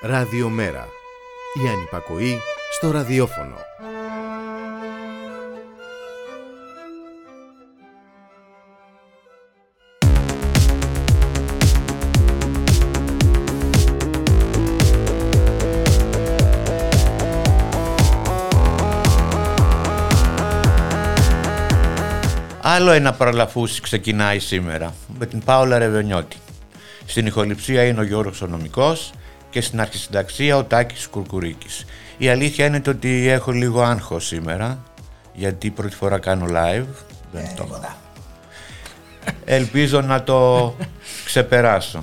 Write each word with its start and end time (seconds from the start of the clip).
Ραδιομέρα. 0.00 0.88
Η 1.64 1.68
ανυπακοή 1.68 2.38
στο 2.72 2.90
ραδιόφωνο. 2.90 3.54
Άλλο 22.62 22.90
ένα 22.90 23.12
παραλαφούσι 23.12 23.80
ξεκινάει 23.80 24.38
σήμερα 24.38 24.94
με 25.18 25.26
την 25.26 25.42
Πάολα 25.44 25.78
Ρεβενιώτη. 25.78 26.36
Στην 27.06 27.26
ηχοληψία 27.26 27.84
είναι 27.84 28.00
ο 28.00 28.02
Γιώργος 28.02 28.42
Ονομικός 28.42 29.12
και 29.50 29.60
στην 29.60 29.80
αρχισυνταξία 29.80 30.56
ο 30.56 30.64
Τάκης 30.64 31.06
Κουρκουρίκης. 31.06 31.84
Η 32.18 32.28
αλήθεια 32.28 32.66
είναι 32.66 32.82
ότι 32.88 33.28
έχω 33.28 33.52
λίγο 33.52 33.82
άγχος 33.82 34.26
σήμερα 34.26 34.78
γιατί 35.34 35.70
πρώτη 35.70 35.94
φορά 35.96 36.18
κάνω 36.18 36.46
live. 36.46 36.86
Δεν 37.32 37.44
Ε, 37.44 37.52
το... 37.56 37.80
Ελπίζω 39.44 40.00
να 40.00 40.22
το 40.22 40.74
ξεπεράσω. 41.26 42.02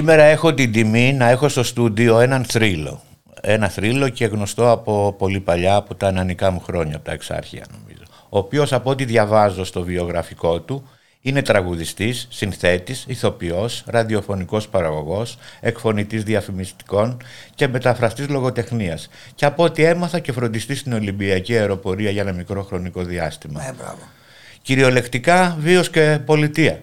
Σήμερα 0.00 0.22
έχω 0.22 0.54
την 0.54 0.72
τιμή 0.72 1.12
να 1.12 1.28
έχω 1.28 1.48
στο 1.48 1.62
στούντιο 1.62 2.20
έναν 2.20 2.44
θρύλο. 2.44 3.02
Ένα 3.40 3.68
θρύλο 3.68 4.08
και 4.08 4.26
γνωστό 4.26 4.70
από 4.70 5.14
πολύ 5.18 5.40
παλιά, 5.40 5.74
από 5.74 5.94
τα 5.94 6.06
ανανικά 6.06 6.50
μου 6.50 6.60
χρόνια, 6.60 6.96
από 6.96 7.04
τα 7.04 7.12
εξάρχεια 7.12 7.64
νομίζω. 7.70 8.02
Ο 8.28 8.38
οποίος 8.38 8.72
από 8.72 8.90
ό,τι 8.90 9.04
διαβάζω 9.04 9.64
στο 9.64 9.82
βιογραφικό 9.82 10.60
του, 10.60 10.88
είναι 11.20 11.42
τραγουδιστής, 11.42 12.26
συνθέτης, 12.30 13.04
ηθοποιός, 13.08 13.82
ραδιοφωνικός 13.86 14.68
παραγωγός, 14.68 15.38
εκφωνητής 15.60 16.22
διαφημιστικών 16.22 17.16
και 17.54 17.68
μεταφραστής 17.68 18.28
λογοτεχνίας. 18.28 19.08
Και 19.34 19.44
από 19.44 19.64
ό,τι 19.64 19.84
έμαθα 19.84 20.18
και 20.18 20.32
φροντιστής 20.32 20.78
στην 20.78 20.92
Ολυμπιακή 20.92 21.56
Αεροπορία 21.56 22.10
για 22.10 22.22
ένα 22.22 22.32
μικρό 22.32 22.62
χρονικό 22.62 23.02
διάστημα. 23.02 23.66
Ε, 23.66 23.72
μπράβο. 23.72 24.08
Κυριολεκτικά 24.62 25.56
βίος 25.60 25.90
και 25.90 26.18
πολιτεία. 26.24 26.80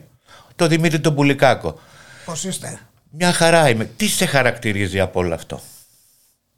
Το 0.55 0.67
Δημήτρη 0.67 0.99
τον 0.99 1.15
Πουλικάκο. 1.15 1.79
Πώς 2.25 2.43
είστε; 2.43 2.79
Μια 3.19 3.33
χαρά 3.33 3.69
είμαι. 3.69 3.85
Τι 3.85 4.07
σε 4.07 4.25
χαρακτηρίζει 4.25 4.99
από 4.99 5.19
όλο 5.19 5.33
αυτό; 5.33 5.61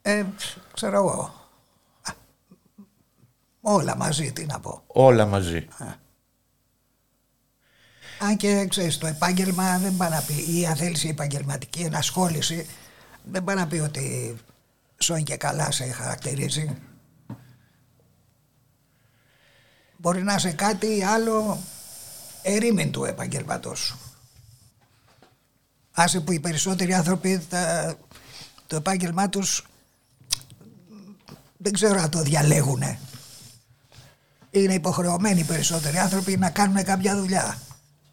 Ε, 0.02 0.24
ξέρω 0.74 0.98
εγώ. 0.98 1.34
Α, 2.02 2.14
Όλα 3.62 3.96
μαζί, 3.96 4.32
τι 4.32 4.46
να 4.46 4.60
πω. 4.60 4.84
Όλα 4.88 5.26
μαζί. 5.26 5.68
Αν 8.20 8.38
και 8.38 8.66
ξέρεις, 8.70 8.98
το 8.98 9.08
επάγγελμα 9.08 9.78
δεν 9.78 9.98
πάει 9.98 10.10
να 10.10 10.22
πει, 10.22 10.60
ή 10.60 10.66
αν 10.66 10.76
θέλεις 10.76 11.04
η 11.04 11.08
επαγγελματική 11.08 11.82
ενασχόληση, 11.82 12.68
δεν 13.24 13.44
πάει 13.44 13.56
να 13.56 13.68
πει 13.68 13.78
ότι 13.78 14.38
σώνει 14.98 15.24
και 15.24 15.38
καλά 15.38 15.72
σε 15.72 15.92
χαρακτηρίζει. 15.92 16.78
Μπορεί 19.98 20.24
να 20.24 20.34
είσαι 20.34 20.52
κάτι 20.52 21.04
άλλο 21.04 21.58
ερήμην 22.42 22.92
του 22.92 23.04
επαγγελματός 23.04 23.80
σου. 23.80 24.09
Άσε 26.02 26.20
που 26.20 26.32
οι 26.32 26.40
περισσότεροι 26.40 26.94
άνθρωποι 26.94 27.46
τα, 27.50 27.96
το 28.68 28.76
επάγγελμά 28.76 29.30
τους 29.30 29.68
δεν 31.58 31.74
ξέρω 31.74 32.02
αν 32.02 32.10
το 32.10 32.22
διαλέγουν. 32.22 32.84
Είναι 34.52 34.74
υποχρεωμένοι 34.74 35.40
οι 35.40 35.44
περισσότεροι 35.44 35.98
άνθρωποι 35.98 36.38
να 36.38 36.50
κάνουν 36.50 36.84
κάποια 36.84 37.16
δουλειά. 37.16 37.58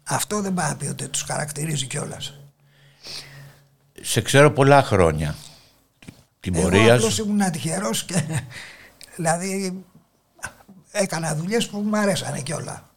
Αυτό 0.03 0.41
δεν 0.41 0.53
πάει 0.53 0.69
να 0.69 0.75
πει 0.75 0.87
ότι 0.87 1.07
τους 1.07 1.21
χαρακτηρίζει 1.21 1.85
κιόλας. 1.87 2.33
Σε 4.01 4.21
ξέρω 4.21 4.51
πολλά 4.51 4.83
χρόνια. 4.83 5.35
Την 6.39 6.55
Εγώ 6.55 6.63
πορεία 6.63 6.95
απλώς 6.95 7.13
σου. 7.13 7.25
ήμουν 7.25 7.51
τυχερός 7.51 8.03
και 8.03 8.23
δηλαδή 9.15 9.83
έκανα 10.91 11.35
δουλειές 11.35 11.67
που 11.67 11.77
μου 11.77 11.97
αρέσανε 11.97 12.41
κιόλα. 12.41 12.89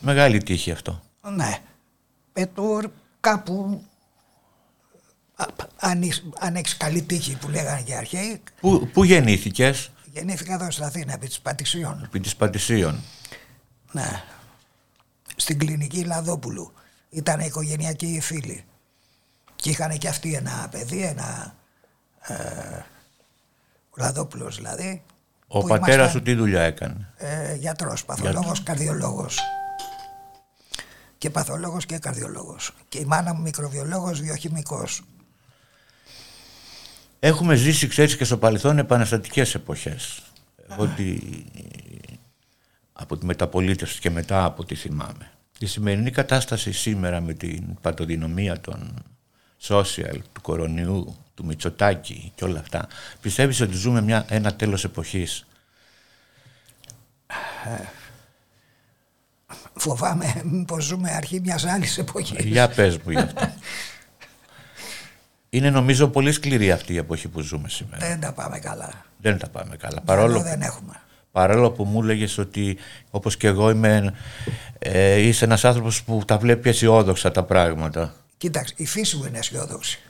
Μεγάλη 0.00 0.42
τύχη 0.42 0.70
αυτό. 0.70 1.02
Ναι. 1.22 1.58
Ε, 2.32 2.46
το 2.46 2.80
κάπου 3.20 3.84
α, 3.84 3.89
αν, 5.76 6.02
έχεις- 6.02 6.24
αν 6.40 6.56
έχεις 6.56 6.76
καλή 6.76 7.02
τύχη 7.02 7.36
που 7.36 7.48
λέγανε 7.48 7.82
και 7.82 7.92
οι 7.92 7.96
αρχαίοι 7.96 8.42
Πού, 8.60 8.88
πού 8.92 9.04
γεννήθηκες, 9.04 9.90
γεννήθηκα 10.12 10.54
εδώ 10.54 10.70
στην 10.70 10.84
Αθήνα 10.84 11.12
επί 11.12 11.26
της 11.26 11.40
Πατησιών. 11.40 12.02
επί 12.04 12.20
της 12.20 12.36
Πατησίων. 12.36 13.00
Ναι. 13.92 14.22
Στην 15.36 15.58
κλινική 15.58 16.04
Λαδόπουλου. 16.04 16.72
Ήταν 17.10 17.40
οικογενειακοί 17.40 18.20
φίλοι. 18.22 18.64
Και 19.56 19.70
είχαν 19.70 19.98
και 19.98 20.08
αυτοί 20.08 20.34
ένα 20.34 20.68
παιδί, 20.70 21.02
ένα 21.02 21.54
ε, 22.20 22.34
ο 23.90 23.94
Λαδόπουλος 23.96 24.56
δηλαδή. 24.56 25.02
Ο 25.46 25.60
που 25.60 25.66
πατέρας 25.66 25.94
ήμασταν, 25.94 26.10
σου 26.10 26.22
τι 26.22 26.34
δουλειά 26.34 26.62
έκανε; 26.62 27.12
Ε, 27.16 27.54
γιατρός, 27.54 28.04
παθολόγος, 28.04 28.62
καρδιολόγος. 28.62 29.38
Και 31.18 31.30
παθολόγος 31.30 31.86
και 31.86 31.98
καρδιολόγος. 31.98 32.74
Και 32.88 32.98
η 32.98 33.04
μάνα 33.04 33.34
μου 33.34 33.40
μικροβιολόγος, 33.42 34.20
βιοχημικός. 34.20 35.02
Έχουμε 37.20 37.54
ζήσει, 37.54 37.86
ξέρεις, 37.86 38.16
και 38.16 38.24
στο 38.24 38.36
παρελθόν 38.38 38.78
επαναστατικές 38.78 39.54
εποχές. 39.54 40.22
Εγώ 40.70 40.86
τη- 40.86 41.18
από 42.92 43.16
τη 43.16 43.24
μεταπολίτευση 43.26 44.00
και 44.00 44.10
μετά 44.10 44.44
από 44.44 44.62
ό,τι 44.62 44.74
θυμάμαι. 44.74 45.30
Η 45.58 45.66
σημερινή 45.66 46.10
κατάσταση 46.10 46.72
σήμερα 46.72 47.20
με 47.20 47.32
την 47.32 47.78
πατοδυναμία 47.80 48.60
των 48.60 49.04
social, 49.62 50.18
του 50.32 50.40
κορονοϊού, 50.40 51.16
του 51.34 51.44
Μητσοτάκη 51.44 52.32
και 52.34 52.44
όλα 52.44 52.58
αυτά, 52.60 52.88
πιστεύεις 53.20 53.60
ότι 53.60 53.74
ζούμε 53.76 54.00
μια, 54.02 54.24
ένα 54.28 54.54
τέλος 54.54 54.84
εποχής; 54.84 55.46
Φοβάμαι 59.74 60.42
πως 60.66 60.84
ζούμε 60.84 61.10
αρχή 61.10 61.40
μιας 61.40 61.64
άλλης 61.64 61.98
εποχής. 61.98 62.44
Για 62.44 62.68
πες 62.68 62.96
μου 62.98 63.10
γι' 63.10 63.18
αυτό. 63.18 63.40
Είναι 65.50 65.70
νομίζω 65.70 66.08
πολύ 66.08 66.32
σκληρή 66.32 66.72
αυτή 66.72 66.92
η 66.92 66.96
εποχή 66.96 67.28
που 67.28 67.40
ζούμε 67.40 67.68
σήμερα. 67.68 68.06
Δεν 68.06 68.20
τα 68.20 68.32
πάμε 68.32 68.58
καλά. 68.58 69.04
Δεν 69.16 69.38
τα 69.38 69.48
πάμε 69.48 69.76
καλά. 69.76 70.02
Μυαλό 70.04 70.22
Παρόλο, 70.22 70.42
δεν 70.42 70.62
έχουμε. 70.62 71.00
παρόλο 71.32 71.70
που 71.70 71.84
μου 71.84 72.02
έλεγε 72.02 72.40
ότι 72.40 72.76
όπως 73.10 73.36
και 73.36 73.46
εγώ 73.46 73.70
είμαι, 73.70 74.14
ε, 74.78 75.16
είσαι 75.20 75.44
ένας 75.44 75.64
άνθρωπος 75.64 76.02
που 76.02 76.22
τα 76.26 76.38
βλέπει 76.38 76.68
αισιόδοξα 76.68 77.30
τα 77.30 77.44
πράγματα. 77.44 78.14
Κοίταξε, 78.36 78.74
η 78.76 78.86
φύση 78.86 79.16
μου 79.16 79.24
είναι 79.24 79.38
αισιόδοξη. 79.38 80.00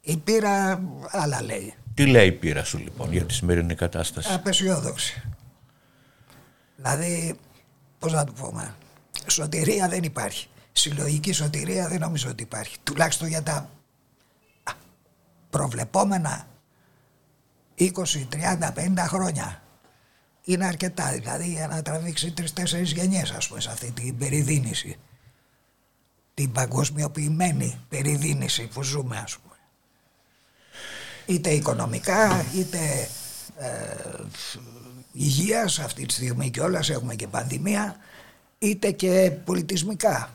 Η 0.00 0.16
πείρα 0.16 0.80
άλλα 1.10 1.42
λέει. 1.42 1.74
Τι 1.94 2.06
λέει 2.06 2.26
η 2.26 2.32
πείρα 2.32 2.64
σου 2.64 2.78
λοιπόν 2.78 3.12
για 3.12 3.24
τη 3.24 3.34
σημερινή 3.34 3.74
κατάσταση; 3.74 4.32
Απεσιόδοξη. 4.32 5.22
Δηλαδή, 6.76 7.38
πώς 7.98 8.12
να 8.12 8.24
το 8.24 8.32
πούμε, 8.32 8.74
σωτηρία 9.26 9.88
δεν 9.88 10.02
υπάρχει. 10.02 10.46
Συλλογική 10.72 11.32
σωτηρία 11.32 11.88
δεν 11.88 12.00
νομίζω 12.00 12.28
ότι 12.30 12.42
υπάρχει. 12.42 12.76
Τουλάχιστον 12.82 13.28
για 13.28 13.42
τα 13.42 13.52
α, 13.52 13.64
προβλεπόμενα 15.54 16.46
20, 17.78 17.86
30, 18.30 18.72
50 18.72 19.06
χρόνια. 19.06 19.62
Είναι 20.44 20.66
αρκετά, 20.66 21.12
δηλαδή 21.12 21.48
για 21.48 21.66
να 21.66 21.82
τραβήξει 21.82 22.30
τρεις-τέσσερις 22.30 22.92
γενιές 22.92 23.30
ας 23.30 23.48
πούμε 23.48 23.60
σε 23.60 23.70
αυτή 23.70 23.90
την 23.90 24.18
περιδίνηση. 24.18 24.96
Την 26.34 26.52
παγκοσμιοποιημένη 26.52 27.80
περιδίνηση 27.88 28.66
που 28.66 28.82
ζούμε 28.82 29.16
ας 29.16 29.38
πούμε. 29.38 29.54
Είτε 31.26 31.50
οικονομικά, 31.50 32.44
είτε 32.54 33.08
ε, 33.58 34.24
υγείας 35.12 35.78
αυτή 35.78 36.06
τη 36.06 36.12
στιγμή 36.12 36.50
κιόλας 36.50 36.90
έχουμε 36.90 37.14
και 37.14 37.26
πανδημία, 37.26 37.96
είτε 38.58 38.90
και 38.90 39.32
πολιτισμικά. 39.44 40.34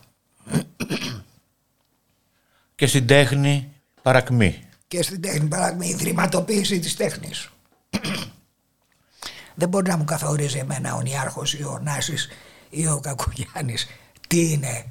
Και 2.74 2.86
στην 2.86 3.06
τέχνη 3.06 3.72
παρακμή. 4.02 4.69
Και 4.90 5.02
στην 5.02 5.20
τέχνη 5.20 5.48
παράδειγμα 5.48 5.84
η 5.84 5.88
ιδρυματοποίηση 5.88 6.78
της 6.78 6.96
τέχνης. 6.96 7.48
Δεν 9.60 9.68
μπορεί 9.68 9.88
να 9.88 9.96
μου 9.96 10.04
καθορίζει 10.04 10.58
εμένα 10.58 10.94
ο 10.94 11.00
Νιάρχος 11.00 11.54
ή 11.54 11.62
ο 11.62 11.80
Νάσης 11.82 12.28
ή 12.70 12.86
ο 12.86 13.00
Κακογιάννης 13.00 13.86
τι 14.28 14.50
είναι 14.50 14.84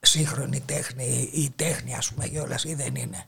σύγχρονη 0.00 0.60
τέχνη 0.60 1.30
ή 1.32 1.52
τέχνη 1.56 1.94
ας 1.94 2.12
πούμε 2.12 2.28
κιόλας 2.28 2.64
ή 2.64 2.74
δεν 2.74 2.94
είναι. 2.94 3.24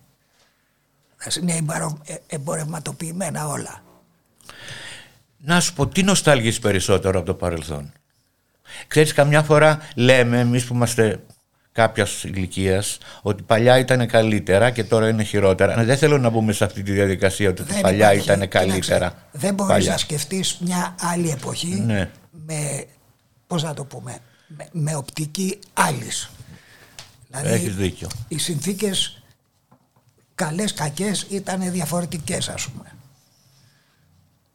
Ας 1.25 1.37
είναι 1.37 1.57
εμπαρο- 1.57 2.01
ε- 2.05 2.17
εμπορευματοποιημένα 2.27 3.47
όλα. 3.47 3.83
Να 5.37 5.61
σου 5.61 5.75
πω, 5.75 5.87
τι 5.87 6.03
νοσταλγείς 6.03 6.59
περισσότερο 6.59 7.19
από 7.19 7.27
το 7.27 7.35
παρελθόν; 7.35 7.93
Ξέρεις, 8.87 9.13
καμιά 9.13 9.43
φορά 9.43 9.79
λέμε 9.95 10.41
εμείς 10.41 10.65
που 10.65 10.75
είμαστε 10.75 11.25
κάποιας 11.73 12.25
ηλικίας 12.25 12.99
ότι 13.23 13.43
παλιά 13.43 13.79
ήταν 13.79 14.07
καλύτερα 14.07 14.71
και 14.71 14.85
τώρα 14.85 15.09
είναι 15.09 15.23
χειρότερα. 15.23 15.85
Δεν 15.85 15.97
θέλω 15.97 16.19
να 16.19 16.31
μπούμε 16.31 16.53
σε 16.53 16.65
αυτή 16.65 16.83
τη 16.83 16.93
διαδικασία 16.93 17.49
ότι 17.51 17.63
Δεν 17.63 17.81
παλιά 17.81 18.13
υπάρχει- 18.13 18.25
ήταν 18.25 18.41
κοίταξε, 18.41 18.67
καλύτερα. 18.69 19.15
Δεν 19.33 19.55
μπορείς 19.55 19.73
Παλιά. 19.73 19.91
να 19.91 19.97
σκεφτείς 19.99 20.59
μια 20.61 20.95
άλλη 21.01 21.31
εποχή 21.31 21.81
Ναι. 21.81 22.11
με, 22.47 22.87
πώς 23.47 23.63
να 23.63 23.75
το 23.75 23.85
πούμε, 23.85 24.19
με, 24.47 24.69
με 24.73 24.95
οπτική 24.97 25.59
άλλης. 25.73 26.31
Δηλαδή, 27.31 27.49
Έχεις 27.55 27.77
δίκιο. 27.77 28.09
οι 28.29 28.39
συνθήκες 28.39 29.23
καλές 30.35 30.73
κακές 30.75 31.27
ήταν 31.31 31.71
διαφορετικές 31.73 32.49
ας 32.49 32.69
πούμε. 32.69 32.93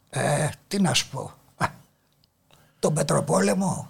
Ε, 0.10 0.50
τι 0.68 0.82
να 0.82 0.94
σου 0.94 1.10
πω. 1.10 1.32
Α, 1.58 1.68
τον 2.80 2.94
Πετροπόλεμο 2.94 3.90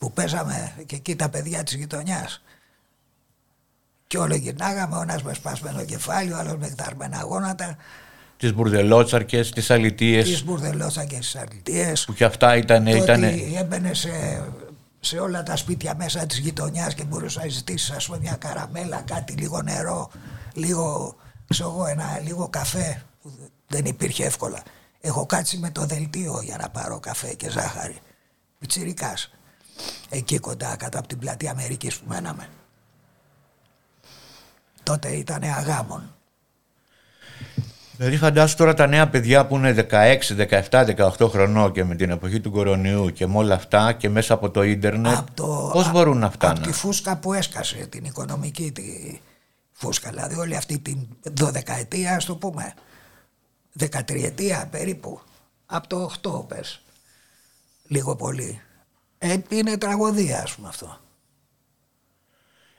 που 0.00 0.12
παίζαμε 0.12 0.72
και 0.86 0.96
εκεί 0.96 1.16
τα 1.16 1.28
παιδιά 1.28 1.62
της 1.62 1.74
γειτονιάς 1.74 2.42
και 4.06 4.18
όλο 4.18 4.34
γυρνάγαμε, 4.34 4.96
ο 4.96 5.02
ένας 5.02 5.22
με 5.22 5.34
σπασμένο 5.34 5.84
κεφάλι, 5.84 6.32
ο 6.32 6.36
άλλος 6.36 6.56
με 6.56 6.66
εκταρμένα 6.66 7.20
γόνατα, 7.22 7.76
Τις 8.36 8.54
μπουρδελότσαρκες, 8.54 9.50
τις 9.50 9.70
αλητίες 9.70 10.24
τις 10.24 10.44
μπουρδελώσα 10.44 11.04
και 11.04 11.14
στις 11.14 11.36
αρλητίες, 11.36 12.04
που 12.04 12.12
κι 12.12 12.24
αυτά 12.24 12.56
ήταν... 12.56 12.84
το 12.84 12.90
ήταν... 12.90 13.24
ότι 13.24 13.54
έμπαινε 13.56 13.94
σε, 13.94 14.42
σε 15.00 15.18
όλα 15.18 15.42
τα 15.42 15.56
σπίτια 15.56 15.94
μέσα 15.94 16.26
της 16.26 16.38
γειτονιάς 16.38 16.94
και 16.94 17.04
μπορούσε 17.04 17.40
να 17.40 17.48
ζητήσεις 17.48 17.90
ας 17.90 18.06
πούμε 18.06 18.18
μια 18.18 18.36
καραμέλα, 18.40 19.02
κάτι 19.06 19.32
λίγο 19.32 19.62
νερό, 19.62 20.10
λίγο, 20.54 21.16
ξέρω 21.48 21.70
εγώ, 21.70 21.86
ένα 21.86 22.20
λίγο 22.24 22.48
καφέ 22.48 23.02
που 23.22 23.30
δεν 23.66 23.84
υπήρχε 23.84 24.24
εύκολα. 24.24 24.62
Έχω 25.00 25.26
κάτσει 25.26 25.58
με 25.58 25.70
το 25.70 25.86
δελτίο 25.86 26.40
για 26.42 26.56
να 26.56 26.68
πάρω 26.68 27.00
καφέ 27.00 27.34
και 27.34 27.50
ζάχαρη. 27.50 27.98
Πιτσιρικάς. 28.58 29.30
Εκεί 30.08 30.38
κοντά 30.38 30.76
κάτω 30.76 30.98
από 30.98 31.08
την 31.08 31.18
πλατεία 31.18 31.50
Αμερικής 31.50 31.96
που 31.98 32.04
μέναμε. 32.08 32.48
Τότε 34.82 35.08
ήταν 35.08 35.42
αγάμων. 35.42 36.14
Δηλαδή 37.96 38.16
φαντάσου 38.16 38.56
τώρα 38.56 38.74
τα 38.74 38.86
νέα 38.86 39.08
παιδιά 39.08 39.46
που 39.46 39.56
είναι 39.56 39.86
16, 39.90 40.18
17, 40.70 40.84
18 41.18 41.28
χρονών 41.30 41.72
και 41.72 41.84
με 41.84 41.94
την 41.94 42.10
εποχή 42.10 42.40
του 42.40 42.50
κορονοϊού 42.50 43.10
και 43.10 43.26
με 43.26 43.36
όλα 43.36 43.54
αυτά 43.54 43.92
και 43.92 44.08
μέσα 44.08 44.34
από 44.34 44.50
το 44.50 44.62
ίντερνετ 44.62 45.16
Απ' 45.16 45.30
το- 45.34 45.70
πώς 45.72 45.86
α- 45.86 45.90
μπορούν 45.90 46.18
να 46.18 46.26
Από 46.26 46.34
φτάνουν; 46.34 46.62
τη 46.62 46.72
φούσκα 46.72 47.16
που 47.16 47.32
έσκασε, 47.32 47.76
την 47.86 48.04
οικονομική 48.04 48.72
τη 48.72 49.20
φούσκα, 49.72 50.10
δηλαδή 50.10 50.34
όλη 50.34 50.56
αυτή 50.56 50.78
την 50.78 51.08
12ετία, 51.40 52.04
ας 52.16 52.24
το 52.24 52.36
πούμε, 52.36 52.74
13ετία 53.78 54.66
περίπου, 54.70 55.20
από 55.66 55.86
το 55.88 56.10
8 56.22 56.44
πες, 56.48 56.82
λίγο 57.86 58.16
πολύ. 58.16 58.60
Ε, 59.22 59.38
είναι 59.48 59.78
τραγωδία 59.78 60.42
ας 60.42 60.54
πούμε 60.54 60.68
αυτό. 60.68 60.98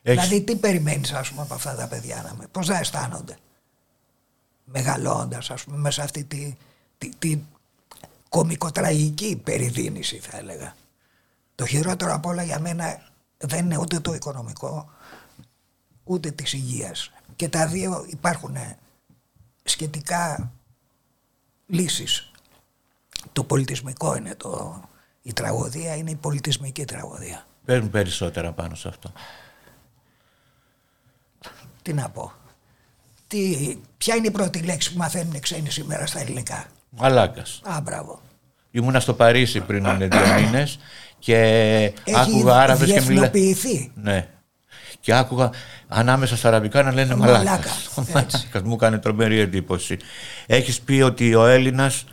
Έχεις- 0.02 0.28
Δηλαδή 0.28 0.44
τι 0.46 0.56
περιμένεις 0.56 1.12
ας 1.14 1.30
πούμε 1.30 1.42
από 1.42 1.54
αυτά 1.54 1.76
τα 1.76 1.88
παιδιά 1.88 2.22
να 2.22 2.34
με, 2.34 2.48
πώς 2.48 2.68
θα 2.68 2.78
αισθάνονται; 2.78 3.38
Μεγαλώντας 4.66 5.50
ας 5.50 5.64
πούμε 5.64 5.78
μέσα 5.78 5.94
σε 5.96 6.02
αυτή 6.02 6.24
τη, 6.24 6.58
τη, 6.98 7.10
τη 7.20 7.40
κομικοτραγική 8.30 9.36
περιδίνηση 9.44 10.20
θα 10.20 10.38
έλεγα. 10.38 10.76
Το 11.56 11.66
χειρότερο 11.66 12.14
απ' 12.14 12.26
όλα 12.26 12.44
για 12.44 12.60
μένα 12.60 13.10
δεν 13.38 13.66
είναι 13.66 13.78
ούτε 13.78 14.00
το 14.00 14.14
οικονομικό 14.14 14.90
ούτε 16.04 16.32
της 16.32 16.54
υγείας. 16.54 17.12
Και 17.36 17.50
τα 17.50 17.68
δύο 17.68 18.06
υπάρχουν 18.10 18.56
σχετικά 19.64 20.52
λύσεις. 21.68 22.32
Το 23.34 23.44
πολιτισμικό 23.44 24.16
είναι 24.16 24.36
το... 24.36 24.82
Η 25.22 25.34
τραγωδία 25.34 25.96
είναι 25.96 26.12
η 26.12 26.16
πολιτισμική 26.16 26.86
τραγωδία. 26.86 27.46
Παίρνουν 27.66 27.90
περισσότερα 27.90 28.52
πάνω 28.52 28.76
σε 28.76 28.88
αυτό. 28.88 29.12
Τι 31.82 31.94
να 31.94 32.10
πω. 32.10 32.32
Τι, 33.28 33.56
ποια 33.98 34.16
είναι 34.16 34.28
η 34.28 34.32
πρώτη 34.32 34.60
λέξη 34.60 34.92
που 34.92 34.98
μαθαίνουν 34.98 35.34
οι 35.34 35.40
ξένοι 35.40 35.70
σήμερα 35.70 36.06
στα 36.06 36.20
ελληνικά; 36.20 36.66
Μαλάκας. 36.90 37.62
Α, 37.64 37.82
μπράβο. 37.82 38.22
Ήμουνα 38.72 39.00
στο 39.00 39.14
Παρίσι 39.14 39.60
πριν 39.60 39.86
είναι 39.86 40.08
δύο 40.08 40.34
μήνες 40.42 40.80
και 41.20 41.36
Έχει 42.04 42.20
άκουγα 42.20 42.56
Άραβες 42.62 42.92
και 42.92 43.02
μιλά... 43.02 43.06
διεθνοποιηθεί. 43.06 43.92
Ναι. 43.96 44.28
Και 45.00 45.14
άκουγα 45.14 45.50
ανάμεσα 45.88 46.38
στα 46.38 46.48
αραβικά 46.48 46.84
να 46.84 46.94
λένε 46.94 47.16
Μαλάκα. 47.16 47.38
μαλάκας. 47.38 47.86
Έτσι. 47.98 48.12
Μαλάκας. 48.14 48.62
Μου 48.64 48.74
έκανε 48.74 48.98
τρομερή 48.98 49.40
εντύπωση. 49.40 49.98
Έχεις 50.46 50.80
πει 50.82 51.02
ότι 51.02 51.36
ο 51.36 51.46
Έλληνας 51.46 52.04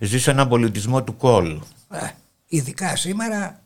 ζει 0.00 0.18
σε 0.20 0.30
έναν 0.30 0.48
πολιτισμό 0.48 1.02
του 1.02 1.16
κόλ. 1.16 1.60
Ε, 1.90 2.06
ειδικά 2.46 2.96
σήμερα 2.96 3.62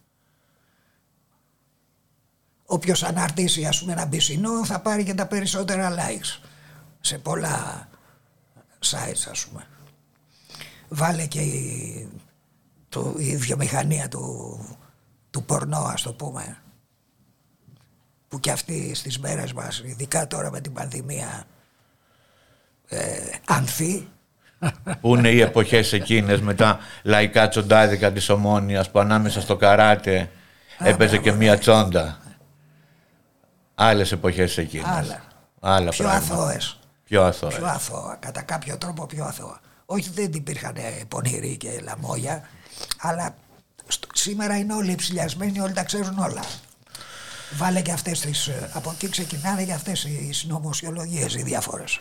όποιος 2.65 3.03
αναρτήσει 3.03 3.67
ας 3.67 3.81
πούμε 3.81 3.93
ένα 3.93 4.09
πισινό 4.09 4.65
θα 4.65 4.81
πάρει 4.81 5.05
και 5.05 5.15
τα 5.15 5.27
περισσότερα 5.27 5.95
likes 5.99 6.47
σε 7.01 7.19
πολλά 7.19 7.89
sites 8.85 9.31
ας 9.31 9.47
πούμε. 9.47 9.67
Βάλε 10.89 11.27
και 11.27 11.41
η, 11.41 12.09
το, 12.89 13.15
η 13.19 13.37
βιομηχανία 13.37 14.09
του, 14.09 14.59
του 15.31 15.45
πορνό 15.45 15.79
ας 15.81 16.03
το 16.03 16.13
πούμε 16.13 16.63
που 18.29 18.41
και 18.41 18.51
αυτή 18.51 18.95
στις 18.95 19.19
μέρες 19.19 19.53
μας 19.53 19.83
ειδικά 19.85 20.27
τώρα 20.27 20.51
με 20.51 20.61
την 20.61 20.73
πανδημία 20.73 21.45
ε, 22.89 23.31
ανθεί 23.47 24.09
Πού 25.01 25.17
είναι 25.17 25.29
οι 25.29 25.41
εποχές 25.41 25.93
εκείνες 25.93 26.41
με 26.41 26.55
τα 26.55 26.79
λαϊκά 27.03 27.49
τσοντάδικα 27.49 28.13
της 28.13 28.29
Ομόνιας 28.29 28.91
που 28.91 28.99
ανάμεσα 28.99 29.41
στο 29.41 29.57
καράτε 29.57 30.31
έπαιζε 30.79 31.19
και 31.19 31.33
μία 31.33 31.59
τσόντα. 31.59 32.19
Άλλες 33.75 34.13
εποχές 34.13 34.59
εκείνες. 34.59 34.87
Άλλα. 34.89 35.23
Άλλα 35.61 35.91
πιο 35.91 36.05
πράγματα. 36.05 36.35
αθώες. 36.35 36.79
Πιο 37.05 37.23
αθώα. 37.23 37.49
πιο 37.51 37.67
αθώα, 37.67 38.17
κατά 38.21 38.43
κάποιο 38.43 38.79
τρόπο 38.79 39.07
πιο 39.07 39.25
αθώα. 39.25 39.61
Όχι 39.87 40.11
δεν 40.15 40.33
υπήρχαν 40.33 40.77
ε, 40.77 41.05
πονηροί 41.09 41.57
και 41.57 41.81
λαμόγια, 41.85 42.49
αλλά 42.99 43.35
στο- 43.89 44.09
σήμερα 44.13 44.57
είναι 44.59 44.75
όλοι 44.75 44.95
ψηλιασμένοι, 44.95 45.61
όλοι 45.61 45.73
τα 45.73 45.83
ξέρουν 45.85 46.19
όλα. 46.19 46.43
Βάλε 47.57 47.81
και 47.81 47.93
αυτές 47.93 48.21
τις, 48.21 48.47
ε, 48.47 48.71
από 48.73 48.91
εκεί 48.91 49.09
ξεκινάνε 49.09 49.65
και 49.65 49.73
αυτές 49.73 50.05
οι 50.05 50.33
συνωμοσιολογίες 50.33 51.35
οι 51.35 51.43
διάφορες. 51.43 52.01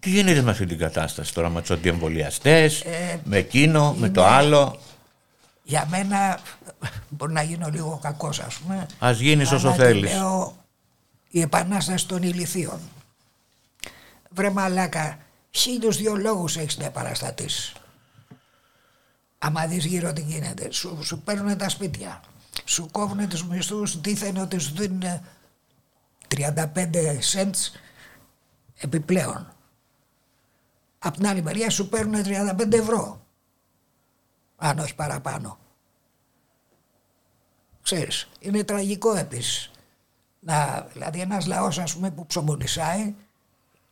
Τι 0.00 0.10
γίνεται 0.10 0.42
με 0.42 0.50
αυτή 0.50 0.66
την 0.66 0.78
κατάσταση 0.78 1.34
τώρα 1.34 1.48
με 1.48 1.60
τους 1.60 1.70
αντιεμβολιαστές, 1.70 2.80
Ε, 2.80 3.20
με 3.24 3.36
εκείνο, 3.36 3.92
με 3.98 4.08
το 4.08 4.20
είναι- 4.20 4.30
άλλο; 4.30 4.80
Για 5.62 5.86
μένα 5.90 6.40
μπορεί 7.08 7.32
να 7.32 7.42
γίνω 7.42 7.68
λίγο 7.68 7.98
κακός 8.02 8.40
ας 8.40 8.54
πούμε. 8.54 8.86
Ας 8.98 9.18
γίνεις 9.18 9.52
όσο 9.52 9.66
αλλά 9.66 9.76
τη 9.76 9.82
θέλεις. 9.82 10.12
Λέω 10.12 10.56
η 11.28 11.40
επανάσταση 11.40 12.06
των 12.06 12.22
ηλιθείων. 12.22 12.80
Βρε 14.30 14.50
μαλάκα, 14.50 15.18
χίλιους 15.50 15.96
δυο 15.96 16.16
λόγους 16.16 16.56
έχεις 16.56 16.76
να 16.78 16.84
επαναστατήσεις. 16.84 17.72
Άμα 19.38 19.66
δεις 19.66 19.84
γύρω 19.84 20.12
τι 20.12 20.20
γίνεται, 20.20 20.72
σου, 20.72 20.98
σου 21.02 21.18
παίρνουν 21.20 21.56
τα 21.58 21.68
σπίτια, 21.68 22.20
σου 22.64 22.88
κόβουν 22.90 23.28
τους 23.28 23.44
μισθούς, 23.44 24.00
δίθεν 24.00 24.36
ότι 24.36 24.58
σου 24.58 24.72
δίνουν 24.76 25.02
35 26.28 27.18
cents 27.32 27.80
επιπλέον. 28.78 29.52
Απ' 30.98 31.14
την 31.16 31.26
άλλη 31.26 31.42
μεριά 31.42 31.70
σου 31.70 31.88
παίρνουν 31.88 32.22
35 32.24 32.72
ευρώ 32.72 33.26
αν 34.58 34.78
όχι 34.78 34.94
παραπάνω. 34.94 35.58
Ξέρεις, 37.82 38.28
είναι 38.40 38.64
τραγικό 38.64 39.14
επίσης. 39.14 39.70
Να, 40.40 40.80
δηλαδή 40.92 41.20
ένας 41.20 41.46
λαός 41.46 41.78
ας 41.78 41.94
πούμε 41.94 42.10
που 42.10 42.26
ψωμονισάει 42.26 43.14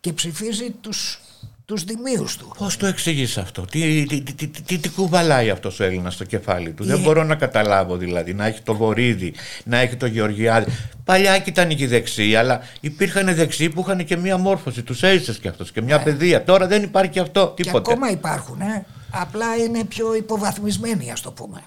και 0.00 0.12
ψηφίζει 0.12 0.70
τους, 0.70 1.20
τους 1.66 1.84
δημίους 1.84 2.36
του. 2.36 2.52
Πώς 2.58 2.76
το 2.76 2.86
εξηγείς 2.86 3.38
αυτό, 3.38 3.62
τι, 3.62 4.04
τι, 4.06 4.20
τι, 4.20 4.34
τι, 4.46 4.60
τι, 4.62 4.78
τι 4.78 4.88
κουβαλάει 4.88 5.50
αυτός 5.50 5.80
ο 5.80 5.84
Έλληνας 5.84 6.14
στο 6.14 6.24
κεφάλι 6.24 6.72
του; 6.72 6.84
Δεν 6.84 6.96
Ε. 6.98 7.02
μπορώ 7.02 7.24
να 7.24 7.34
καταλάβω 7.34 7.96
δηλαδή 7.96 8.34
να 8.34 8.46
έχει 8.46 8.62
το 8.62 8.74
Βορύδι, 8.74 9.34
να 9.64 9.76
έχει 9.78 9.96
το 9.96 10.06
Γεωργιάδη. 10.06 10.72
Παλιά 11.04 11.38
και 11.38 11.50
ήταν 11.50 11.68
και 11.68 11.84
οι 11.84 11.86
δεξιοί, 11.86 12.34
αλλά 12.36 12.60
υπήρχαν 12.80 13.34
δεξιοί 13.34 13.68
που 13.70 13.80
είχαν 13.80 14.04
και 14.04 14.16
μία 14.16 14.36
μόρφωση. 14.36 14.82
Τους 14.82 15.02
έζησε 15.02 15.38
κι 15.40 15.48
αυτό 15.48 15.64
και 15.64 15.82
μια 15.82 16.02
παιδεία. 16.02 16.44
Τώρα 16.44 16.66
δεν 16.66 16.82
υπάρχει 16.82 17.18
αυτό, 17.18 17.40
Ε. 17.40 17.52
Και 17.56 17.62
τίποτε. 17.62 17.90
ακόμα 17.92 18.10
υπάρχουν, 18.10 18.60
ε. 18.60 18.86
απλά 19.10 19.56
είναι 19.56 19.84
πιο 19.84 20.14
υποβαθμισμένοι 20.14 21.10
ας 21.12 21.20
το 21.20 21.32
πούμε. 21.32 21.62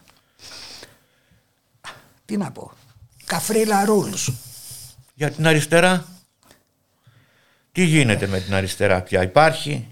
Τι 2.26 2.38
να 2.38 2.52
πω, 2.52 2.72
καφρίλα 3.26 3.86
rules. 3.88 4.34
Για 5.16 5.32
την 5.32 5.48
αριστερά. 5.48 6.06
Τι 7.72 7.84
γίνεται 7.84 8.28
με 8.28 8.40
την 8.40 8.54
αριστερά 8.54 9.02
πια; 9.02 9.22
Υπάρχει 9.24 9.88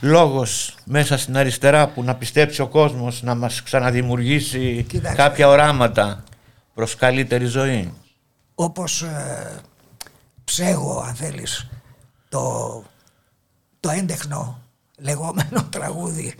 λόγος 0.00 0.76
μέσα 0.84 1.18
στην 1.18 1.36
αριστερά 1.36 1.88
που 1.88 2.02
να 2.02 2.14
πιστέψει 2.14 2.60
ο 2.62 2.68
κόσμος 2.68 3.22
να 3.22 3.34
μας 3.34 3.62
ξαναδημιουργήσει 3.62 4.82
Κοίταξε. 4.88 5.16
κάποια 5.16 5.48
οράματα 5.48 6.24
προς 6.74 6.96
καλύτερη 6.96 7.44
ζωή; 7.44 7.92
όπως 8.54 9.02
ε, 9.02 9.60
ψέγω 10.44 11.00
αν 11.00 11.14
θέλεις 11.14 11.66
το, 12.28 12.84
το 13.80 13.90
έντεχνο 13.90 14.58
λεγόμενο 14.98 15.64
τραγούδι 15.76 16.34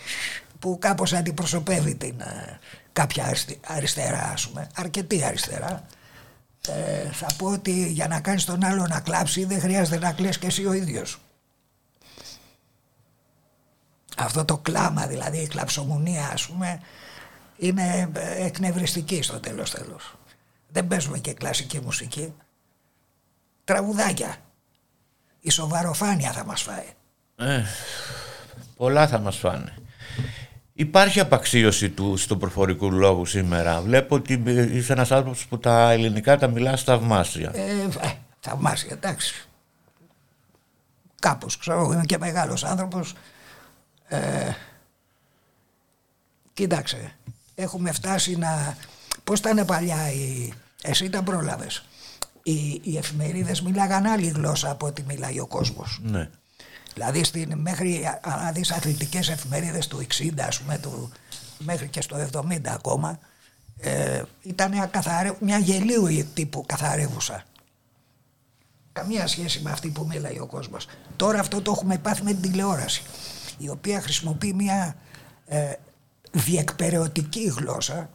που 0.59 0.79
κάπως 0.81 1.13
αντιπροσωπεύει 1.13 1.95
την 1.95 2.21
ε, 2.21 2.59
κάποια 2.93 3.25
αριστη- 3.25 3.61
αριστερά 3.67 4.31
ας 4.33 4.49
πούμε, 4.49 4.67
αρκετή 4.75 5.25
αριστερά 5.25 5.85
ε, 6.69 7.11
θα 7.13 7.27
πω 7.39 7.47
ότι 7.47 7.89
για 7.91 8.09
να 8.09 8.21
κάνεις 8.21 8.45
τον 8.45 8.65
άλλο 8.65 8.87
να 8.87 9.01
κλάψει 9.01 9.45
δεν 9.45 9.61
χρειάζεται 9.61 9.99
να 9.99 10.13
κλαις 10.13 10.39
και 10.39 10.47
εσύ 10.47 10.67
ο 10.67 10.73
ίδιος. 10.73 11.19
Αυτό 14.17 14.45
το 14.45 14.59
κλάμα 14.59 15.07
δηλαδή 15.07 15.39
η 15.39 15.47
κλαψομουνία 15.47 16.29
ας 16.33 16.47
πούμε 16.47 16.81
είναι 17.57 18.11
ε, 18.15 18.45
εκνευριστική 18.45 19.23
στο 19.23 19.41
τέλος 19.41 19.71
τέλος. 19.71 20.15
Δεν 20.69 20.87
παίζουμε 20.87 21.19
και 21.19 21.33
κλασική 21.33 21.81
μουσική. 21.81 22.35
Τραγουδάκια. 23.65 24.37
Η 25.41 25.51
σοβαροφάνεια 25.51 26.33
θα 26.33 26.45
μας 26.45 26.63
φάει. 26.63 26.95
Ε, 27.37 27.65
πολλά 28.77 29.09
θα 29.09 29.19
μας 29.19 29.37
φάνε. 29.37 29.75
Υπάρχει 30.77 31.21
απαξίωση 31.21 31.91
του 31.91 32.17
στον 32.17 32.39
προφορικού 32.39 32.93
λόγου 32.93 33.25
σήμερα. 33.27 33.81
Βλέπω 33.81 34.15
ότι 34.15 34.43
είσαι 34.73 34.93
ένας 34.93 35.11
άνθρωπος 35.11 35.47
που 35.47 35.59
τα 35.59 35.91
ελληνικά 35.91 36.39
τα 36.39 36.47
μιλάς 36.47 36.83
θαυμάσια. 36.83 37.51
ε, 37.55 37.83
ε, 37.83 38.13
θαυμάσια 38.41 38.93
εντάξει 38.93 39.49
κάπως 41.25 41.57
ξέρω 41.57 41.81
εγώ 41.81 41.93
είμαι 41.93 42.05
και 42.05 42.19
μεγάλος 42.19 42.65
άνθρωπος 42.65 43.15
ε, 44.09 44.51
κοίταξε 46.53 47.13
έχουμε 47.55 47.93
φτάσει 47.93 48.37
να 48.37 48.77
πως 49.25 49.39
ήταν 49.39 49.65
παλιά 49.65 50.11
οι, 50.13 50.53
εσύ 50.83 51.11
τα 51.11 51.23
πρόλαβες 51.23 51.85
οι, 52.43 52.81
οι 52.83 52.97
εφημερίδες 52.97 53.63
μιλάγαν 53.63 54.07
άλλη 54.07 54.27
γλώσσα 54.27 54.71
από 54.71 54.87
ό,τι 54.87 55.03
μιλάει 55.03 55.41
ο 55.41 55.47
κόσμος 55.47 56.01
Ναι. 56.03 56.31
Δηλαδή 56.95 57.25
στην, 57.25 57.59
μέχρι 57.59 58.05
α- 58.05 58.21
να 58.43 58.53
δεις 58.53 58.71
αθλητικές 58.73 59.29
εφημερίδες 59.29 59.87
του 59.87 60.07
60 60.19 60.41
ας 60.47 60.61
πούμε 60.61 60.79
του, 60.79 61.13
μέχρι 61.59 61.89
και 61.89 62.01
στο 62.01 62.29
70 62.33 62.59
ακόμα 62.67 63.19
ε, 63.79 64.23
ήταν 64.43 64.71
μια, 64.71 64.87
καθαρε, 64.87 65.33
μια 65.41 65.59
γελίου 65.59 66.27
τύπου 66.35 66.65
καθαρεύουσα. 66.67 67.43
Καμία 68.93 69.27
σχέση 69.27 69.61
με 69.61 69.71
αυτή 69.71 69.89
που 69.89 70.07
μίλαγε 70.07 70.41
ο 70.41 70.47
κόσμος. 70.47 70.87
Τώρα 71.17 71.41
αυτό 71.41 71.63
το 71.63 71.71
έχουμε 71.71 71.99
πάθει 71.99 72.23
με 72.23 72.33
την 72.33 72.41
τηλεόραση 72.51 73.03
η 73.59 73.69
οποία 73.69 74.01
χρησιμοποιεί 74.01 74.53
μια 74.53 74.97
ε, 75.47 75.73
διεκπαιρεωτική 76.33 77.53
γλώσσα 77.57 78.11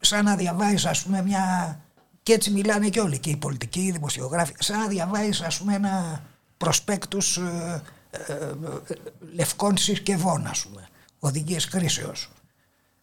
σαν 0.00 0.24
να 0.24 0.36
διαβάζεις 0.36 0.86
ας 0.86 1.02
πούμε 1.02 1.22
μια 1.22 1.78
και 2.22 2.32
έτσι 2.32 2.50
μιλάνε 2.50 2.88
και 2.88 3.00
όλοι 3.00 3.18
και 3.18 3.30
οι 3.30 3.36
πολιτικοί, 3.36 3.80
οι 3.80 3.90
δημοσιογράφοι 3.90 4.54
σαν 4.58 4.78
να 4.78 4.86
διαβάζεις 4.86 5.40
ας 5.40 5.58
πούμε 5.58 5.74
ένα 5.74 6.22
προσπέκτους 6.58 7.36
ε, 7.36 7.82
ε, 8.10 8.32
ε, 8.32 8.94
λευκών 9.34 9.76
συσκευών 9.76 10.46
ας 10.46 10.66
πούμε. 10.66 10.88
Οδηγίες 11.18 11.64
χρήσεως 11.64 12.30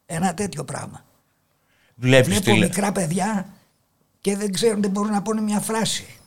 ένα 0.05 0.33
τέτοιο 0.33 0.63
πράγμα. 0.63 1.05
Βλέπεις 1.95 2.27
βλέπω 2.27 2.43
τηλε... 2.43 2.65
μικρά 2.65 2.91
παιδιά 2.91 3.47
και 4.21 4.37
δεν 4.37 4.51
ξέρουν 4.51 4.81
δεν 4.81 4.91
μπορούν 4.91 5.11
να 5.11 5.21
πούνε 5.21 5.41
μια 5.41 5.59
φράση. 5.59 6.17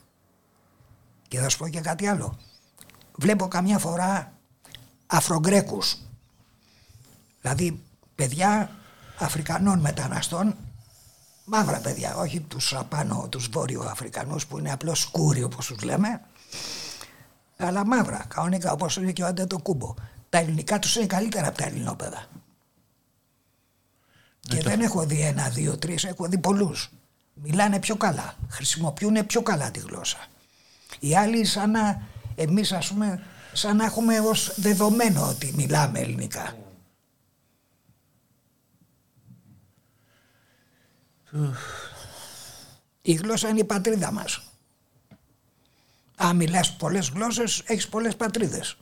Και 1.29 1.39
θα 1.39 1.49
σου 1.49 1.59
πω 1.59 1.69
και 1.69 1.81
κάτι 1.81 2.07
άλλο. 2.07 2.39
Βλέπω 3.15 3.49
καμιά 3.49 3.79
φορά 3.79 4.33
Αφρογκρέκους. 5.07 5.99
Δηλαδή 7.41 7.81
παιδιά 8.15 8.71
Αφρικανών 9.19 9.79
μεταναστών 9.79 10.57
μαύρα 11.45 11.81
παιδιά 11.81 12.17
όχι 12.17 12.41
τους 12.41 12.75
απάνω 12.75 13.27
τους 13.31 13.49
βόρειο 13.49 13.83
Αφρικανούς 13.83 14.47
που 14.47 14.59
είναι 14.59 14.73
απλώς 14.73 15.01
σκούροι 15.01 15.43
όπως 15.43 15.67
τους 15.67 15.83
λέμε 15.83 16.21
αλλά 17.61 17.87
μαύρα 17.87 18.25
κανονικά 18.29 18.73
όπως 18.73 18.97
είναι 18.97 19.13
και 19.13 19.23
ο 19.23 19.27
Αντέτο 19.27 19.59
Κούμπο 19.59 19.95
τα 20.29 20.39
ελληνικά 20.39 20.79
τους 20.79 20.97
είναι 20.97 21.07
καλύτερα 21.07 21.49
από 21.49 21.59
τα 21.59 21.65
ελληνόπαιδα 21.65 22.27
και 24.49 24.63
δεν 24.63 24.81
έχω 24.81 25.07
δει 25.07 25.21
ένα, 25.21 25.49
δύο, 25.49 25.79
τρεις, 25.79 26.05
έχω 26.05 26.29
δει 26.29 26.39
πολλούς. 26.39 26.91
Μιλάνε 27.35 27.79
πιο 27.79 27.97
καλά, 27.97 28.37
χρησιμοποιούν 28.49 29.27
πιο 29.27 29.43
καλά 29.43 29.71
τη 29.71 29.79
γλώσσα. 29.79 30.27
Οι 31.01 31.17
άλλοι 31.17 31.45
σαν 31.45 31.71
να, 31.71 32.03
εμείς 32.35 32.73
ας 32.73 32.89
πούμε, 32.89 33.23
σαν 33.53 33.77
να 33.77 33.85
έχουμε 33.85 34.21
ως 34.21 34.53
δεδομένο 34.57 35.29
ότι 35.29 35.53
μιλάμε 35.57 36.01
ελληνικά. 36.01 36.57
Η 43.03 43.13
γλώσσα 43.13 43.49
είναι 43.49 43.61
η 43.61 43.65
πατρίδα 43.65 44.13
μας. 44.13 44.48
Αν 46.21 46.37
μιλάς 46.37 46.77
πολλές 46.77 47.09
γλώσσες, 47.09 47.63
έχεις 47.67 47.89
πολλές 47.89 48.17
πατρίδες. 48.17 48.77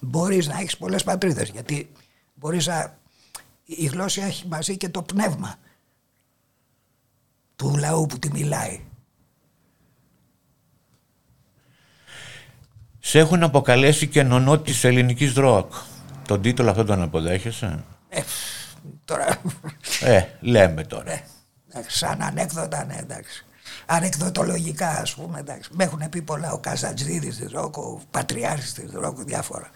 Μπορείς 0.00 0.46
να 0.46 0.58
έχεις 0.58 0.76
πολλές 0.76 1.04
πατρίδες, 1.04 1.48
γιατί 1.48 1.92
μπορείς 2.34 2.66
να... 2.66 2.98
Η 3.64 3.86
γλώσσα 3.86 4.24
έχει 4.24 4.46
μαζί 4.46 4.76
και 4.76 4.88
το 4.88 5.02
πνεύμα 5.02 5.54
του 7.56 7.76
λαού 7.76 8.06
που 8.06 8.18
τη 8.18 8.30
μιλάει. 8.32 8.80
Σε 12.98 13.18
έχουν 13.18 13.42
αποκαλέσει 13.42 14.06
και 14.08 14.22
νονό 14.22 14.58
της 14.58 14.84
ελληνικής 14.84 15.34
ροκ. 15.34 15.72
Τον 16.26 16.42
τίτλο 16.42 16.70
αυτό 16.70 16.84
τον 16.84 17.02
αποδέχεσαι; 17.02 17.84
Ε, 18.08 18.22
τώρα, 19.04 19.40
Ε, 20.00 20.24
λέμε 20.40 20.84
τώρα. 20.84 21.10
ε, 21.12 21.24
εντάξει, 21.68 21.98
σαν 21.98 22.22
ανέκδοτα, 22.22 22.84
ναι, 22.84 22.96
εντάξει. 22.96 23.45
Ανεκδοτολογικά, 23.86 24.88
ας 24.88 25.14
πούμε, 25.14 25.38
εντάξει. 25.38 25.70
Με 25.72 25.84
έχουν 25.84 26.08
πει 26.08 26.22
πολλά 26.22 26.52
ο 26.52 26.58
Καζατζίδης 26.58 27.36
της 27.36 27.50
ροκ, 27.52 27.76
ο 27.76 28.00
Πατριάρχης 28.10 28.72
της 28.72 28.90
ροκ, 28.92 29.18
διάφορα. 29.20 29.70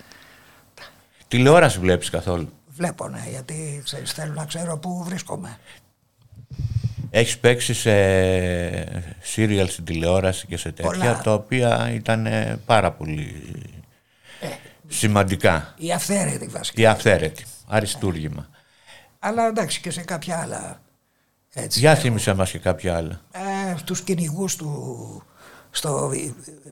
Τηλεόραση 1.28 1.78
βλέπεις 1.78 2.10
καθόλου; 2.10 2.52
Βλέπω, 2.68 3.08
ναι, 3.08 3.22
γιατί 3.30 3.80
ξέρεις, 3.84 4.12
θέλω 4.12 4.32
να 4.32 4.44
ξέρω 4.44 4.78
πού 4.78 5.04
βρίσκομαι. 5.04 5.58
Έχεις 7.10 7.38
παίξει 7.38 7.74
σε 7.74 7.92
serial 9.36 9.66
στην 9.68 9.84
τηλεόραση 9.84 10.46
και 10.46 10.56
σε 10.56 10.72
τέτοια, 10.72 10.90
Πολλά. 10.90 11.20
τα 11.20 11.32
οποία 11.32 11.90
ήταν 11.92 12.26
ε, 12.26 12.60
πάρα 12.66 12.92
πολύ 12.92 13.42
σημαντικά. 14.88 15.74
Η 15.76 15.92
αυθαίρετη 15.92 16.46
βασικά. 16.46 16.80
Η 16.82 16.86
αυθαίρετη, 16.86 17.44
αριστούργημα. 17.66 18.48
Αλλά 19.18 19.46
εντάξει 19.46 19.80
και 19.80 19.90
σε 19.90 20.00
κάποια 20.00 20.38
άλλα. 20.38 20.80
Έτσι, 21.52 21.78
Για 21.78 21.94
θύμισε 21.94 22.34
μας 22.34 22.50
και 22.50 22.58
κάποια 22.58 22.96
άλλα. 22.96 23.20
ε, 23.32 23.74
τους 23.84 24.00
κυνηγούς 24.02 24.56
του 24.56 25.22
στο, 25.70 26.12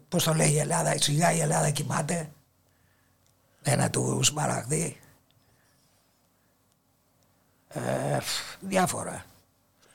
πώς 0.08 0.24
το 0.24 0.34
λέει 0.34 0.50
η 0.50 0.58
Ελλάδα, 0.58 0.94
σιγά 0.98 1.32
η 1.32 1.40
Ελλάδα 1.40 1.70
κοιμάται 1.70 2.30
ένα 3.62 3.90
τους 3.90 4.26
Σμαραγδί 4.26 4.96
ε, 7.68 8.18
διάφορα 8.60 9.24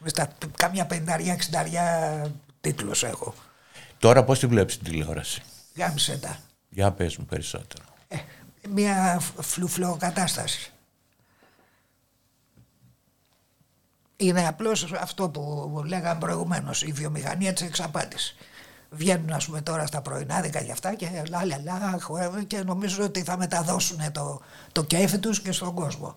Στα, 0.05 0.27
κάμια 0.57 0.85
πενταριά, 0.85 1.33
εξενταριά 1.33 2.21
τίτλους 2.61 3.03
έχω 3.03 3.33
Τώρα 3.99 4.23
πώς 4.23 4.39
τη 4.39 4.47
βλέπεις 4.47 4.77
την 4.77 4.85
τηλεόραση; 4.91 5.41
γάμισε 5.75 6.17
τα 6.17 6.37
Για 6.69 6.91
πες 6.91 7.17
μου 7.17 7.25
περισσότερο. 7.25 7.83
ε, 8.07 8.17
μια 8.69 9.21
φλουφλό 9.41 9.97
είναι 14.27 14.47
απλώς 14.47 14.91
αυτό 14.99 15.29
που 15.29 15.81
λέγαμε 15.85 16.19
προηγουμένως 16.19 16.81
η 16.83 16.91
βιομηχανία 16.91 17.53
της 17.53 17.61
εξαπάτης 17.67 18.35
βγαίνουν 18.89 19.31
ας 19.31 19.45
πούμε 19.45 19.61
τώρα 19.61 19.85
στα 19.85 20.01
πρωινάδικα 20.01 20.61
για 20.61 20.73
αυτά 20.73 20.95
και 20.95 21.07
λα 21.29 21.45
λα 21.45 21.57
λα 21.63 21.97
χορεύουν 22.01 22.47
και 22.47 22.57
νομίζω 22.57 23.03
ότι 23.03 23.23
θα 23.23 23.37
μεταδώσουν 23.37 24.11
το, 24.11 24.41
το 24.71 24.83
κέφι 24.83 25.17
τους 25.17 25.41
και 25.41 25.51
στον 25.51 25.73
κόσμο 25.73 26.15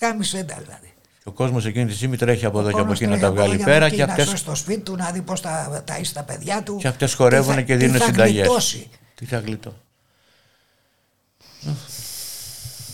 γάμισε 0.00 0.44
τα 0.44 0.56
δηλαδή 0.64 0.92
Και 1.22 1.28
ο 1.28 1.32
κόσμος 1.32 1.64
εκείνη 1.66 1.86
τη 1.86 1.94
στιγμή 1.94 2.16
τρέχει 2.16 2.46
από 2.46 2.58
εδώ 2.60 2.68
και 2.68 2.74
από 2.74 2.84
Μόνος 2.84 3.00
εκεί 3.00 3.10
να 3.10 3.18
τρέχει 3.18 3.22
τα 3.22 3.28
από 3.28 3.36
βγάλει 3.36 3.54
εδώ 3.54 3.64
πέρα 3.64 3.86
από 3.86 3.94
και 3.94 4.00
εκεί 4.02 4.06
να 4.06 4.12
αυτές, 4.12 4.28
σώσει 4.28 4.42
στο 4.42 4.54
σπίτι 4.54 4.80
του 4.80 4.96
να 4.96 5.10
δει 5.10 5.20
πώς 5.22 5.40
τα 5.40 5.84
ταΐσει 5.88 6.10
τα 6.14 6.22
παιδιά 6.22 6.62
του 6.62 6.76
και 6.76 6.88
αυτές 6.88 7.14
χορεύουν 7.14 7.54
Τι 7.54 7.60
θα- 7.60 7.62
και 7.66 7.76
τι 7.76 7.84
δίνουν 7.84 7.98
θα 8.00 8.04
συνταγές. 8.04 8.46
γλιτώσει. 8.46 8.90
Τι 9.14 9.24
θα 9.24 9.38
γλιτώ. 9.38 9.74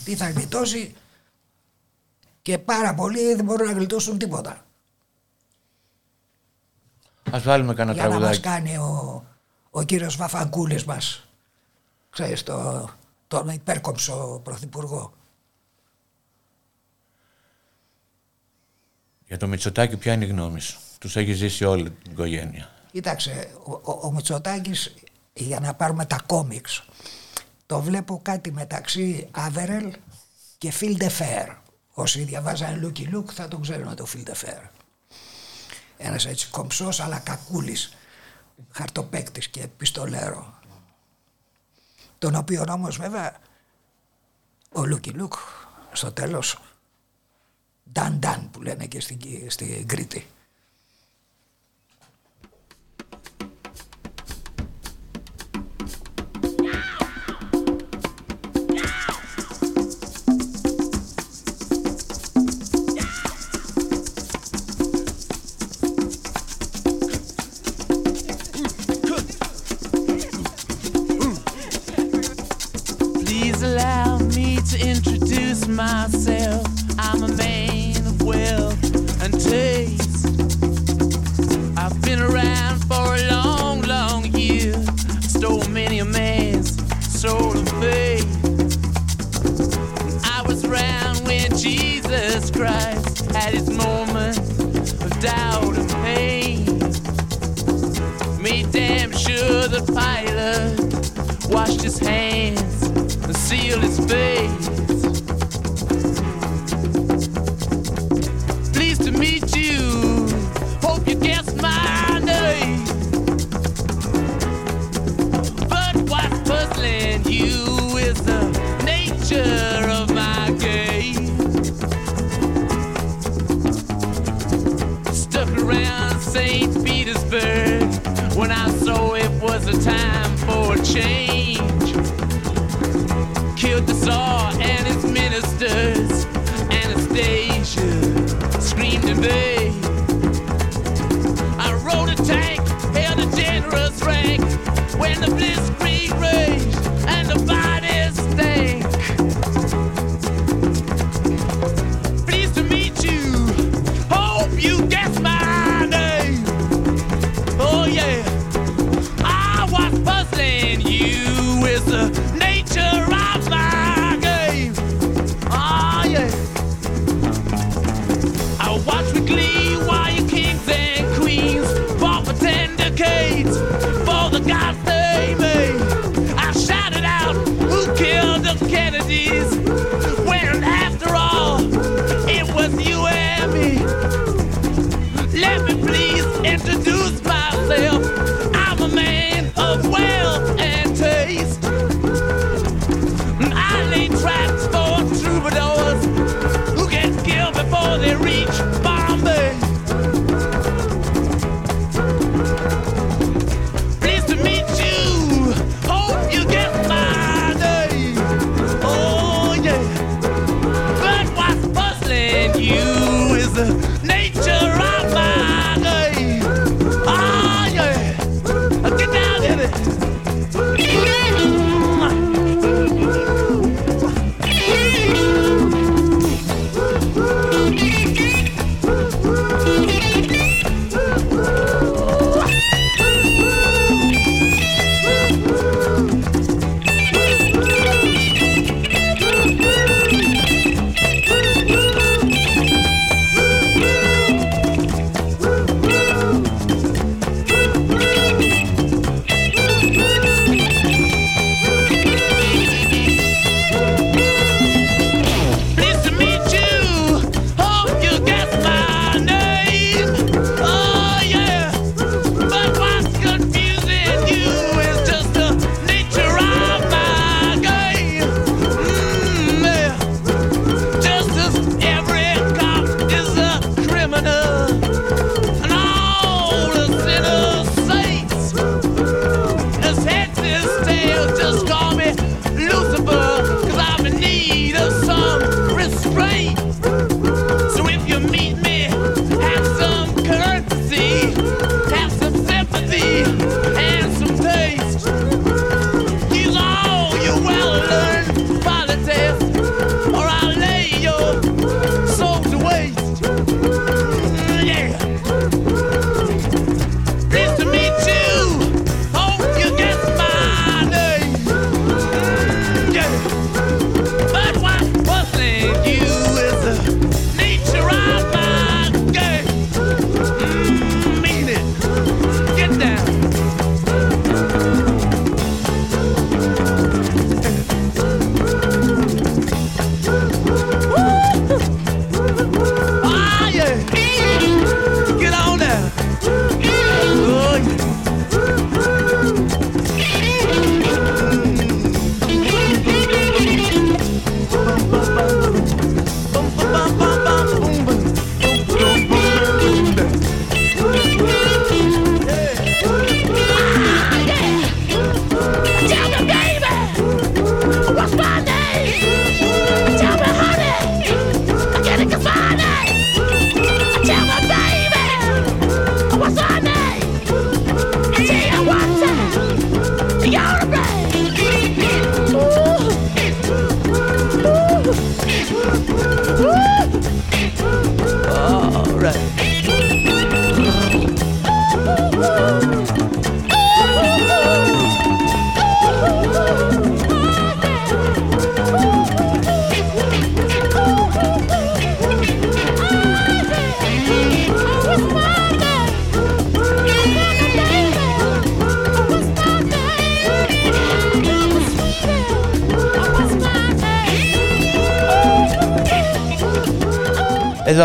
τι 0.05 0.15
θα 0.15 0.29
γλιτώσει 0.29 0.95
και 2.47 2.57
πάρα 2.57 2.93
πολλοί 2.93 3.35
δεν 3.35 3.45
μπορούν 3.45 3.67
να 3.67 3.73
γλιτώσουν 3.73 4.17
τίποτα 4.17 4.65
Ας 7.31 7.43
βάλουμε 7.43 7.73
κανένα 7.73 7.97
για 7.97 8.07
να 8.07 8.19
μας 8.19 8.39
τραγουδάκι. 8.39 8.73
κάνει 8.73 8.77
ο, 8.77 9.23
ο 9.69 9.83
κύριος 9.83 10.15
Βαφαγκούλης 10.15 10.85
μας 10.85 11.27
ξέρεις 12.09 12.43
το, 12.43 12.89
τον 13.27 13.49
υπέρκομψο 13.49 14.41
πρωθυπουργό 14.43 15.13
Για 19.25 19.37
το 19.37 19.47
Μητσοτάκι 19.47 19.97
ποια 19.97 20.13
είναι 20.13 20.25
η 20.25 20.27
γνώμη 20.27 20.59
σου; 20.59 20.79
Τους 20.99 21.15
έχει 21.15 21.33
ζήσει 21.33 21.65
όλη 21.65 21.91
την 21.91 22.11
οικογένεια. 22.11 22.69
Κοίταξε, 22.91 23.51
ο, 23.63 23.71
ο, 23.71 23.99
ο 24.01 24.11
Μητσοτάκης 24.11 24.93
για 25.33 25.59
να 25.59 25.73
πάρουμε 25.73 26.05
τα 26.05 26.21
κόμιξ 26.25 26.85
το 27.65 27.81
βλέπω 27.81 28.19
κάτι 28.23 28.51
μεταξύ 28.51 29.27
Άβερελ 29.31 29.93
και 30.57 30.71
Φιλντεφέρ 30.71 31.65
όσοι 31.99 32.23
διαβάζανε 32.23 32.77
Λούκι 32.77 33.05
Λουκ 33.05 33.29
θα 33.33 33.47
τον 33.47 33.61
ξέρουν 33.61 33.95
το 33.95 34.05
Φιλντεφέρ 34.05 34.61
ένας 35.97 36.25
έτσι 36.25 36.47
κομψός 36.47 36.99
αλλά 36.99 37.19
κακούλης 37.19 37.97
χαρτοπαίκτης 38.71 39.47
και 39.47 39.67
πιστολέρο. 39.67 40.59
Τον 42.17 42.35
οποίο 42.35 42.63
όμως 42.69 42.97
βέβαια 42.97 43.37
ο 44.71 44.85
Λούκι 44.85 45.09
Λουκ 45.09 45.33
στο 45.91 46.11
τέλος 46.11 46.59
Νταν 47.91 48.13
Νταν 48.19 48.49
που 48.51 48.61
λένε 48.61 48.85
και 48.85 48.99
στην, 48.99 49.19
στην 49.47 49.87
Κρήτη 49.87 50.27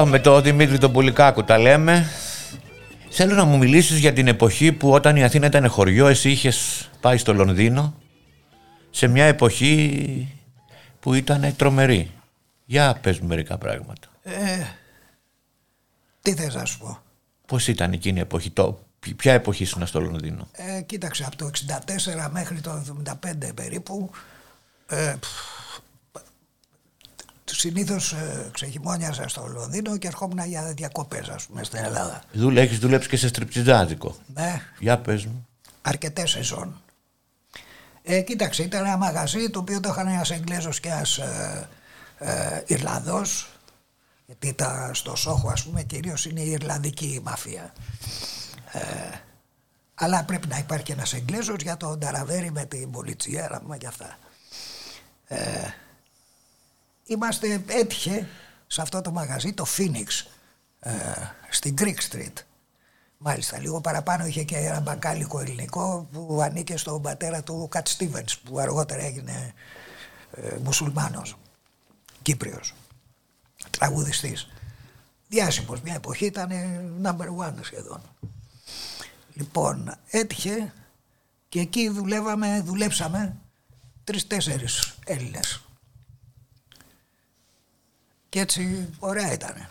Εδώ 0.03 0.11
με 0.11 0.19
τον 0.19 0.43
Δημήτρη 0.43 0.79
τον 0.79 0.93
Πουλικάκου 0.93 1.45
τα 1.45 1.59
λέμε. 1.59 2.11
Θέλω 3.11 3.35
να 3.35 3.45
μου 3.45 3.59
μιλήσεις 3.59 3.99
για 3.99 4.13
την 4.13 4.27
εποχή 4.27 4.73
που 4.73 4.91
όταν 4.91 5.17
η 5.17 5.25
Αθήνα 5.25 5.47
ήταν 5.47 5.69
χωριό 5.69 6.07
εσύ 6.07 6.31
είχες 6.31 6.89
πάει 7.01 7.19
στο 7.19 7.35
Λονδίνο 7.35 7.95
σε 8.91 9.07
μια 9.07 9.25
εποχή 9.25 10.29
που 11.01 11.15
ήταν 11.15 11.55
τρομερή. 11.57 12.11
Για 12.65 12.99
πες 13.01 13.19
μου 13.19 13.27
μερικά 13.29 13.59
πράγματα. 13.59 14.09
Τι 16.23 16.35
θες 16.35 16.55
να 16.55 16.65
σου 16.65 16.79
πω; 16.79 16.99
Πώς 17.47 17.69
ήταν 17.69 17.93
εκείνη 17.93 18.19
η 18.19 18.23
εποχή, 18.23 18.51
το, 18.51 18.85
ποια 19.17 19.33
εποχή 19.33 19.63
ήσουν 19.63 19.87
στο 19.87 20.01
Λονδίνο; 20.01 20.49
Ε, 20.53 20.81
κοίταξε, 20.81 21.25
από 21.27 21.37
το 21.37 21.51
64 22.27 22.29
μέχρι 22.31 22.61
το 22.61 22.83
75 23.05 23.55
περίπου, 23.55 24.11
ε, 24.87 25.15
συνήθως 27.63 28.13
ε, 28.13 28.49
ξεχειμόνιασα 28.53 29.29
στο 29.29 29.47
Λονδίνο 29.47 29.97
και 29.97 30.07
ερχόμουν 30.07 30.47
για 30.47 30.73
διακοπές, 30.77 31.29
ας 31.29 31.45
πούμε, 31.47 31.65
στην 31.65 31.85
Ελλάδα. 31.85 32.23
Δούλε, 32.33 32.61
έχεις 32.61 32.79
δουλέψει 32.79 33.09
και 33.09 33.17
σε 33.17 33.29
στριπτιζάδικο. 33.29 34.17
Ναι, 34.35 34.63
Για 34.79 34.99
πες 34.99 35.25
μου. 35.25 35.47
αρκετές 35.83 36.31
σεζόν. 36.31 36.81
Ε, 38.03 38.21
κοίταξε, 38.21 38.63
ήταν 38.63 38.85
ένα 38.85 38.97
μαγαζί 38.97 39.51
το 39.51 39.59
οποίο 39.59 39.81
το 39.81 39.89
είχαν 39.89 40.07
ένας 40.07 40.31
Εγγλέζος 40.31 40.81
και 40.81 40.89
ένας 40.89 41.19
ε, 41.19 41.69
ε, 42.19 42.63
Ιρλανδός 42.67 43.49
γιατί 44.27 44.53
τα, 44.53 44.91
στο 44.95 45.17
Σόχο 45.17 45.49
ας 45.49 45.63
πούμε 45.63 45.83
κυρίως 45.83 46.27
είναι 46.27 46.41
η 46.41 46.51
Ιρλανδική 46.51 47.21
μαφία. 47.25 47.73
Ε, 48.73 48.81
αλλά 49.95 50.25
πρέπει 50.25 50.49
να 50.49 50.59
υπάρχει 50.59 50.85
και 50.85 50.93
ένας 50.93 51.13
Εγγλέζος 51.13 51.63
για 51.63 51.77
το 51.77 51.97
νταραβέρι 51.97 52.51
με 52.51 52.65
την 52.65 52.91
πολιτσιέρα 52.91 53.63
με 53.67 53.77
και 53.77 53.87
αυτά. 53.87 54.19
Ε, 55.27 55.39
είμαστε 57.07 57.63
έτυχε 57.67 58.29
σε 58.67 58.81
αυτό 58.81 59.01
το 59.01 59.11
μαγαζί 59.11 59.53
το 59.53 59.67
Phoenix 59.77 60.07
ε, 60.81 60.93
στην 61.51 61.75
Greek 61.79 61.99
Street. 62.11 62.33
Μάλιστα, 63.19 63.59
λίγο 63.59 63.81
παραπάνω 63.81 64.27
είχε 64.27 64.43
και 64.43 64.57
ένα 64.57 64.81
μπακάλικο 64.81 65.41
ελληνικό 65.41 66.09
που 66.13 66.41
ανήκε 66.43 66.77
στον 66.77 67.03
πατέρα 67.03 67.43
του 67.43 67.69
Κατ 67.71 67.87
Στίβενς 67.89 68.39
που 68.39 68.59
αργότερα 68.59 69.03
έγινε 69.03 69.53
ε, 70.33 70.57
μουσουλμάνος, 70.63 71.37
Κύπριος, 72.23 72.75
τραγουδιστής. 73.71 74.49
Διάσημος, 75.29 75.81
μια 75.81 75.95
εποχή 75.95 76.25
ήταν 76.25 76.51
ε, 76.51 76.85
number 77.03 77.47
one 77.47 77.55
σχεδόν. 77.61 78.03
Λοιπόν, 79.35 79.95
έτυχε 80.11 80.73
και 81.49 81.61
εκεί 81.61 81.89
δουλεύαμε, 81.89 82.61
δουλέψαμε 82.65 83.37
τρεις-τέσσερις 84.05 84.95
Έλληνες. 85.07 85.63
Και 88.33 88.41
έτσι 88.41 88.89
ωραία 88.99 89.33
ήταν. 89.33 89.69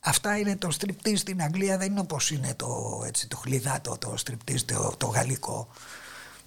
Αυτά 0.00 0.38
είναι 0.38 0.56
το 0.56 0.70
στριπτή 0.70 1.16
στην 1.16 1.42
Αγγλία, 1.42 1.78
δεν 1.78 1.90
είναι 1.90 2.00
όπως 2.00 2.30
είναι 2.30 2.54
το, 2.54 3.02
έτσι, 3.06 3.28
το 3.28 3.36
χλιδάτο, 3.36 3.98
το 3.98 4.16
στριπτή 4.16 4.62
το, 4.62 4.94
το 4.96 5.06
γαλλικό 5.06 5.68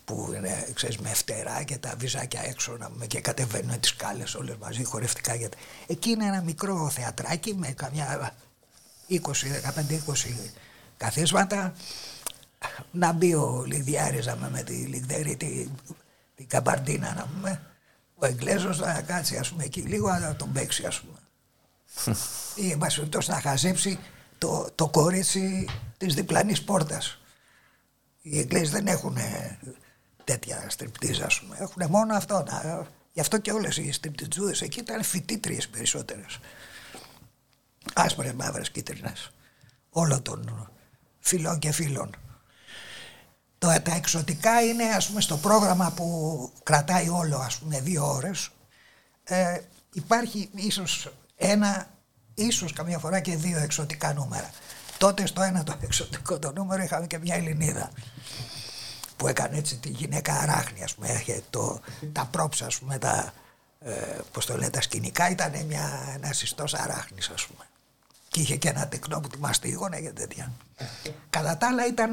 που 0.06 0.32
είναι 0.36 0.68
ξέρεις, 0.74 0.98
με 0.98 1.10
φτερά 1.10 1.64
και 1.64 1.78
τα 1.78 1.96
βυζάκια 1.98 2.42
έξω 2.44 2.78
να, 2.78 2.90
πούμε, 2.90 3.06
και 3.06 3.22
κατεβαίνουν 3.22 3.80
τις 3.80 3.90
σκάλες 3.90 4.36
όλες 4.36 4.56
μαζί 4.56 4.84
χορευτικά. 4.84 5.36
Γιατί... 5.36 5.58
Εκεί 5.88 6.10
είναι 6.10 6.26
ένα 6.26 6.42
μικρό 6.42 6.90
θεατράκι 6.90 7.56
με 7.56 7.68
καμιά 7.68 8.34
20, 9.10 9.16
15-20 9.16 9.20
καθίσματα 10.98 11.74
να 12.92 13.12
μπει 13.12 13.34
ο 13.34 13.64
Λιδιάρης 13.68 14.26
να 14.26 14.34
πούμε, 14.34 14.50
με 14.50 14.64
τη 14.64 14.74
Λιγδέρη, 14.74 15.36
τη, 15.36 15.68
την 16.36 16.48
Καμπαρντίνα 16.48 17.14
να 17.14 17.28
πούμε. 17.28 17.62
Ο 18.16 18.26
Εγγλέζος 18.26 18.80
να 18.80 19.02
κάτσει 19.02 19.38
ας 19.38 19.50
πούμε 19.50 19.64
εκεί 19.64 19.82
λίγο 19.82 20.14
να 20.14 20.36
τον 20.36 20.52
παίξει 20.52 20.86
ας 20.86 21.02
πούμε. 21.02 21.18
Ή 22.66 22.72
εν 22.72 22.78
πάση 22.78 22.96
περιπτώσει 22.96 23.30
να 23.30 23.42
χαζέψει 23.42 24.00
το, 24.38 24.70
το 24.76 24.90
κορίτσι 24.90 25.68
της 25.98 26.14
διπλανής 26.14 26.64
πόρτας. 26.64 27.20
Οι 28.22 28.40
Εγγλέζοι 28.40 28.72
δεν 28.72 28.88
έχουν 28.88 29.18
τέτοια 30.24 30.70
στριπτίζ 30.70 31.22
ας 31.22 31.40
πούμε. 31.40 31.58
Έχουν 31.60 31.86
μόνο 31.90 32.16
αυτό. 32.16 32.44
Να, 32.48 32.88
γι' 33.14 33.20
αυτό 33.20 33.38
και 33.38 33.52
όλες 33.52 33.78
οι 33.78 33.92
στριπτιτζούδες 33.92 34.62
εκεί 34.62 34.80
ήταν 34.80 35.04
φοιτήτριες 35.04 35.68
περισσότερες. 35.68 36.40
Άσπρες, 37.94 38.34
μαύρες, 38.34 38.72
κίτρινες. 38.72 39.32
Όλων 39.90 40.22
των 40.22 40.70
φίλων 41.20 41.60
και 41.60 41.72
φίλων. 41.72 42.16
Το, 43.58 43.68
τα 43.84 43.96
εξωτικά 43.96 44.62
είναι 44.62 44.84
ας 44.84 45.08
πούμε 45.08 45.22
στο 45.22 45.38
πρόγραμμα 45.38 45.92
που 45.92 46.52
κρατάει 46.64 47.10
όλο 47.10 47.38
ας 47.38 47.58
πούμε 47.58 47.80
δύο 47.80 48.14
ώρες 48.14 48.50
ε, 49.24 49.60
υπάρχει 49.94 50.50
ίσως 50.56 51.14
ένα 51.36 51.88
ίσως 52.34 52.74
καμιά 52.74 53.00
φορά 53.00 53.20
και 53.20 53.36
δύο 53.36 53.58
εξωτικά 53.58 54.14
νούμερα. 54.14 54.50
Τότε 54.98 55.26
στο 55.26 55.42
ένα 55.42 55.64
το 55.64 55.78
εξωτικό 55.82 56.40
το 56.40 56.52
νούμερο 56.52 56.84
είχαμε 56.84 57.08
και 57.08 57.18
μια 57.18 57.36
Ελληνίδα 57.36 57.92
που 59.18 59.28
έκανε 59.28 59.58
έτσι 59.58 59.78
τη 59.78 59.90
γυναίκα 59.90 60.34
αράχνη 60.34 60.84
ας 60.84 60.96
πούμε, 60.96 61.12
είχε 61.12 61.44
το, 61.50 61.80
τα 62.12 62.26
πρόψα 62.32 62.66
ας 62.66 62.78
πούμε, 62.78 62.98
τα, 62.98 63.34
ε, 63.80 63.92
πώς 64.32 64.46
το 64.46 64.58
λένε, 64.58 64.70
τα 64.70 64.82
σκηνικά 64.82 65.30
ήταν 65.30 65.66
μια, 65.68 66.14
ένας 66.16 66.38
συστός 66.38 66.74
αράχνης 66.74 67.30
ας 67.30 67.46
πούμε. 67.46 67.66
Και 68.28 68.42
είχε 68.42 68.56
και 68.56 68.70
ένα 68.70 68.88
τεκνό 68.88 69.20
που 69.20 69.28
τη 69.28 69.40
μαστίγωνε 69.40 70.00
και 70.00 70.12
τέτοια. 70.12 70.52
Κατά 71.30 71.58
τα 71.58 71.68
άλλα 71.68 71.88
ήταν 71.88 72.12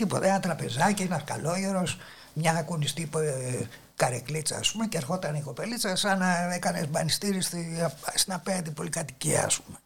τίποτα, 0.00 0.26
ένα 0.26 0.40
τραπεζάκι, 0.40 1.02
ένας 1.02 1.24
καλόγερος, 1.24 1.98
μια 2.32 2.62
κουνιστή 2.62 3.10
ε, 3.16 3.64
καρεκλίτσα 3.96 4.56
ας 4.56 4.72
πούμε 4.72 4.86
και 4.86 4.96
ερχόταν 4.96 5.34
η 5.34 5.40
κοπελίτσα 5.40 5.96
σαν 5.96 6.18
να 6.18 6.52
έκανες 6.54 6.88
μπανιστήρι 6.88 7.40
στη, 7.40 7.88
στην 8.14 8.32
απέναντι 8.32 8.70
πολυκατοικία 8.70 9.44
ας 9.44 9.60
πούμε. 9.60 9.78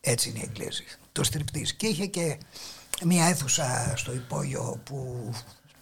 Έτσι 0.00 0.28
είναι 0.28 0.38
η 0.38 0.42
Εγγλέζη. 0.48 0.84
Το 1.12 1.24
στριπτής. 1.24 1.74
Και 1.74 1.86
είχε 1.86 2.06
και 2.06 2.38
μια 3.04 3.26
αίθουσα 3.26 3.92
στο 3.96 4.12
υπόγειο 4.12 4.80
που 4.84 5.30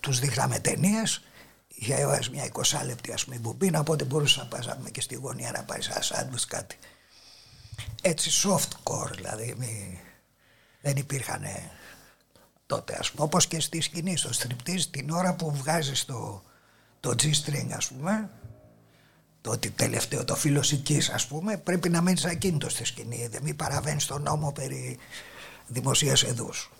τους 0.00 0.18
δείχναμε 0.18 0.58
ταινίες. 0.58 1.22
Είχε 1.68 1.94
έβαζε 1.94 2.30
μια 2.30 2.50
20 2.52 2.84
λεπτή 2.84 3.12
ας 3.12 3.24
πούμε 3.24 3.38
μπουμπίνα 3.38 3.80
οπότε 3.80 4.04
μπορούσες 4.04 4.36
να 4.36 4.46
πας 4.46 4.66
να 4.66 4.76
πούμε, 4.76 4.90
και 4.90 5.00
στη 5.00 5.14
γωνία 5.14 5.50
να 5.50 5.62
πάει 5.62 5.80
σαν 5.80 6.02
σάντουιτς 6.02 6.46
κάτι. 6.46 6.78
Έτσι 8.02 8.30
soft 8.44 8.92
core 8.92 9.12
δηλαδή 9.14 9.54
μη, 9.58 10.00
δεν 10.80 10.96
υπήρχαν 10.96 11.42
τότε 12.68 12.96
ας 12.98 13.10
πούμε 13.10 13.24
όπως 13.24 13.46
και 13.46 13.60
στη 13.60 13.80
σκηνή 13.80 14.16
στο 14.16 14.32
στριπτής 14.32 14.90
την 14.90 15.10
ώρα 15.10 15.34
που 15.34 15.54
βγάζεις 15.54 16.04
το, 16.04 16.42
το 17.00 17.10
G-string 17.10 17.70
ας 17.76 17.88
πούμε 17.88 18.30
το 19.40 19.50
ότι 19.50 19.70
τελευταίο 19.70 20.24
το 20.24 20.34
φιλοσικής 20.34 21.08
ας 21.10 21.26
πούμε 21.26 21.56
πρέπει 21.56 21.88
να 21.88 22.00
μείνεις 22.00 22.24
ακίνητος 22.24 22.72
στη 22.72 22.84
σκηνή 22.84 23.28
δεν 23.30 23.42
μην 23.42 23.56
παραβαίνεις 23.56 24.06
τον 24.06 24.22
νόμο 24.22 24.52
περί 24.52 24.98
δημοσίας 25.66 26.22
εδούς 26.22 26.70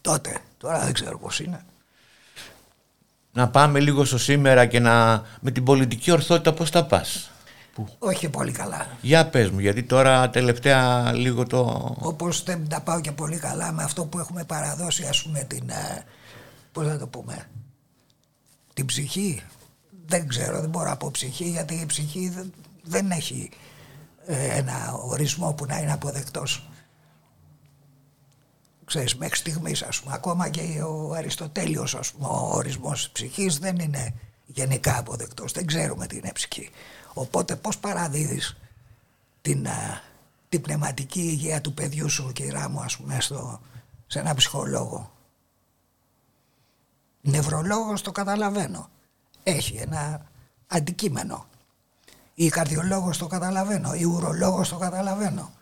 τότε 0.00 0.38
τώρα 0.58 0.84
δεν 0.84 0.92
ξέρω 0.92 1.18
πως 1.18 1.40
είναι 1.40 1.64
Να 3.32 3.48
πάμε 3.48 3.80
λίγο 3.80 4.04
στο 4.04 4.18
σήμερα 4.18 4.66
και 4.66 4.78
να 4.80 5.22
με 5.40 5.50
την 5.50 5.64
πολιτική 5.64 6.10
ορθότητα 6.10 6.52
πώς 6.52 6.70
τα 6.70 6.84
πας; 6.86 7.30
Που... 7.74 7.88
όχι 7.98 8.28
πολύ 8.28 8.52
καλά. 8.52 8.86
Για 9.00 9.26
πες 9.26 9.50
μου, 9.50 9.58
γιατί 9.58 9.82
τώρα 9.82 10.30
τελευταία 10.30 11.12
λίγο 11.12 11.46
το... 11.46 11.94
όπως 11.98 12.42
δεν 12.42 12.68
τα 12.68 12.80
πάω 12.80 13.00
και 13.00 13.12
πολύ 13.12 13.36
καλά 13.36 13.72
με 13.72 13.82
αυτό 13.82 14.04
που 14.04 14.18
έχουμε 14.18 14.44
παραδώσει 14.44 15.04
ας 15.04 15.22
πούμε 15.22 15.44
την 15.44 15.68
ε, 15.68 16.04
πώς 16.72 16.86
θα 16.86 16.98
το 16.98 17.06
πούμε 17.06 17.46
την 18.74 18.86
ψυχή. 18.86 19.42
Δεν 20.06 20.28
ξέρω 20.28 20.60
δεν 20.60 20.70
μπορώ 20.70 20.88
να 20.88 20.96
πω 20.96 21.10
ψυχή 21.10 21.48
γιατί 21.48 21.74
η 21.74 21.86
ψυχή 21.86 22.28
δεν, 22.28 22.52
δεν 22.82 23.10
έχει 23.10 23.50
ε, 24.26 24.58
ένα 24.58 24.92
ορισμό 24.92 25.52
που 25.52 25.66
να 25.66 25.78
είναι 25.78 25.92
αποδεκτός. 25.92 26.68
Ξέρεις 28.84 29.16
μέχρι 29.16 29.36
στιγμής 29.36 29.82
ας 29.82 30.00
πούμε 30.00 30.14
ακόμα 30.14 30.48
και 30.48 30.82
ο 30.82 31.14
Αριστοτέλειος 31.14 31.94
ας 31.94 32.12
πούμε, 32.12 32.26
ο 32.26 32.50
ορισμός 32.52 33.10
ψυχής 33.10 33.58
δεν 33.58 33.78
είναι 33.78 34.14
γενικά 34.46 34.98
αποδεκτός. 34.98 35.52
Δεν 35.52 35.66
ξέρουμε 35.66 36.06
τι 36.06 36.16
είναι 36.16 36.30
ψυχή 36.34 36.70
οπότε 37.14 37.56
πως 37.56 37.78
παραδίδεις 37.78 38.56
την, 39.42 39.68
α, 39.68 40.00
την 40.48 40.60
πνευματική 40.60 41.20
υγεία 41.20 41.60
του 41.60 41.74
παιδιού 41.74 42.08
σου 42.08 42.32
κυρά 42.32 42.68
μου 42.68 42.80
ας 42.80 42.96
πούμε 42.96 43.20
στο, 43.20 43.60
σε 44.06 44.18
ένα 44.18 44.34
ψυχολόγο; 44.34 45.12
Νευρολόγος 47.20 48.02
το 48.02 48.12
καταλαβαίνω. 48.12 48.90
Έχει 49.42 49.76
ένα 49.76 50.26
αντικείμενο. 50.66 51.46
Ή 52.34 52.48
καρδιολόγος 52.48 53.18
το 53.18 53.26
καταλαβαίνω. 53.26 53.94
Ή 53.94 54.04
ουρολόγος 54.04 54.68
το 54.68 54.78
καταλαβαίνω. 54.78 55.52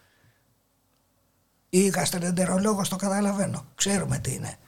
Ή 1.69 1.89
γαστρεντερολόγος 1.89 2.89
το 2.89 2.97
καταλαβαίνω. 2.97 3.65
Ξέρουμε 3.75 4.19
τι 4.19 4.33
είναι. 4.33 4.59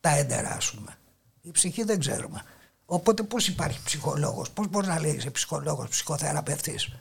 Τα 0.00 0.10
έντερα 0.10 0.50
ας 0.50 0.70
πούμε. 0.70 0.96
Η 1.42 1.50
ψυχή 1.50 1.82
δεν 1.82 1.98
ξέρουμε 1.98 2.44
οπότε 2.92 3.22
πως 3.22 3.48
υπάρχει 3.48 3.80
ψυχολόγος 3.84 4.50
πως 4.50 4.68
μπορείς 4.68 4.88
να 4.88 5.00
λέει 5.00 5.14
είσαι 5.14 5.30
ψυχολόγος 5.30 5.88
ψυχοθεραπευτής; 5.88 6.96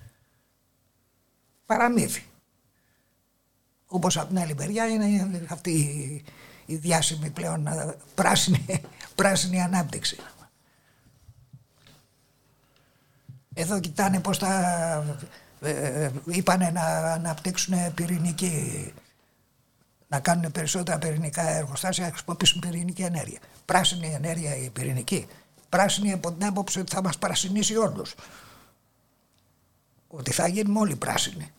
Παραμύθι 1.65 2.23
όπως 3.88 4.17
από 4.17 4.28
την 4.28 4.39
άλλη 4.39 4.56
μεριά 4.56 4.88
είναι 4.88 5.45
αυτή 5.49 5.71
η, 5.71 6.23
η 6.65 6.75
διάσημη 6.75 7.30
πλέον 7.30 7.67
ε, 7.67 7.95
πράσινη, 8.15 8.65
πράσινη 9.15 9.62
ανάπτυξη 9.62 10.17
Εδώ 13.54 13.80
κοιτάνε 13.80 14.19
πώς 14.19 14.38
θα 14.38 15.17
ε, 15.62 15.69
ε, 15.69 16.12
είπανε 16.25 16.69
να 16.69 17.13
αναπτύξουν 17.13 17.93
πυρηνική 17.93 18.93
να 20.08 20.19
κάνουν 20.19 20.52
περισσότερα 20.52 20.97
πυρηνικά 20.97 21.49
εργοστάσια 21.49 22.06
να 22.06 22.12
χρησιμοποιήσουν 22.12 22.62
πυρηνική 22.62 23.02
ενέργεια. 23.02 23.39
Πράσινη 23.65 24.13
ενέργεια 24.13 24.56
η 24.56 24.69
πυρηνική. 24.69 25.28
Πράσινη 25.69 26.12
από 26.12 26.32
την 26.32 26.45
άποψη 26.45 26.79
ότι 26.79 26.91
θα 26.95 27.01
μας 27.01 27.17
πρασινίσει 27.17 27.75
όλους. 27.75 28.15
Ότι 30.08 30.32
θα 30.32 30.47
γίνουμε 30.47 30.79
όλοι 30.79 30.95
πράσινοι. 30.95 31.51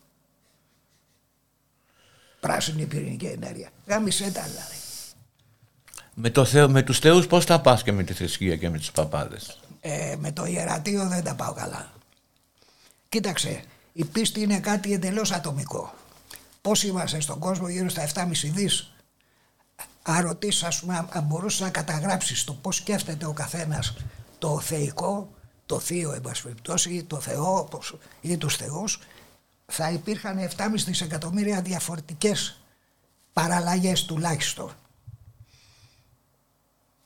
Πράσινη 2.41 2.87
πυρηνική 2.87 3.27
ενέργεια. 3.27 3.71
Γάμισε 3.87 4.31
τα 4.31 4.43
δηλαδή. 4.43 4.75
Με, 6.15 6.31
το 6.31 6.45
θεό, 6.45 6.69
με 6.69 6.83
τους 6.83 6.99
θεούς 6.99 7.27
πώς 7.27 7.45
θα 7.45 7.61
πας 7.61 7.83
και 7.83 7.93
με 7.93 8.03
τη 8.03 8.13
θρησκεία 8.13 8.57
και 8.57 8.71
με 8.71 8.79
τους 8.79 8.91
παπάδες; 8.91 9.61
Ε, 9.81 10.17
με 10.19 10.33
το 10.33 10.45
ιερατείο 10.45 11.09
δεν 11.09 11.25
τα 11.25 11.35
πάω 11.35 11.53
καλά. 11.53 11.93
Κοίταξε, 13.09 13.65
η 13.93 14.05
πίστη 14.05 14.41
είναι 14.41 14.61
κάτι 14.61 14.93
εντελώς 14.93 15.33
ατομικό. 15.33 15.95
Πώς 16.63 16.83
είμαστε 16.83 17.21
στον 17.21 17.39
κόσμο 17.39 17.69
γύρω 17.69 17.89
στα 17.89 18.03
7,5 18.15 18.51
δις; 18.51 18.93
Αν 20.03 20.23
ρωτήσεις, 20.27 20.63
ας 20.63 20.81
πούμε, 20.81 21.07
αν 21.11 21.25
μπορούσες 21.25 21.61
να 21.61 21.71
καταγράψεις 21.71 22.45
το 22.45 22.55
πώς 22.55 22.77
σκέφτεται 22.77 23.27
ο 23.27 23.33
καθένας 23.33 23.97
το 24.39 24.61
θεϊκό, 24.61 25.35
το 25.67 25.79
θείο 25.81 26.13
εν 26.13 26.21
πάση 26.21 26.43
περιπτώσει, 26.43 26.91
ή 26.95 27.03
το 27.05 27.21
Θεό 27.21 27.67
πώς- 27.71 27.99
ή 28.21 28.37
τους 28.37 28.57
θεούς, 28.57 29.01
θα 29.67 29.91
υπήρχαν 29.91 30.39
7,5 30.39 30.85
δισεκατομμύρια 30.85 31.63
διαφορετικές 31.63 32.61
παραλλαγές 33.33 34.05
τουλάχιστον. 34.05 34.73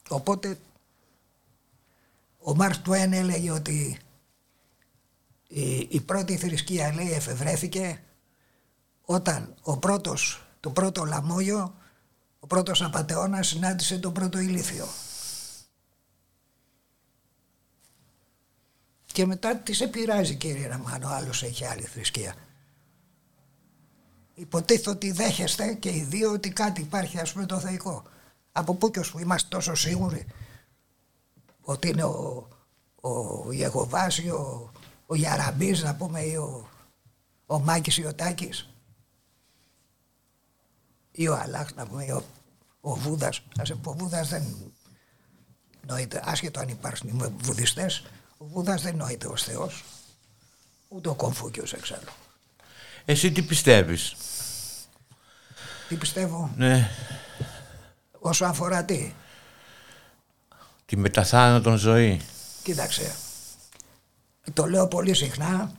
Οπότε 0.09 0.59
ο 2.39 2.55
Μάρκ 2.55 2.77
Τουέν 2.79 3.13
έλεγε 3.13 3.51
ότι 3.51 3.99
η, 5.49 5.71
η 5.91 6.01
πρώτη 6.01 6.37
θρησκεία 6.37 6.93
λέει 6.95 7.13
εφευρέθηκε 7.13 8.03
όταν 9.05 9.55
ο 9.63 9.77
πρώτος, 9.79 10.47
το 10.61 10.71
πρώτο 10.71 11.05
λαμόγιο, 11.05 11.75
ο 12.45 12.47
πρώτος 12.47 12.83
απατεώνας 12.83 13.47
συνάντησε 13.47 13.99
τον 13.99 14.13
πρώτο 14.13 14.39
ηλίθιο. 14.39 14.87
Και 19.07 19.27
μετά 19.27 19.57
τις 19.57 19.77
σε 19.77 19.87
πειράζει 19.87 20.35
κύριε 20.35 20.67
Ραμάνο, 20.67 21.09
άλλος 21.09 21.43
έχει 21.43 21.65
άλλη 21.65 21.83
θρησκεία. 21.83 22.35
Υποτίθεται 24.35 24.91
ότι 24.91 25.13
δέχεστε 25.13 25.75
και 25.75 25.91
οι 25.91 26.03
δύο 26.03 26.33
ότι 26.33 26.51
κάτι 26.51 26.81
υπάρχει 26.81 27.19
ας 27.19 27.33
πούμε 27.33 27.47
το 27.47 27.59
θεϊκό. 27.59 28.03
Από 28.53 28.75
πού 28.75 28.91
και 28.91 28.99
ως 28.99 29.11
που 29.11 29.19
είμαστε 29.19 29.49
τόσο 29.49 29.75
σίγουροι 29.75 30.27
ότι 31.61 31.89
είναι 31.89 32.05
ο, 32.05 32.49
ο 33.01 33.53
Γεχοβάς 33.53 34.19
ή 34.19 34.29
ο, 34.29 34.71
ο 35.07 35.15
Γιαραμπής 35.15 35.83
να 35.83 35.95
πούμε 35.95 36.21
ή 36.21 36.37
ο, 36.37 36.69
ο 37.47 37.59
Μάκης 37.59 37.99
ή 37.99 38.05
ο 38.05 38.15
Τάκης 38.15 38.69
ή 41.13 41.29
ο 41.29 41.37
Αλάχ 41.37 41.75
να 41.75 41.87
πούμε 41.87 42.05
ή 42.05 42.11
ο, 42.11 42.23
ο 42.87 42.95
Βούδας 42.95 43.43
ας 43.59 43.69
πούμε, 43.73 43.83
ο 43.85 43.93
Βούδας 43.93 44.29
δεν 44.29 44.73
νοείται 45.87 46.23
άσχετο 46.25 46.61
αν 46.61 46.69
υπάρχουν 46.69 47.35
βουδιστές 47.41 48.05
ο 48.39 48.45
Βούδας 48.45 48.83
δεν 48.83 48.97
νοείται 48.97 49.27
ως 49.27 49.43
Θεός 49.43 49.85
ούτε 50.89 51.09
ο 51.09 51.15
Κομφούκιος 51.15 51.73
εξάλλου 51.73 52.13
Εσύ 53.05 53.33
τι 53.33 53.43
πιστεύεις; 53.43 54.17
τι 55.89 55.97
πιστεύω; 55.97 56.51
Ναι, 56.57 56.91
όσο 58.19 58.45
αφορά 58.45 58.85
τι; 58.85 59.13
Τη 60.87 60.97
μεταθάνατον 60.97 61.77
ζωή. 61.77 62.21
Κοίταξε, 62.63 63.15
το 64.53 64.67
λέω 64.67 64.89
πολύ 64.89 65.15
συχνά, 65.15 65.73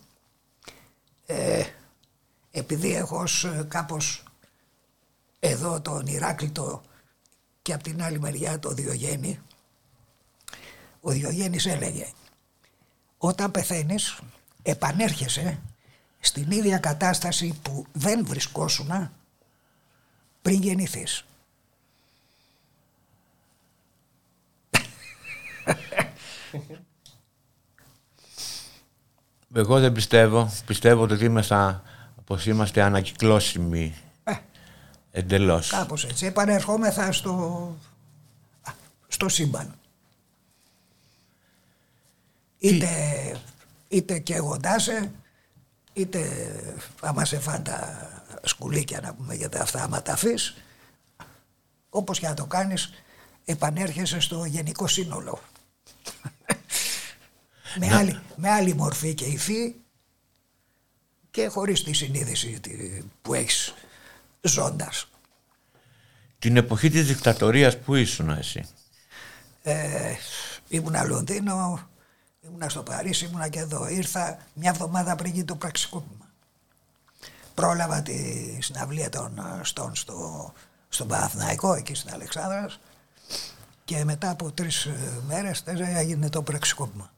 ε, 1.26 1.64
επειδή 2.52 2.96
έχω 2.96 3.18
ως, 3.18 3.44
ε, 3.44 3.66
κάπως 3.68 4.24
εδώ 5.40 5.82
τον 5.82 6.08
Ηράκλειτο 6.08 6.84
και 7.66 7.74
από 7.74 7.84
την 7.84 8.04
άλλη 8.04 8.20
μεριά 8.20 8.60
το 8.60 8.74
Διογέννη, 8.74 9.40
ο 11.02 11.12
Διογέννης 11.12 11.66
έλεγε 11.66 12.12
όταν 13.18 13.52
πεθαίνεις 13.52 14.20
επανέρχεσαι 14.62 15.62
στην 16.20 16.52
ίδια 16.52 16.78
κατάσταση 16.78 17.60
που 17.62 17.86
δεν 17.92 18.26
βρισκόσουνα 18.26 19.12
πριν 20.42 20.62
γεννηθείς. 20.62 21.26
Εγώ 29.56 29.80
δεν 29.80 29.92
πιστεύω. 29.92 30.54
Πιστεύω 30.66 31.04
ότι 31.04 31.26
είμαστε, 31.26 31.82
πως 32.26 32.46
είμαστε 32.46 32.82
ανακυκλώσιμοι 32.82 33.96
Ε, 35.16 35.20
εντελώς. 35.20 35.70
Κάπως 35.70 36.06
έτσι. 36.06 36.26
Επανερχόμεθα 36.26 37.12
στο, 37.12 37.32
α, 38.62 38.72
στο 39.08 39.30
σύμπαν. 39.30 39.80
Είτε, 42.60 42.90
είτε 43.88 44.20
καίγοντάσαι, 44.20 45.12
είτε 45.94 46.22
άμα 47.02 47.26
σε 47.26 47.40
φάνε 47.40 47.60
τα 47.64 48.10
σκουλίκια 48.44 49.00
να 49.02 49.14
πούμε 49.14 49.36
για 49.36 49.50
τα 49.50 49.62
αυτά, 49.62 49.84
άμα 49.84 50.02
τα 50.02 50.14
αφείς, 50.14 50.56
όπως 51.90 52.20
και 52.20 52.28
να 52.28 52.34
το 52.34 52.46
κάνεις, 52.46 52.90
επανέρχεσαι 53.46 54.20
στο 54.20 54.46
γενικό 54.46 54.88
σύνολο. 54.88 55.40
με, 57.80 57.96
άλλη, 57.96 58.20
με 58.36 58.50
άλλη 58.50 58.74
μορφή 58.74 59.14
και 59.14 59.26
υφή 59.26 59.76
και 61.32 61.48
χωρίς 61.48 61.84
τη 61.84 61.94
συνείδηση 61.94 62.60
τη- 62.60 63.02
που 63.22 63.34
έχεις 63.34 63.74
ζώντας. 64.52 65.08
Την 66.40 66.58
εποχή 66.58 66.90
της 66.90 67.08
δικτατορίας 67.08 67.78
που 67.78 67.96
ήσουν 67.96 68.30
εσύ; 68.30 68.68
Ε, 69.64 70.14
ήμουνα 70.68 71.04
Λονδίνο, 71.04 71.88
ήμουνα 72.42 72.70
στο 72.70 72.84
Παρίσι, 72.84 73.26
ήμουνα 73.26 73.48
και 73.48 73.60
εδώ. 73.60 73.88
Ήρθα 73.88 74.38
μια 74.54 74.70
εβδομάδα 74.70 75.16
πριν 75.16 75.32
γίνει 75.32 75.46
το 75.46 75.56
πραξικόπημα. 75.56 76.26
Πρόλαβα 77.54 78.02
τη 78.02 78.18
συναυλία 78.62 79.10
των 79.10 79.38
ε, 79.38 79.64
Στόν 79.64 79.96
στο, 79.96 80.54
στον 80.90 81.08
Παναθηναϊκό, 81.08 81.74
εκεί 81.74 81.94
στην 81.96 82.14
Αλεξάνδρας 82.14 82.80
και 83.86 84.04
μετά 84.04 84.30
από 84.30 84.52
τρεις 84.52 84.86
ε, 84.86 85.22
μέρες 85.28 85.64
τέσσερα, 85.64 85.98
έγινε 85.98 86.30
το 86.30 86.42
πραξικόπημα. 86.42 87.12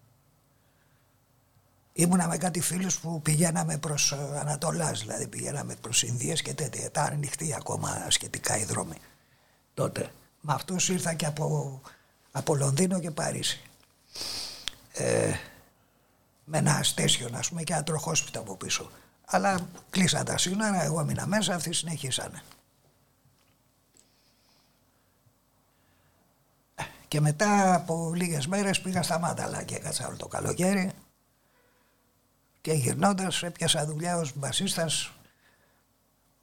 Ήμουνα 1.98 2.28
με 2.28 2.38
κάτι 2.38 2.60
φίλους 2.62 3.00
που 3.00 3.22
πηγαίναμε 3.22 3.78
προς 3.78 4.12
ε, 4.12 4.40
Ανατολάς, 4.40 5.00
δηλαδή 5.00 5.28
πηγαίναμε 5.28 5.76
προς 5.76 6.04
Ινδίες 6.04 6.42
και 6.42 6.54
τέτοια. 6.54 6.86
Ήταν 6.86 7.06
ανοιχτοί 7.06 7.54
ακόμα 7.54 8.06
σχετικά 8.10 8.58
οι 8.58 8.64
δρόμοι 8.64 8.96
τότε. 9.74 10.12
Με 10.42 10.54
αυτούς 10.54 10.90
ήρθα 10.90 11.14
και 11.14 11.26
από, 11.26 11.82
από 12.32 12.56
Λονδίνο 12.56 13.00
και 13.00 13.12
Παρίσι. 13.12 13.62
Ε, 14.94 15.34
με 16.44 16.58
ένα 16.58 16.84
στέσιο, 16.84 17.30
ας 17.34 17.50
πούμε, 17.50 17.64
και 17.64 17.74
ένα 17.74 17.84
τροχόσπιτα 17.84 18.40
από 18.40 18.56
πίσω. 18.56 18.92
Αλλά 19.26 19.68
κλείσαν 19.90 20.26
τα 20.26 20.38
σύνορα, 20.38 20.84
εγώ 20.84 21.00
έμεινα 21.00 21.26
μέσα, 21.26 21.56
αυτοί 21.56 21.74
συνεχίσανε. 21.74 22.44
Ε, 26.76 26.84
Και 27.08 27.22
μετά 27.22 27.76
από 27.76 28.12
λίγες 28.16 28.48
μέρες 28.48 28.82
πήγα 28.82 29.04
στα 29.04 29.20
Μάνταλα 29.20 29.64
και 29.64 29.76
έκατσα 29.76 30.08
όλο 30.08 30.18
το 30.18 30.28
καλοκαίρι 30.28 30.92
και 32.68 32.74
γυρνώντας 32.74 33.44
έπιασα 33.44 33.86
δουλειά 33.86 34.18
ως 34.18 34.38
μπασίστας 34.38 35.12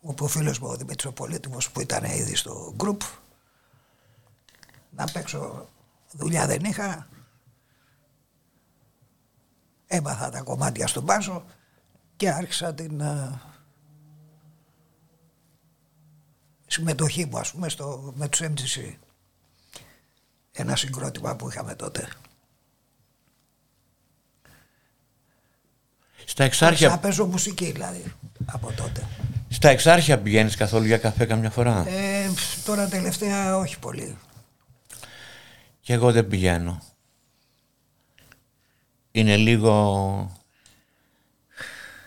όπου 0.01 0.25
ο 0.25 0.29
φίλος 0.29 0.59
μου 0.59 0.69
ο 0.69 0.77
Δημήτρης 0.77 1.05
ο 1.05 1.13
Πολύτιμος 1.13 1.71
που 1.71 1.81
ήταν 1.81 2.05
ήδη 2.05 2.35
στο 2.37 2.73
γκρουπ 2.77 3.01
να 4.91 5.05
παίξω 5.13 5.69
δουλειά 6.13 6.47
δεν 6.47 6.65
είχα. 6.65 7.09
Έμαθα 9.87 10.31
τα 10.31 10.43
κομμάτια 10.43 10.87
στον 10.87 11.03
μπάσο 11.03 11.45
και 12.17 12.31
άρχισα 12.31 12.75
την 12.75 13.03
α, 13.03 13.41
συμμετοχή 16.67 17.25
μου 17.25 17.39
ας 17.39 17.53
πούμε 17.53 17.69
στο, 17.69 18.13
με 18.17 18.29
τους 18.29 18.41
MTC 18.43 18.95
ένα 20.53 20.77
συγκρότημα 20.77 21.37
που 21.37 21.49
είχαμε 21.49 21.75
τότε 21.75 22.09
Στα 26.25 26.45
Άρχισα 26.45 26.65
να 26.65 26.71
εξάρχεια, 26.71 26.99
παίζω 26.99 27.27
μουσική 27.27 27.73
δηλαδή 27.73 28.13
από 28.47 28.73
τότε 28.77 29.07
στα 29.55 29.69
εξάρχεια 29.69 30.19
πηγαίνεις 30.19 30.57
καθόλου 30.57 30.85
για 30.85 30.99
καφέ 30.99 31.25
καμιά 31.25 31.51
φορά; 31.51 31.89
ε, 31.89 32.31
τώρα 32.65 32.89
τελευταία 32.89 33.57
όχι 33.57 33.79
πολύ 33.79 34.17
Και 35.81 35.93
εγώ 35.93 36.13
δεν 36.13 36.27
πηγαίνω. 36.27 36.83
Είναι 39.11 39.37
λίγο 39.37 40.43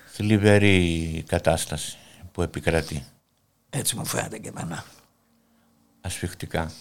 θλιβερή 0.05 0.83
η 1.15 1.23
κατάσταση 1.23 1.97
που 2.31 2.41
επικρατεί. 2.41 3.05
έτσι 3.69 3.95
μου 3.95 4.05
φαίνεται 4.05 4.37
και 4.37 4.47
εμένα 4.47 4.83
Ασφιχτικά. 6.01 6.71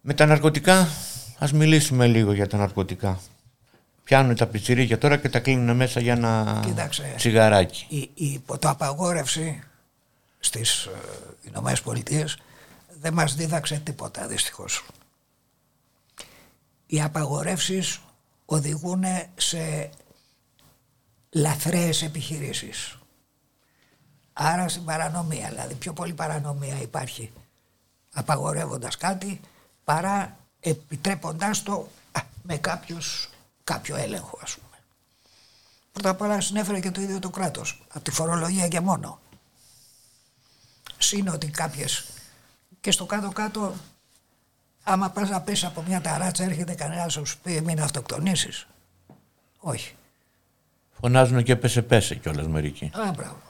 Με 0.00 0.14
τα 0.14 0.26
ναρκωτικά, 0.26 0.88
ας 1.38 1.52
μιλήσουμε 1.52 2.06
λίγο 2.06 2.32
για 2.32 2.46
τα 2.46 2.56
ναρκωτικά. 2.56 3.20
Πιάνουν 4.10 4.34
τα 4.34 4.46
πιτσιρίκια 4.46 4.98
τώρα 4.98 5.16
και 5.16 5.28
τα 5.28 5.40
κλείνουν 5.40 5.76
μέσα 5.76 6.00
για 6.00 6.12
ένα 6.12 6.60
Κοίταξε. 6.64 7.14
τσιγαράκι. 7.16 7.86
Η, 7.88 8.10
η 8.14 8.38
ποτοαπαγόρευση 8.38 9.62
στις 10.38 10.84
ε, 10.84 10.90
Ηνωμένες 11.42 11.80
Πολιτείες 11.82 12.38
δεν 13.00 13.12
μας 13.12 13.34
δίδαξε 13.34 13.80
τίποτα 13.84 14.26
δυστυχώς. 14.26 14.84
Οι 16.86 17.02
απαγορεύσεις 17.02 18.00
οδηγούν 18.44 19.04
σε 19.36 19.90
λαθρέες 21.30 22.02
επιχειρήσεις. 22.02 22.98
Άρα 24.32 24.68
στην 24.68 24.84
παρανομία, 24.84 25.48
δηλαδή 25.48 25.74
πιο 25.74 25.92
πολύ 25.92 26.12
παρανομία 26.12 26.80
υπάρχει 26.82 27.32
απαγορεύοντας 28.12 28.96
κάτι 28.96 29.40
παρά 29.84 30.36
επιτρέποντάς 30.60 31.62
το 31.62 31.88
α, 32.12 32.20
με 32.42 32.56
κάποιους, 32.56 33.30
κάποιο 33.72 33.96
έλεγχο 33.96 34.38
ας 34.42 34.54
πούμε. 34.54 34.76
Πρώτα 35.92 36.08
απ' 36.08 36.20
όλα 36.20 36.40
συνέφερε 36.40 36.80
και 36.80 36.90
το 36.90 37.00
ίδιο 37.00 37.18
το 37.18 37.30
κράτος, 37.30 37.82
από 37.88 38.04
τη 38.04 38.10
φορολογία 38.10 38.68
και 38.68 38.80
μόνο. 38.80 39.20
Συν 40.98 41.28
ότι 41.28 41.46
κάποιες 41.46 42.04
και 42.80 42.90
στο 42.90 43.06
κάτω-κάτω 43.06 43.74
άμα 44.82 45.10
πας 45.10 45.28
να 45.28 45.40
πέσει 45.40 45.66
από 45.66 45.82
μια 45.82 46.00
ταράτσα 46.00 46.44
έρχεται 46.44 46.74
κανένας 46.74 47.16
να 47.16 47.24
σου 47.24 47.38
πει 47.42 47.60
μην 47.60 47.80
αυτοκτονήσεις. 47.80 48.66
Όχι. 49.58 49.94
Φωνάζουν 51.00 51.42
και 51.42 51.56
πέσε 51.56 51.82
πέσε 51.82 52.14
κιόλας 52.14 52.46
μερικοί. 52.46 52.84
Α, 52.84 53.12
μπράβο. 53.16 53.40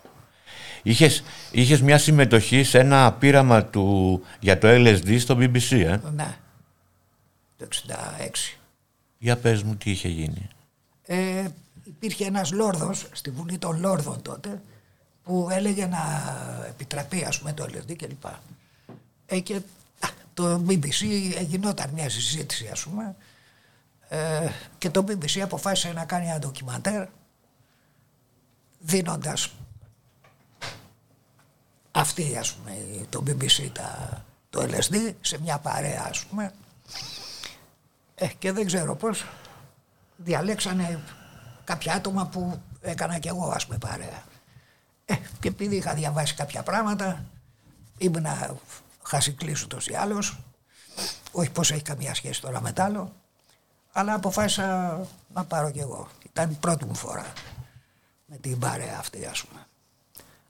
Είχες, 0.83 1.23
είχες 1.51 1.83
μια 1.83 1.99
συμμετοχή 1.99 2.63
σε 2.63 2.79
ένα 2.79 3.13
πείραμα 3.13 3.65
του, 3.65 4.23
για 4.41 4.59
το 4.59 4.69
LSD 4.69 5.21
στο 5.21 5.37
BBC, 5.41 5.71
ε; 5.71 6.01
Ναι. 6.15 6.37
Το 7.57 7.65
66. 7.65 8.60
Για 9.23 9.37
πες 9.39 9.63
μου 9.63 9.77
τι 9.77 9.91
είχε 9.91 10.09
γίνει. 10.09 10.49
ε, 11.07 11.49
υπήρχε 11.85 12.25
ένας 12.25 12.51
λόρδος 12.53 13.07
στη 13.13 13.31
Βουλή 13.31 13.59
των 13.59 13.81
Λόρδων 13.81 14.23
τότε 14.23 14.63
που 15.23 15.49
έλεγε 15.51 15.87
να 15.87 15.99
επιτραπεί 16.69 17.25
ας 17.25 17.39
πούμε 17.39 17.53
το 17.53 17.65
LSD 17.65 17.97
κλπ. 17.97 18.25
Ε, 19.27 19.41
και 19.41 19.55
α, 20.01 20.09
το 20.35 20.65
BBC 20.69 21.05
γινόταν 21.47 21.91
μια 21.91 22.09
συζήτηση 22.11 22.69
ας 22.69 22.83
πούμε 22.83 23.17
ε, 24.09 24.49
και 24.79 24.91
το 24.91 25.05
BBC 25.09 25.39
αποφάσισε 25.39 25.93
να 25.93 26.05
κάνει 26.05 26.27
ένα 26.27 26.39
ντοκιμαντέρ 26.39 27.09
δίνοντας 28.81 29.51
αυτή 31.91 32.37
ας 32.37 32.53
πούμε 32.55 32.77
το 33.09 33.23
BBC 33.27 33.71
τα, 33.73 34.25
το 34.51 34.63
LSD 34.63 35.13
σε 35.21 35.41
μια 35.41 35.59
παρέα 35.59 36.07
ας 36.09 36.25
πούμε 36.25 36.53
ε, 38.23 38.27
και 38.27 38.53
δεν 38.53 38.67
ξέρω 38.67 38.97
πώς 38.97 39.25
διαλέξανε 40.17 41.01
κάποια 41.65 41.95
άτομα 41.95 42.27
που 42.27 42.61
έκανα 42.81 43.19
κι 43.19 43.29
εγώ 43.29 43.51
ας 43.55 43.67
πούμε 43.67 43.79
παρέα. 43.79 44.23
Ε, 45.05 45.15
και 45.41 45.49
επειδή 45.49 45.77
είχα 45.77 45.95
διαβάσει 45.95 46.35
κάποια 46.35 46.63
πράγματα, 46.63 47.25
ήμουνα 47.99 48.57
χασικλής 49.03 49.63
ούτως 49.63 49.87
ή 49.87 49.95
άλλως, 49.95 50.39
όχι 51.33 51.51
πως 51.51 51.71
έχει 51.71 51.83
καμία 51.83 52.15
σχέση 52.15 52.41
τώρα 52.41 52.61
με 52.61 52.73
τ' 52.73 52.81
άλλο, 52.81 53.13
αλλά 53.93 54.15
αποφάσισα 54.15 55.01
να 55.35 55.45
πάρω 55.45 55.71
κι 55.71 55.81
εγώ. 55.81 56.09
Ήταν 56.27 56.51
η 56.51 56.57
πρώτη 56.61 56.85
μου 56.85 56.95
φορά 56.95 57.33
με 58.27 58.37
την 58.37 58.59
παρέα 58.59 58.97
αυτή 58.99 59.27
ας 59.27 59.45
πούμε. 59.45 59.67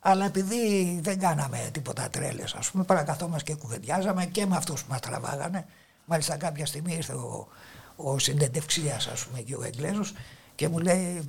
Αλλά 0.01 0.25
επειδή 0.25 0.99
δεν 1.03 1.19
κάναμε 1.19 1.69
τίποτα 1.73 2.09
τρέλες 2.11 2.55
ας 2.55 2.71
πούμε, 2.71 2.85
παρακαθόμαστε 2.85 3.53
και 3.53 3.59
κουβεντιάζαμε 3.59 4.27
και 4.27 4.47
με 4.47 4.57
αυτούς 4.57 4.85
που 4.85 4.91
μας 4.91 5.01
τραβάγανε. 5.01 5.67
Μάλιστα 6.11 6.37
κάποια 6.37 6.67
στιγμή 6.67 6.95
ήρθε 6.95 7.13
ο, 7.13 7.49
ο 7.97 8.19
συντεντευξίας 8.19 9.07
ας 9.07 9.25
πούμε 9.27 9.41
και 9.41 9.55
ο 9.57 9.63
Εγγλέζος 9.63 10.13
και 10.55 10.69
μου 10.69 10.79
λέει 10.79 11.27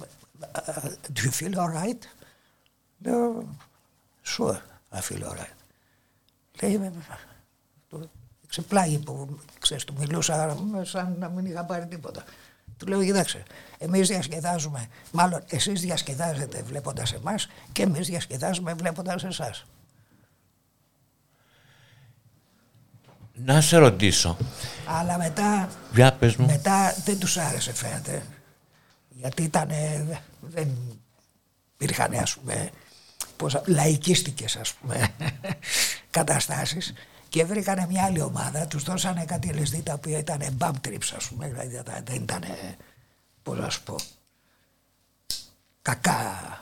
Do 1.13 1.19
you 1.19 1.31
feel 1.39 1.55
alright? 1.55 2.01
Λέω 2.99 3.43
Sure, 4.37 4.57
I 4.91 4.99
feel 5.09 5.23
alright. 5.23 5.55
Λέει 6.61 6.77
«Με- 6.77 6.93
το- 7.89 8.09
ξεπλάγει 8.47 8.97
που 8.97 9.39
ξέρεις 9.59 9.83
του 9.83 9.93
μιλούσα 9.99 10.57
σαν 10.81 11.15
να 11.19 11.29
μην 11.29 11.45
είχα 11.45 11.63
πάρει 11.65 11.85
τίποτα. 11.87 12.23
Του 12.77 12.87
λέω 12.87 13.03
κοιτάξτε, 13.03 13.43
εμείς 13.77 14.07
διασκεδάζουμε, 14.07 14.87
μάλλον 15.11 15.43
εσείς 15.49 15.81
διασκεδάζετε 15.81 16.61
βλέποντας 16.63 17.13
εμάς 17.13 17.47
και 17.71 17.81
εμείς 17.81 18.07
διασκεδάζουμε 18.07 18.73
βλέποντας 18.73 19.23
εσάς. 19.23 19.65
Να 23.45 23.61
σε 23.61 23.77
ρωτήσω. 23.77 24.37
Αλλά 24.85 25.17
μετά 25.17 25.69
Για 25.93 26.13
πες 26.13 26.35
μου. 26.35 26.45
Μετά 26.45 26.95
δεν 27.05 27.19
τους 27.19 27.37
άρεσε 27.37 27.73
φαίνεται. 27.73 28.25
Γιατί 29.09 29.43
ήταν, 29.43 29.69
δεν 30.41 30.69
υπήρχαν 31.73 32.13
ας 32.13 32.33
πούμε 32.37 32.69
πώς, 33.37 33.61
λαϊκίστικες 33.65 34.55
ας 34.55 34.73
πούμε 34.73 35.07
καταστάσεις 36.09 36.93
και 37.29 37.45
βρήκανε 37.45 37.85
μια 37.89 38.03
άλλη 38.03 38.21
ομάδα, 38.21 38.67
τους 38.67 38.83
δώσανε 38.83 39.25
κάτι 39.25 39.51
LSD 39.53 39.81
τα 39.83 39.93
οποία 39.93 40.17
ήταν 40.17 40.57
bump 40.59 40.87
trips 40.87 41.13
ας 41.15 41.25
πούμε, 41.27 41.47
δηλαδή 41.47 41.67
δεν- 41.75 42.03
δεν 42.03 42.15
ήταν, 42.15 42.43
πώς 43.43 43.57
να 43.59 43.69
σου 43.69 43.83
πω, 43.83 43.95
κακά. 45.81 46.59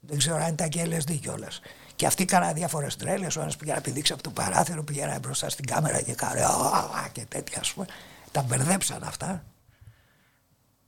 Δεν 0.00 0.18
ξέρω 0.18 0.36
αν 0.36 0.52
ήταν 0.52 0.68
και 0.68 0.82
LSD 0.84 1.18
κιόλας. 1.20 1.60
Και 2.00 2.06
αυτοί 2.06 2.24
κάνανε 2.24 2.52
διάφορες 2.52 2.96
τρέλες. 2.96 3.36
Ο 3.36 3.40
ένας 3.40 3.56
πήγε 3.56 3.74
να 3.74 3.80
πηδήξει 3.80 4.12
από 4.12 4.22
το 4.22 4.30
παράθυρο, 4.30 4.82
πήγαινε 4.82 5.18
μπροστά 5.22 5.48
στην 5.48 5.66
κάμερα 5.66 6.02
και 6.02 6.14
κάνε 6.14 6.42
«Α, 6.42 7.08
και 7.12 7.24
τέτοια, 7.28 7.60
ας 7.60 7.72
πούμε. 7.72 7.86
Τα 8.32 8.42
μπερδέψαν 8.42 9.02
αυτά. 9.02 9.44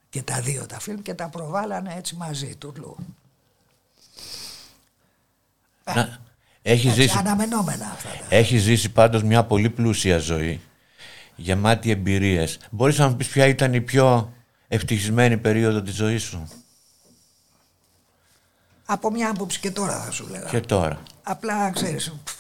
Και 0.09 0.23
τα 0.23 0.41
δύο 0.41 0.67
τα 0.67 0.81
φιλμ 0.81 1.03
και 1.03 1.15
τα 1.15 1.29
προβάλανε 1.29 1.95
έτσι 1.97 2.15
μαζί 2.15 2.57
του. 2.57 2.97
Να, 5.85 6.19
έχει 6.63 6.91
ζήσει, 6.91 7.19
Αναμενόμενα 7.19 7.87
αυτά. 7.87 8.09
Τα. 8.09 8.37
έχει 8.37 8.59
ζήσει 8.59 8.91
πάντως 8.91 9.23
μια 9.23 9.45
πολύ 9.45 9.71
πλούσια 9.71 10.19
ζωή. 10.19 10.61
Γεμάτη 11.37 11.91
εμπειρίες. 11.91 12.59
Μπορείς 12.71 12.99
να 12.99 13.09
μου 13.09 13.17
πεις 13.17 13.29
ποια 13.29 13.47
ήταν 13.47 13.75
η 13.75 13.81
πιο 13.81 14.33
ευτυχισμένη 14.69 15.37
περίοδο 15.37 15.83
της 15.83 15.95
ζωής 15.95 16.23
σου; 16.23 16.49
Από 18.93 19.11
μια 19.11 19.31
άποψη 19.31 19.61
και 19.61 19.71
τώρα 19.71 20.03
θα 20.03 20.11
σου 20.11 20.29
λέγα. 20.29 20.49
Και 20.49 20.61
τώρα. 20.61 21.03
Απλά 21.23 21.71
ξέρεις, 21.71 22.13
πφ, 22.25 22.35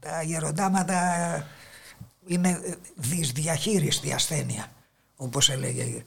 τα 0.00 0.22
γεροντάματα 0.22 1.46
είναι 2.26 2.78
δυσδιαχείριστη 2.94 4.12
ασθένεια, 4.12 4.72
όπως 5.16 5.48
έλεγε 5.50 6.02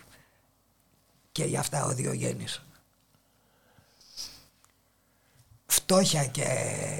και 1.31 1.43
γι' 1.43 1.57
αυτά 1.57 1.85
ο 1.85 1.93
Διογέννης. 1.93 2.65
Φτώχεια 5.65 6.25
και 6.25 6.47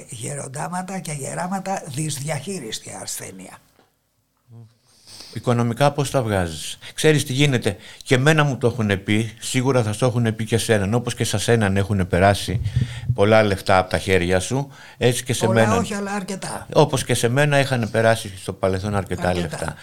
γεροντάματα 0.08 0.98
και 0.98 1.12
γεράματα 1.12 1.82
δυσδιαχείριστη 1.86 2.90
ασθένεια. 2.90 3.58
Οικονομικά 5.34 5.92
πώς 5.92 6.10
τα 6.10 6.22
βγάζεις; 6.22 6.78
Ξέρεις 6.94 7.24
τι 7.24 7.32
γίνεται; 7.32 7.76
Και 8.02 8.14
εμένα 8.14 8.44
μου 8.44 8.56
το 8.58 8.66
έχουν 8.66 9.02
πει. 9.04 9.32
Σίγουρα 9.38 9.82
θα 9.82 9.94
το 9.96 10.06
έχουν 10.06 10.34
πει 10.34 10.44
και 10.44 10.58
σέναν. 10.58 10.94
Όπως 10.94 11.14
και 11.14 11.24
σε 11.24 11.38
σέναν 11.38 11.76
έχουν 11.76 12.06
περάσει 12.06 12.60
πολλά 13.14 13.42
λεφτά 13.42 13.78
από 13.78 13.90
τα 13.90 13.98
χέρια 13.98 14.40
σου. 14.40 14.68
Έτσι 14.96 15.24
και 15.24 15.32
σε 15.32 15.46
Πολλά 15.46 15.60
μένα. 15.60 15.76
όχι, 15.76 15.94
αλλά 15.94 16.10
αρκετά. 16.12 16.66
Όπως 16.74 17.04
και 17.04 17.14
σε 17.14 17.28
μένα 17.28 17.58
είχαν 17.60 17.88
περάσει 17.90 18.32
στο 18.36 18.52
παρελθόν 18.52 18.94
αρκετά, 18.94 19.28
Αρκετά. 19.28 19.48
λεφτά. 19.50 19.74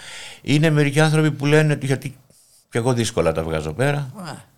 Είναι 0.41 0.69
μερικοί 0.69 0.99
άνθρωποι 0.99 1.31
που 1.31 1.45
λένε 1.45 1.73
ότι 1.73 1.85
γιατί 1.85 2.17
και 2.69 2.77
εγώ 2.77 2.93
δύσκολα 2.93 3.31
τα 3.31 3.43
βγάζω 3.43 3.73
πέρα. 3.73 3.97
Α, 3.97 4.49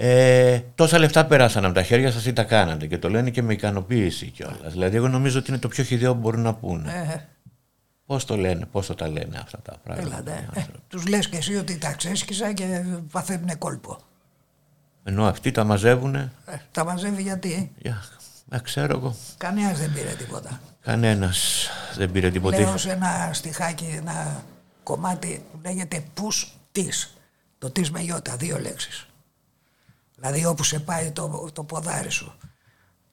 Ε, 0.00 0.60
τόσα 0.74 0.98
λεφτά 0.98 1.26
περάσαν 1.26 1.64
από 1.64 1.74
τα 1.74 1.82
χέρια 1.82 2.10
σας 2.12 2.26
ή 2.26 2.32
τα 2.32 2.42
κάνατε 2.42 2.86
και 2.86 2.98
το 2.98 3.10
λένε 3.10 3.30
και 3.30 3.42
με 3.42 3.52
ικανοποίηση 3.52 4.26
κιόλας. 4.26 4.72
Δηλαδή 4.72 4.96
εγώ 4.96 5.08
νομίζω 5.08 5.38
ότι 5.38 5.50
είναι 5.50 5.58
το 5.58 5.68
πιο 5.68 5.84
χιδαίο 5.84 6.12
που 6.14 6.20
μπορούν 6.20 6.40
να 6.40 6.54
πούνε. 6.54 6.92
ε, 7.14 7.20
Πώς 8.08 8.24
το 8.24 8.36
λένε, 8.36 8.66
πώς 8.66 8.86
το 8.86 8.94
τα 8.94 9.08
λένε 9.08 9.38
αυτά 9.38 9.58
τα 9.62 9.76
πράγματα. 9.84 10.08
έλατε. 10.14 10.30
οι 10.30 10.34
Ε, 10.34 10.58
άνθρωποι. 10.60 10.78
τους 10.88 11.06
λες 11.06 11.28
και 11.28 11.36
εσύ 11.36 11.56
ότι 11.56 11.78
τα 11.78 11.92
ξέσκισα 11.92 12.52
και 12.52 12.84
παθαίνουν 13.10 13.58
κόλπο. 13.58 13.98
Ενώ 15.04 15.26
αυτοί 15.26 15.50
τα 15.50 15.64
μαζεύουνε, 15.64 16.32
Ε, 16.46 16.56
τα 16.72 16.84
μαζεύει 16.84 17.22
γιατί 17.22 17.72
για, 17.78 18.02
να 18.48 18.58
ξέρω 18.58 18.96
εγώ, 18.96 19.16
κανένας 19.36 19.78
δεν 19.78 19.92
πήρε 19.92 20.14
τίποτα. 20.14 20.60
κανένας 20.82 21.68
δεν 21.96 22.10
πήρε 22.10 22.30
τίποτα. 22.30 22.58
Λέω 22.58 22.76
σε 22.76 22.90
ένα 22.90 23.30
στιχάκι, 23.32 23.84
ένα 23.84 24.42
κομμάτι 24.82 25.44
που 25.52 25.58
λέγεται 25.64 26.04
πους 26.14 26.52
της. 26.72 27.12
Το 27.58 27.70
της 27.70 27.90
με 27.90 28.00
γιώτα, 28.00 28.36
δύο 28.36 28.58
λέξεις. 28.58 29.06
Δηλαδή 30.14 30.44
όπου 30.44 30.62
σε 30.62 30.78
πάει 30.80 31.10
το, 31.10 31.48
το 31.52 31.64
ποδάρι 31.64 32.10
σου. 32.10 32.32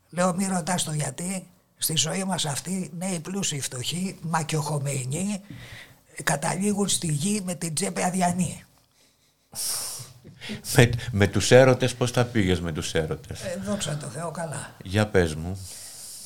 Λέω 0.10 0.36
μη 0.36 0.46
ρωτάς 0.48 0.84
το 0.84 0.92
γιατί, 0.92 1.48
στη 1.78 1.96
ζωή 1.96 2.24
μας 2.24 2.46
αυτή 2.46 2.92
νέοι 2.98 3.20
πλούσιοι 3.20 3.60
φτωχοί, 3.62 4.16
μα 4.22 4.42
και 4.44 4.58
ο 4.58 4.62
Χομεϊνή, 4.62 5.42
καταλήγουν 6.24 6.88
στη 6.88 7.08
γη 7.08 7.42
με 7.46 7.56
την 7.56 7.74
τσέπη 7.74 8.04
αδιανή. 8.04 8.64
Με, 10.76 10.90
με 11.12 11.28
τους 11.28 11.52
έρωτες 11.52 11.96
πώς 11.96 12.12
τα 12.12 12.24
πήγες 12.26 12.60
με 12.62 12.72
τους 12.72 12.94
έρωτες; 12.94 13.42
Ε, 13.42 13.60
δόξα 13.66 13.98
τω 13.98 14.08
Θεώ 14.08 14.32
καλά. 14.32 14.76
Για 14.84 15.08
πες 15.08 15.36
μου, 15.36 15.68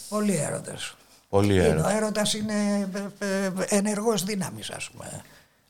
Πολλοί 0.09 0.35
έρωτες. 0.35 0.95
πολύ 1.29 1.53
Είναι, 1.53 1.61
ο 1.63 1.69
έρωτα. 1.69 1.91
έρωτας 1.95 2.33
είναι 2.33 2.53
ε, 3.19 3.25
ε, 3.25 3.51
ενεργός 3.77 4.23
δύναμης 4.23 4.69
ας 4.69 4.89
πούμε. 4.91 5.21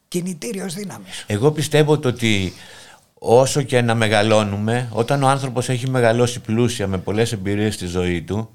Κινητήριος 0.07 0.73
δύναμης. 0.73 1.23
Εγώ 1.27 1.51
πιστεύω 1.51 1.99
το 1.99 2.07
ότι 2.07 2.53
όσο 3.13 3.61
και 3.61 3.81
να 3.81 3.95
μεγαλώνουμε, 3.95 4.89
όταν 4.91 5.23
ο 5.23 5.27
άνθρωπος 5.27 5.69
έχει 5.69 5.89
μεγαλώσει 5.89 6.39
πλούσια 6.39 6.87
με 6.87 6.97
πολλές 6.97 7.31
εμπειρίες 7.31 7.73
στη 7.73 7.85
ζωή 7.85 8.21
του, 8.21 8.49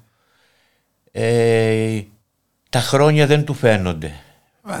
ε, 1.17 2.01
τα 2.69 2.79
χρόνια 2.79 3.27
δεν 3.27 3.45
του 3.45 3.53
φαίνονται. 3.53 4.13
Ε, 4.69 4.77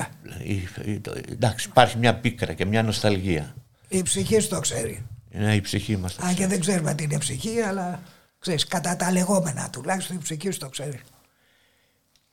Ε, 0.83 0.91
ε, 0.91 0.99
Εντάξει, 1.31 1.67
υπάρχει 1.67 1.97
μια 1.97 2.15
πίκρα 2.15 2.53
και 2.53 2.65
μια 2.65 2.83
νοσταλγία. 2.83 3.55
η 3.87 4.01
ψυχή 4.01 4.47
το 4.47 4.59
ξέρει. 4.59 5.05
Είναι 5.31 5.55
η 5.55 5.61
ψυχή 5.61 5.97
μας. 5.97 6.15
το 6.15 6.21
Αν 6.23 6.27
και 6.27 6.33
ξέρει. 6.35 6.49
δεν 6.49 6.59
ξέρουμε 6.59 6.93
τι 6.93 7.03
είναι 7.03 7.17
ψυχή, 7.17 7.61
αλλά 7.61 8.01
ξέρεις, 8.39 8.65
κατά 8.67 8.95
τα 8.95 9.11
λεγόμενα 9.11 9.69
τουλάχιστον 9.69 10.15
η 10.15 10.19
ψυχή 10.19 10.49
το 10.49 10.69
ξέρει. 10.69 10.99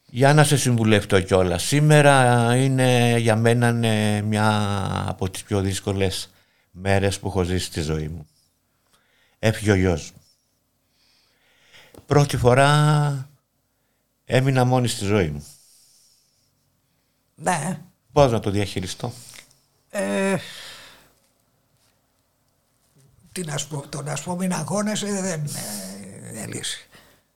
Για 0.06 0.34
να 0.34 0.44
σε 0.44 0.56
συμβουλευτώ 0.56 1.20
κιόλας. 1.20 1.62
Σήμερα 1.62 2.56
είναι 2.56 3.16
για 3.18 3.36
μένα 3.36 3.68
είναι 3.68 4.22
μια 4.22 4.48
από 5.08 5.30
τις 5.30 5.42
πιο 5.42 5.60
δύσκολες 5.60 6.30
μέρες 6.70 7.18
που 7.18 7.28
έχω 7.28 7.42
ζήσει 7.42 7.64
στη 7.66 7.80
ζωή 7.80 8.08
μου. 8.08 8.26
Έφυγε 9.38 9.70
ο 9.70 9.74
γιος 9.74 10.10
μου. 10.12 10.20
Πρώτη 12.06 12.36
φορά 12.36 13.30
έμεινα 14.34 14.64
μόνη 14.64 14.88
στη 14.88 15.04
ζωή 15.04 15.28
μου. 15.28 15.46
Ναι. 17.34 17.80
Πώς 18.12 18.32
να 18.32 18.40
το 18.40 18.50
διαχειριστώ; 18.50 19.12
Ε, 19.90 20.36
τι 23.32 23.42
να 23.42 23.56
σου 23.56 23.68
πω, 23.68 23.88
το 23.88 24.02
να 24.02 24.16
σου 24.16 24.24
πω 24.24 24.36
μην 24.36 24.52
αγώνεσαι 24.52 25.06
δεν 25.06 25.40
είναι 25.40 26.40
ε, 26.40 26.46
λύση. 26.46 26.88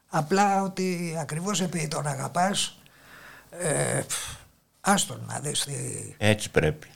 Απλά 0.08 0.62
ότι 0.62 1.16
ακριβώς 1.18 1.60
επειδή 1.60 1.88
τον 1.88 2.06
αγαπάς, 2.06 2.78
ε, 3.50 4.02
άστον 4.80 5.24
να 5.26 5.40
δεις 5.40 5.64
τι... 5.64 5.74
Έτσι 6.18 6.50
πρέπει. 6.50 6.88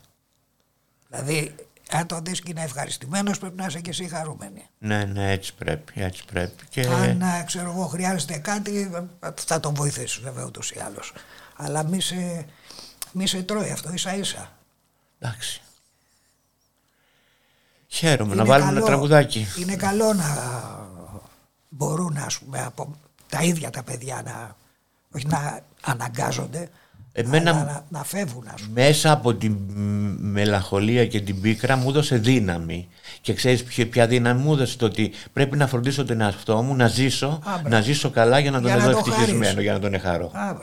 Δηλαδή, 1.09 1.55
αν 1.93 2.07
τον 2.07 2.25
δεις 2.25 2.41
και 2.41 2.51
είναι 2.51 2.63
ευχαριστημένος 2.63 3.39
πρέπει 3.39 3.57
να 3.57 3.67
είσαι 3.67 3.81
και 3.81 3.91
εσύ 3.91 4.09
χαρούμενη. 4.09 4.67
Ναι, 4.79 5.05
ναι, 5.05 5.33
έτσι 5.33 5.55
πρέπει, 5.55 5.93
έτσι 6.03 6.25
πρέπει. 6.25 6.67
Και 6.69 6.87
Αν 6.87 7.21
ε, 7.23 7.43
ξέρω 7.47 7.71
εγώ 7.71 7.87
χρειάζεται 7.87 8.39
κάτι 8.39 8.91
ε, 9.21 9.29
θα 9.45 9.61
τον 9.61 9.75
βοηθήσεις 9.75 10.21
βέβαια 10.23 10.45
ούτως 10.45 10.71
ή 10.71 10.79
άλλως. 10.87 11.13
Αλλά 11.57 11.85
μη 11.85 12.01
σε, 12.01 12.47
μη 13.13 13.27
σε 13.27 13.43
τρώει 13.43 13.71
αυτό 13.71 13.93
ίσα 13.93 14.15
ίσα. 14.17 14.53
εντάξει. 15.19 15.61
Χαίρομαι 17.89 18.35
να 18.35 18.43
Είναι 18.43 18.51
βάλουμε 18.51 18.71
ένα 18.71 18.81
καλό- 18.81 18.87
τραγουδάκι. 18.87 19.47
Είναι 19.59 19.77
καλό 19.77 20.13
να 20.13 20.27
μπορούν 21.69 22.17
ας 22.17 22.39
πούμε, 22.39 22.63
από 22.65 22.97
τα 23.29 23.43
ίδια 23.43 23.71
τα 23.71 23.83
παιδιά 23.83 24.23
να, 24.25 24.57
όχι 25.15 25.27
να 25.27 25.61
αναγκάζονται, 25.83 26.69
Εμένα- 27.13 27.51
αλλά 27.51 27.65
να, 27.65 27.85
να 27.99 28.05
φεύγουν 28.05 28.45
ας 28.55 28.63
πούμε. 28.63 28.83
Μέσα 28.83 29.13
από 29.13 29.35
την 29.35 29.53
μ, 29.53 30.17
μελαγχολία 30.21 31.07
και 31.07 31.21
την 31.21 31.41
πίκρα 31.41 31.77
μου 31.77 31.89
έδωσε 31.89 32.17
δύναμη. 32.17 32.89
Και 33.21 33.35
ξέρεις 33.35 33.65
ποια, 33.65 33.89
ποια 33.89 34.07
δύναμη 34.07 34.43
μου 34.43 34.53
έδωσε 34.53 34.77
το 34.77 34.87
ότι 34.87 35.13
πρέπει 35.33 35.57
να 35.57 35.67
φροντίσω 35.67 36.05
τον 36.05 36.21
εαυτό 36.21 36.63
μου 36.63 36.75
να 36.77 36.87
ζήσω, 36.87 37.27
Α, 37.27 37.39
μπράβο. 37.45 37.69
να 37.69 37.81
ζήσω 37.81 38.11
καλά 38.11 38.39
για 38.39 38.51
να 38.51 38.61
τον 38.61 38.67
Για 38.67 38.77
να 38.77 38.85
δω 38.85 38.91
το 38.91 38.99
ευτυχισμένο, 38.99 39.45
χαρείς. 39.45 39.63
για 39.63 39.73
να 39.73 39.79
τον 39.79 39.95
εχαρώ. 39.95 40.31
Α, 40.35 40.55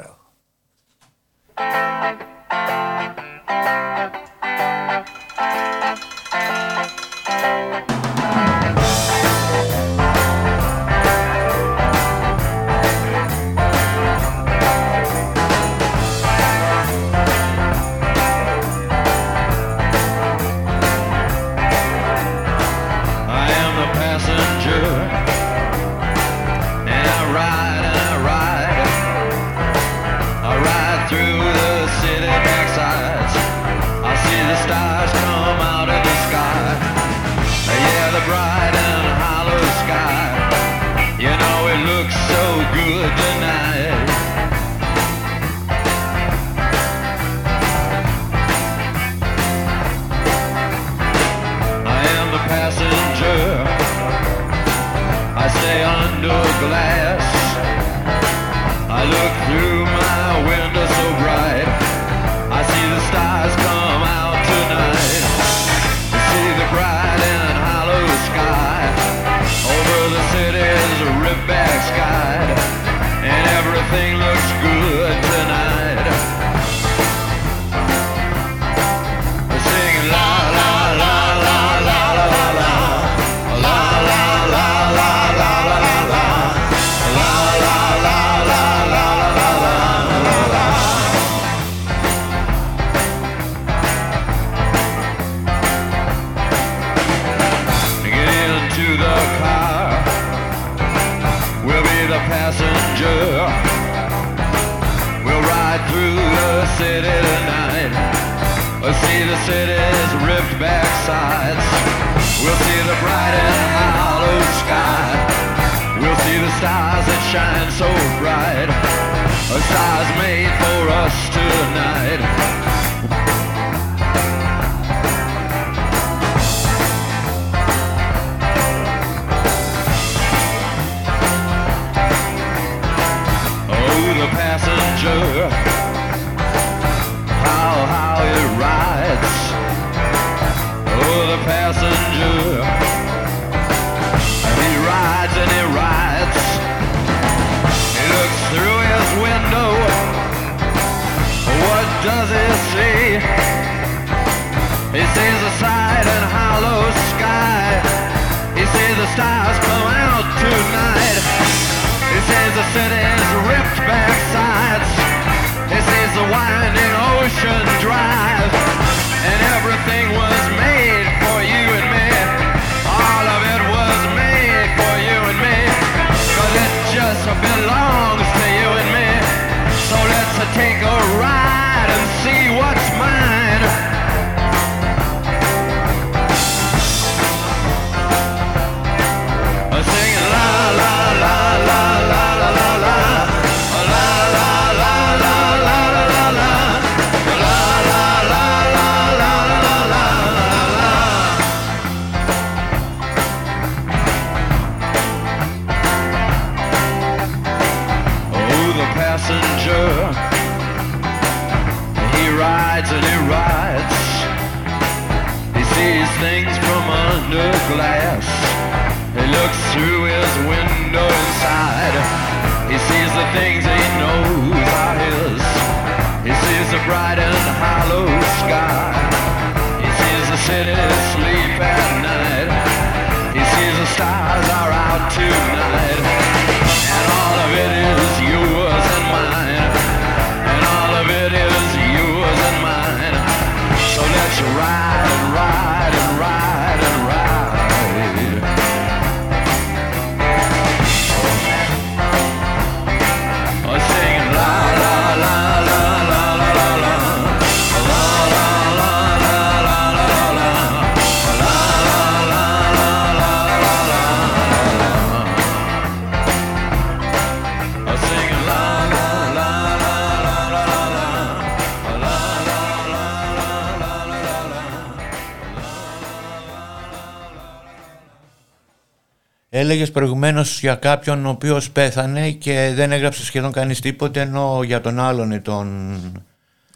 Έλεγες 279.70 279.92
προηγουμένως 279.92 280.60
για 280.60 280.76
κάποιον 280.76 281.26
ο 281.26 281.30
οποίος 281.30 281.72
πέθανε 281.72 282.32
και 282.32 282.72
δεν 282.76 282.92
έγραψε 282.92 283.26
σχεδόν 283.26 283.52
κανείς 283.52 283.80
τίποτε 283.80 284.22
ενώ 284.22 284.64
για 284.64 284.82
τον 284.82 285.00
άλλον 285.00 285.42
τον, 285.42 286.26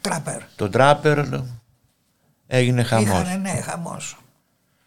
Τράπερ. 0.00 0.42
τον 0.56 0.70
τράπερ 0.70 1.24
έγινε 2.46 2.82
χαμός. 2.82 3.08
Είχανε, 3.08 3.34
ναι, 3.34 3.60
χαμός. 3.60 4.18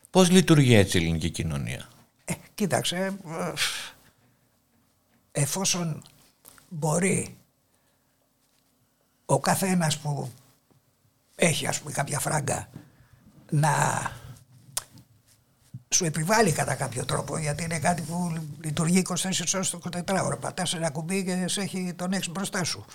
Πώς 0.09 0.31
λειτουργεί 0.31 0.75
έτσι 0.75 0.97
η 0.97 1.01
ελληνική 1.01 1.29
κοινωνία; 1.29 1.87
Ε, 2.25 2.33
κοίταξε, 2.53 2.95
ε, 2.95 3.51
εφόσον 5.31 6.03
μπορεί 6.69 7.37
ο 9.25 9.39
καθένας 9.39 9.97
που 9.97 10.31
έχει 11.35 11.67
ας 11.67 11.79
πούμε 11.79 11.91
κάποια 11.91 12.19
φράγκα 12.19 12.69
να 13.51 13.71
σου 15.95 16.05
επιβάλλει 16.05 16.51
κατά 16.51 16.75
κάποιο 16.75 17.05
τρόπο 17.05 17.37
γιατί 17.37 17.63
είναι 17.63 17.79
κάτι 17.79 18.01
που 18.01 18.37
λειτουργεί 18.61 19.01
24 19.07 19.13
ώρες 19.53 19.69
το 19.69 19.79
24 20.07 20.23
ώρα 20.23 20.37
πατάς 20.37 20.73
ένα 20.73 20.89
κουμπί 20.89 21.23
και 21.23 21.47
σε 21.47 21.61
έχει, 21.61 21.93
τον 21.95 22.13
έχεις 22.13 22.29
μπροστά 22.29 22.63
σου 22.63 22.85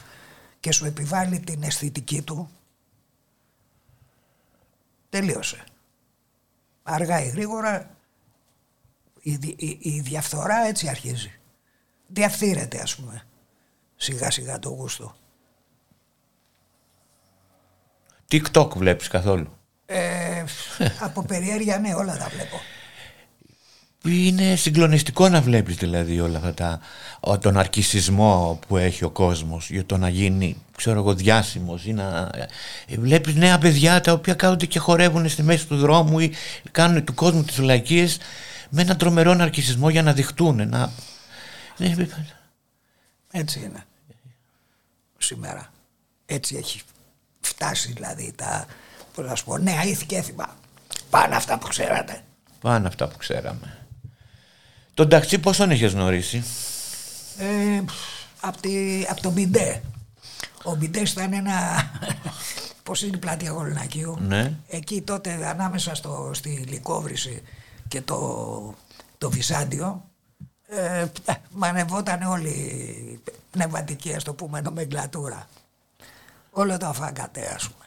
και 0.61 0.73
σου 0.73 0.85
επιβάλλει 0.85 1.41
την 1.41 1.63
αισθητική 1.63 2.23
του 2.23 2.51
τελείωσε 5.09 5.65
αργά 6.83 7.23
ή 7.25 7.29
γρήγορα 7.29 7.91
η, 9.23 9.37
δι- 9.37 9.63
η, 9.63 9.79
η 9.81 10.01
διαφθορά 10.01 10.67
έτσι 10.67 10.89
αρχίζει. 10.89 11.33
Διαφθείρεται 12.07 12.81
ας 12.81 12.97
πούμε 12.97 13.27
σιγά 13.97 14.31
σιγά 14.31 14.59
το 14.59 14.69
γούστο. 14.69 15.15
TikTok 18.31 18.77
βλέπεις 18.77 19.09
καθόλου; 19.09 19.57
Ε, 19.87 20.45
από 21.07 21.23
περιέργεια 21.23 21.79
ναι 21.79 21.95
όλα 21.95 22.17
τα 22.17 22.29
βλέπω. 22.29 22.61
Είναι 24.05 24.57
συγκλονιστικό 24.57 25.29
να 25.29 25.41
βλέπεις 25.41 25.77
δηλαδή 25.77 26.21
όλα 26.21 26.37
αυτά 26.37 26.55
τα, 26.55 26.81
ο- 27.21 27.39
τον 27.39 27.59
αρκισισμό 27.59 28.59
που 28.69 28.77
έχει 28.77 29.05
ο 29.05 29.11
κόσμος 29.11 29.71
για 29.71 29.87
το 29.87 29.97
να 29.97 30.09
γίνει 30.09 30.57
ξέρω 30.77 30.99
εγώ 30.99 31.15
διάσημος 31.15 31.85
ή 31.87 31.93
να 31.93 32.31
ε, 32.87 32.97
βλέπεις 32.99 33.35
νέα 33.35 33.59
παιδιά 33.59 34.01
τα 34.01 34.13
οποία 34.13 34.35
κάθονται 34.35 34.67
και 34.67 34.79
χορεύουν 34.79 35.29
στη 35.29 35.43
μέση 35.43 35.67
του 35.67 35.77
δρόμου 35.77 36.19
ή 36.19 36.33
κάνουν 36.71 37.05
του 37.05 37.15
κόσμου 37.15 37.43
τις 37.45 37.57
βλακίες 37.57 38.19
με 38.69 38.83
έναν 38.83 38.97
τρομερό 38.97 39.35
ναρκισισμό 39.35 39.91
για 39.91 40.03
να 40.03 40.13
δειχτούν 40.13 40.69
να... 40.69 40.93
Ναι, 41.77 41.95
Έτσι 43.31 43.59
είναι. 43.59 43.85
Σήμερα. 45.19 45.73
Έτσι 46.27 46.57
έχει 46.57 46.81
φτάσει 47.41 47.93
δηλαδή 47.93 48.33
τα 48.37 48.67
πώς 49.15 49.27
να 49.27 49.35
σου 49.35 49.45
πω, 49.45 49.59
νέα 49.59 49.85
ήθη 49.85 50.07
και 50.07 50.17
έθιμα. 50.17 50.57
Πάνε 51.11 51.35
αυτά 51.37 51.59
που 51.59 51.69
ξέρατε. 51.69 52.23
Πάνε 52.61 52.87
αυτά 52.87 53.09
που 53.09 53.17
ξέραμε. 53.17 53.75
Τον 55.01 55.09
ταξί 55.09 55.39
πώς 55.39 55.57
τον 55.57 55.71
έχεις 55.71 55.93
γνωρίσει; 55.93 56.45
Ε, 57.39 57.83
από, 58.41 58.61
τη, 58.61 59.05
απ' 59.09 59.21
τον 59.21 59.33
Μπιντέ. 59.33 59.83
Ο 60.63 60.75
Μπιντέ 60.75 61.01
ήταν 61.01 61.33
ένα. 61.33 61.53
Πώς 62.83 63.03
είναι 63.03 63.17
η 63.17 63.19
πλατεία 63.19 63.51
Γολνακίου. 63.51 64.17
Ναι. 64.21 64.53
Εκεί 64.69 65.03
τότε 65.03 65.47
ανάμεσα 65.47 65.95
στο, 65.95 66.31
στη 66.35 66.49
Λικόβρηση 66.49 67.43
και 67.89 68.01
το, 68.03 68.75
το 69.19 69.31
Βυσάντιο 69.31 70.05
ε, 70.69 71.01
ε, 71.01 71.35
μανευόταν 71.51 72.23
όλη 72.23 72.49
η 72.49 73.21
πνευματική, 73.51 74.15
ας 74.15 74.25
το 74.25 74.35
πούμε, 74.35 74.61
νομεγκλατούρα. 74.61 75.49
Όλο 76.51 76.77
το 76.77 76.87
αφάγκατε, 76.87 77.53
ας 77.55 77.69
πούμε. 77.69 77.85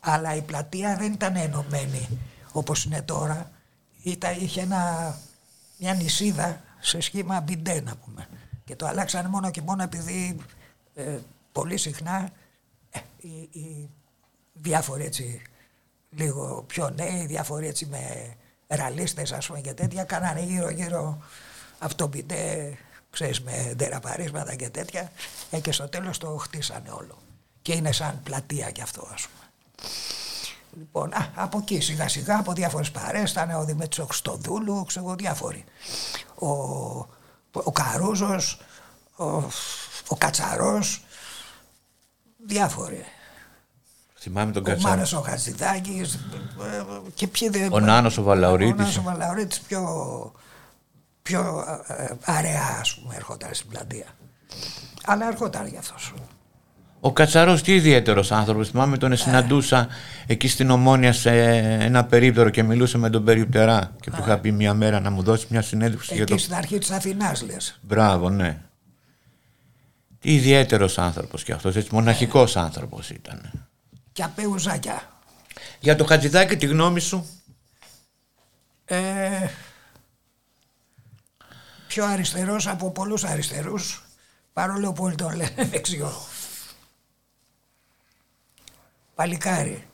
Αλλά 0.00 0.34
η 0.34 0.40
πλατεία 0.40 0.96
δεν 0.96 1.12
ήταν 1.12 1.36
ενωμένη 1.36 2.08
όπως 2.52 2.84
είναι 2.84 3.02
τώρα. 3.02 3.50
Ήταν, 4.02 4.36
είχε 4.40 4.60
ένα, 4.60 5.14
μια 5.76 5.94
νησίδα 5.94 6.62
σε 6.80 7.00
σχήμα 7.00 7.40
μπιντέ, 7.40 7.80
να 7.80 7.96
πούμε. 7.96 8.28
Και 8.64 8.76
το 8.76 8.86
αλλάξανε 8.86 9.28
μόνο 9.28 9.50
και 9.50 9.62
μόνο 9.62 9.82
επειδή 9.82 10.36
ε, 10.94 11.18
πολύ 11.52 11.76
συχνά 11.76 12.30
ε, 12.90 12.98
οι, 13.16 13.28
οι 13.52 13.90
διάφοροι 14.52 15.04
έτσι 15.04 15.42
λίγο 16.10 16.64
πιο 16.66 16.90
νέοι, 16.90 17.26
διάφοροι 17.26 17.66
έτσι 17.66 17.86
με 17.86 18.34
ραλίστες 18.66 19.32
ας 19.32 19.46
πούμε 19.46 19.60
και 19.60 19.74
τέτοια, 19.74 20.04
κάνανε 20.04 20.40
γύρω 20.40 20.70
γύρω 20.70 21.18
αυτό 21.78 22.06
μπιντέ, 22.06 22.76
ξέρεις, 23.10 23.40
με 23.42 23.72
ντεραπαρίσματα 23.76 24.54
και 24.54 24.68
τέτοια 24.68 25.12
ε, 25.50 25.60
και 25.60 25.72
στο 25.72 25.88
τέλος 25.88 26.18
το 26.18 26.36
χτίσανε 26.36 26.90
όλο. 26.90 27.18
Και 27.62 27.74
είναι 27.74 27.92
σαν 27.92 28.20
πλατεία 28.22 28.70
κι 28.70 28.82
αυτό 28.82 29.08
ας 29.12 29.28
πούμε. 29.28 29.50
Λοιπόν, 30.78 31.12
α, 31.12 31.30
από 31.34 31.58
εκεί 31.58 31.80
σιγά 31.80 32.08
σιγά 32.08 32.38
από 32.38 32.52
διάφορες 32.52 32.90
παρέες 32.90 33.30
ήταν 33.30 33.50
ο 33.50 33.64
Δημήτρης 33.64 33.98
ο 33.98 34.04
Χριστοδούλου, 34.04 34.84
ξέρω 34.84 35.06
εγώ, 35.06 35.14
διάφοροι. 35.14 35.64
Ο, 36.34 36.48
ο 37.52 37.72
Καρούζος, 37.72 38.60
ο, 39.16 39.24
ο 40.08 40.16
Κατσαρός, 40.18 41.04
διάφοροι. 42.46 43.04
Θυμάμαι 44.18 44.52
τον 44.52 44.62
Ο 44.62 44.64
Κατσάρο. 44.64 44.94
Μάνος 44.94 45.12
ο 45.12 45.20
Χατζηδάκης 45.20 46.14
ε, 46.14 46.84
και 47.14 47.26
ποιοι 47.26 47.48
δεν... 47.48 47.72
Ο 47.72 47.80
Νάνος 47.80 48.18
ο 48.18 48.22
Βαλαωρίτης. 48.22 48.72
Ο 48.72 48.76
Νάνος 48.76 48.96
ο 48.96 49.02
Βαλαωρίτης 49.02 49.60
πιο, 49.60 50.32
πιο 51.22 51.64
ε, 51.86 52.14
αραιά 52.24 52.78
ας 52.80 52.94
πούμε 52.94 53.14
ερχόταν 53.14 53.54
στην 53.54 53.68
πλατεία. 53.68 54.06
Αλλά 55.04 55.26
ερχόταν 55.26 55.66
γι' 55.66 55.76
αυτός. 55.76 56.14
Ο 57.00 57.12
Κατσαρός 57.12 57.62
τι 57.62 57.74
ιδιαίτερος 57.74 58.32
άνθρωπος. 58.32 58.68
Θυμάμαι 58.68 58.96
τον 58.96 59.16
συναντούσα 59.16 59.88
εκεί 60.26 60.48
στην 60.48 60.70
Ομόνια 60.70 61.12
σε 61.12 61.30
ένα 61.58 62.04
περίπτερο 62.04 62.50
και 62.50 62.62
μιλούσε 62.62 62.98
με 62.98 63.10
τον 63.10 63.24
περιπτερά 63.24 63.96
και 64.00 64.10
του 64.10 64.16
είχα 64.20 64.38
πει 64.38 64.52
μια 64.52 64.74
μέρα 64.74 65.00
να 65.00 65.10
μου 65.10 65.22
δώσει 65.22 65.46
μια 65.50 65.62
συνέντευξη 65.62 66.14
για 66.14 66.22
Εκεί 66.22 66.32
το... 66.32 66.38
στην 66.38 66.54
αρχή 66.54 66.78
της 66.78 66.90
Αθηνάς 66.90 67.42
λες. 67.42 67.78
Μπράβο, 67.82 68.30
ναι. 68.30 68.60
Τι 70.20 70.34
ιδιαίτερος 70.34 70.98
άνθρωπος 70.98 71.42
και 71.44 71.52
αυτός, 71.52 71.76
έτσι 71.76 71.88
μοναχικός 71.92 72.56
άνθρωπος 72.56 73.10
ήταν. 73.10 73.68
Και 74.12 74.22
απέουζάκια. 74.22 75.02
Για 75.80 75.96
το 75.96 76.04
Χατζηδάκη 76.04 76.56
τη 76.56 76.66
γνώμη 76.66 77.00
σου. 77.00 77.26
Ε, 78.84 79.48
πιο 81.86 82.04
αριστερός 82.04 82.66
από 82.66 82.90
πολλούς 82.90 83.24
αριστερούς 83.24 84.04
παρόλο 84.52 84.92
που 84.92 85.04
όλοι 85.04 85.14
τον 85.14 85.36
λένε 85.36 85.68
δεξιό. 85.70 86.12
Παλικάρι. 89.16 89.88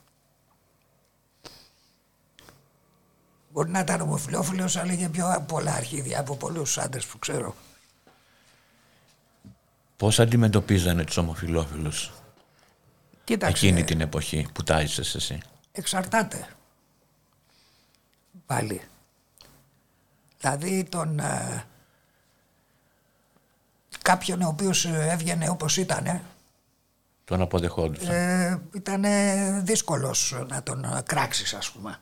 Μπορεί 3.52 3.70
να 3.70 3.80
ήταν 3.80 4.00
ομοφιλόφιλος 4.00 4.76
αλλά 4.76 4.92
είχε 4.92 5.08
πιο 5.08 5.44
πολλά 5.48 5.74
αρχίδια 5.74 6.20
από 6.20 6.36
πολλούς 6.36 6.78
άντρες 6.78 7.06
που 7.06 7.18
ξέρω. 7.18 7.54
Πώς 9.96 10.20
αντιμετωπίζανε 10.20 11.04
τους 11.04 11.16
ομοφιλόφιλους 11.16 12.12
Κοίταξε, 13.24 13.66
εκείνη 13.66 13.84
την 13.84 14.00
εποχή 14.00 14.46
που 14.54 14.62
τάζησες 14.62 15.14
εσύ; 15.14 15.40
εξαρτάται. 15.72 16.46
Πάλι. 18.46 18.82
Δηλαδή 20.38 20.84
τον... 20.84 21.18
ε, 21.18 21.64
κάποιον 24.02 24.42
ο 24.42 24.48
οποίος 24.48 24.84
ε, 24.84 25.08
έβγαινε 25.10 25.48
όπως 25.48 25.76
ήταν 25.76 26.22
Τον 27.24 27.40
αποδεχόντουσαν. 27.40 28.14
ε, 28.14 28.62
ήταν 28.74 29.04
δύσκολος 29.64 30.44
να 30.48 30.62
τον 30.62 30.84
ε, 30.84 31.02
κράξεις 31.06 31.54
ας 31.54 31.70
πούμε. 31.70 31.98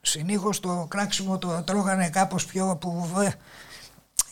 Συνήθως 0.00 0.60
το 0.60 0.86
κράξιμο 0.90 1.38
το 1.38 1.62
τρώγανε 1.62 2.08
κάπως 2.10 2.46
πιο 2.46 2.76
που 2.80 3.08
ε, 3.20 3.30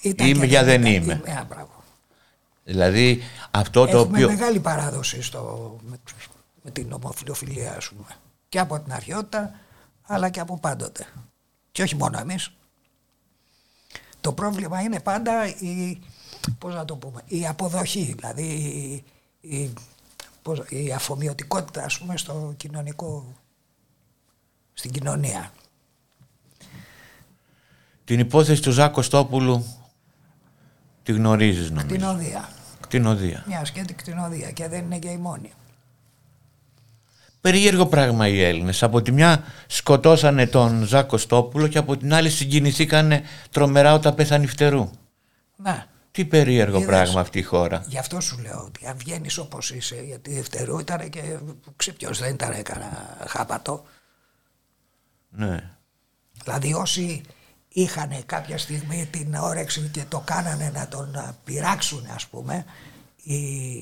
ήταν 0.08 0.26
Είμαι 0.26 0.40
και 0.40 0.46
για 0.46 0.64
δεν 0.64 0.84
ήταν. 0.84 1.02
είμαι. 1.02 1.32
Α, 1.32 1.44
μπράβο. 1.48 1.82
Δηλαδή 2.64 3.22
αυτό 3.50 3.86
το 3.86 3.98
Έχουμε 3.98 4.16
οποίο... 4.24 4.28
μεγάλη 4.28 4.60
παράδοση 4.60 5.22
στο, 5.22 5.76
με, 5.82 5.96
με 6.62 6.70
την 6.70 6.92
ομοφιλοφιλία 6.92 7.74
ας 7.76 7.88
πούμε. 7.88 8.06
Και 8.48 8.58
από 8.58 8.80
την 8.80 8.92
αρχαιότητα 8.92 9.54
αλλά 10.06 10.28
και 10.28 10.40
από 10.40 10.58
πάντοτε. 10.58 11.06
Και 11.72 11.82
όχι 11.82 11.96
μόνο 11.96 12.18
εμείς. 12.18 12.50
Το 14.20 14.32
πρόβλημα 14.32 14.80
είναι 14.80 15.00
πάντα 15.00 15.46
η, 15.46 16.00
πώς 16.58 16.74
να 16.74 16.84
το 16.84 16.96
πούμε, 16.96 17.20
η 17.26 17.46
αποδοχή, 17.46 18.14
δηλαδή 18.18 19.04
η, 19.40 19.56
η, 19.56 19.72
πώς- 20.42 20.64
η 20.68 20.92
αφομοιωτικότητα 20.92 21.84
ας 21.84 21.98
πούμε 21.98 22.16
στο 22.16 22.54
κοινωνικό, 22.56 23.34
στην 24.72 24.90
κοινωνία. 24.90 25.52
Την 28.04 28.18
υπόθεση 28.18 28.62
του 28.62 28.70
Ζάκο 28.70 29.02
Στόπουλου 29.02 29.64
τη 31.02 31.12
γνωρίζεις 31.12 31.70
νομίζω. 31.70 31.86
Κτηνοδία. 31.86 32.48
Κτηνοδία. 32.80 33.44
Μια 33.46 33.64
σκέτη 33.64 33.94
κτηνοδία 33.94 34.50
και 34.50 34.68
δεν 34.68 34.84
είναι 34.84 34.98
και 34.98 35.08
η 35.08 35.16
μόνη. 35.16 35.52
Περίεργο 37.40 37.86
πράγμα 37.86 38.28
οι 38.28 38.42
Έλληνες. 38.42 38.82
Από 38.82 39.02
τη 39.02 39.12
μια 39.12 39.44
σκοτώσανε 39.66 40.46
τον 40.46 40.84
Ζάκο 40.84 41.16
Στόπουλο 41.16 41.66
και 41.66 41.78
από 41.78 41.96
την 41.96 42.14
άλλη 42.14 42.30
συγκινηθήκανε 42.30 43.22
τρομερά 43.50 43.94
όταν 43.94 44.14
πέθανε 44.14 44.44
η 44.44 44.46
φτερού. 44.46 44.90
Να, 45.56 45.86
Τι 46.10 46.24
περίεργο 46.24 46.76
Είδες; 46.76 46.88
πράγμα 46.88 47.20
αυτή 47.20 47.38
η 47.38 47.42
χώρα. 47.42 47.84
γι' 47.86 47.98
αυτό 47.98 48.20
σου 48.20 48.38
λέω 48.38 48.62
ότι 48.64 48.86
αν 48.86 48.96
βγαίνεις 48.96 49.38
όπως 49.38 49.70
είσαι, 49.70 50.02
γιατί 50.02 50.32
δευτερού 50.32 50.78
ήταν 50.78 51.10
και 51.10 51.38
ξύπνιος, 51.76 52.18
δεν 52.18 52.34
ήταν 52.34 52.62
κανένα 52.62 53.16
χάπατο. 53.26 53.84
Ναι. 55.30 55.70
Δηλαδή 56.42 56.74
όσοι 56.74 57.22
είχαν 57.68 58.26
κάποια 58.26 58.58
στιγμή 58.58 59.08
την 59.10 59.34
όρεξη 59.34 59.90
και 59.92 60.04
το 60.08 60.22
κάνανε 60.24 60.70
να 60.74 60.88
τον 60.88 61.16
α, 61.16 61.34
πειράξουν 61.44 62.06
ας 62.14 62.26
πούμε 62.26 62.64
η, 63.22 63.76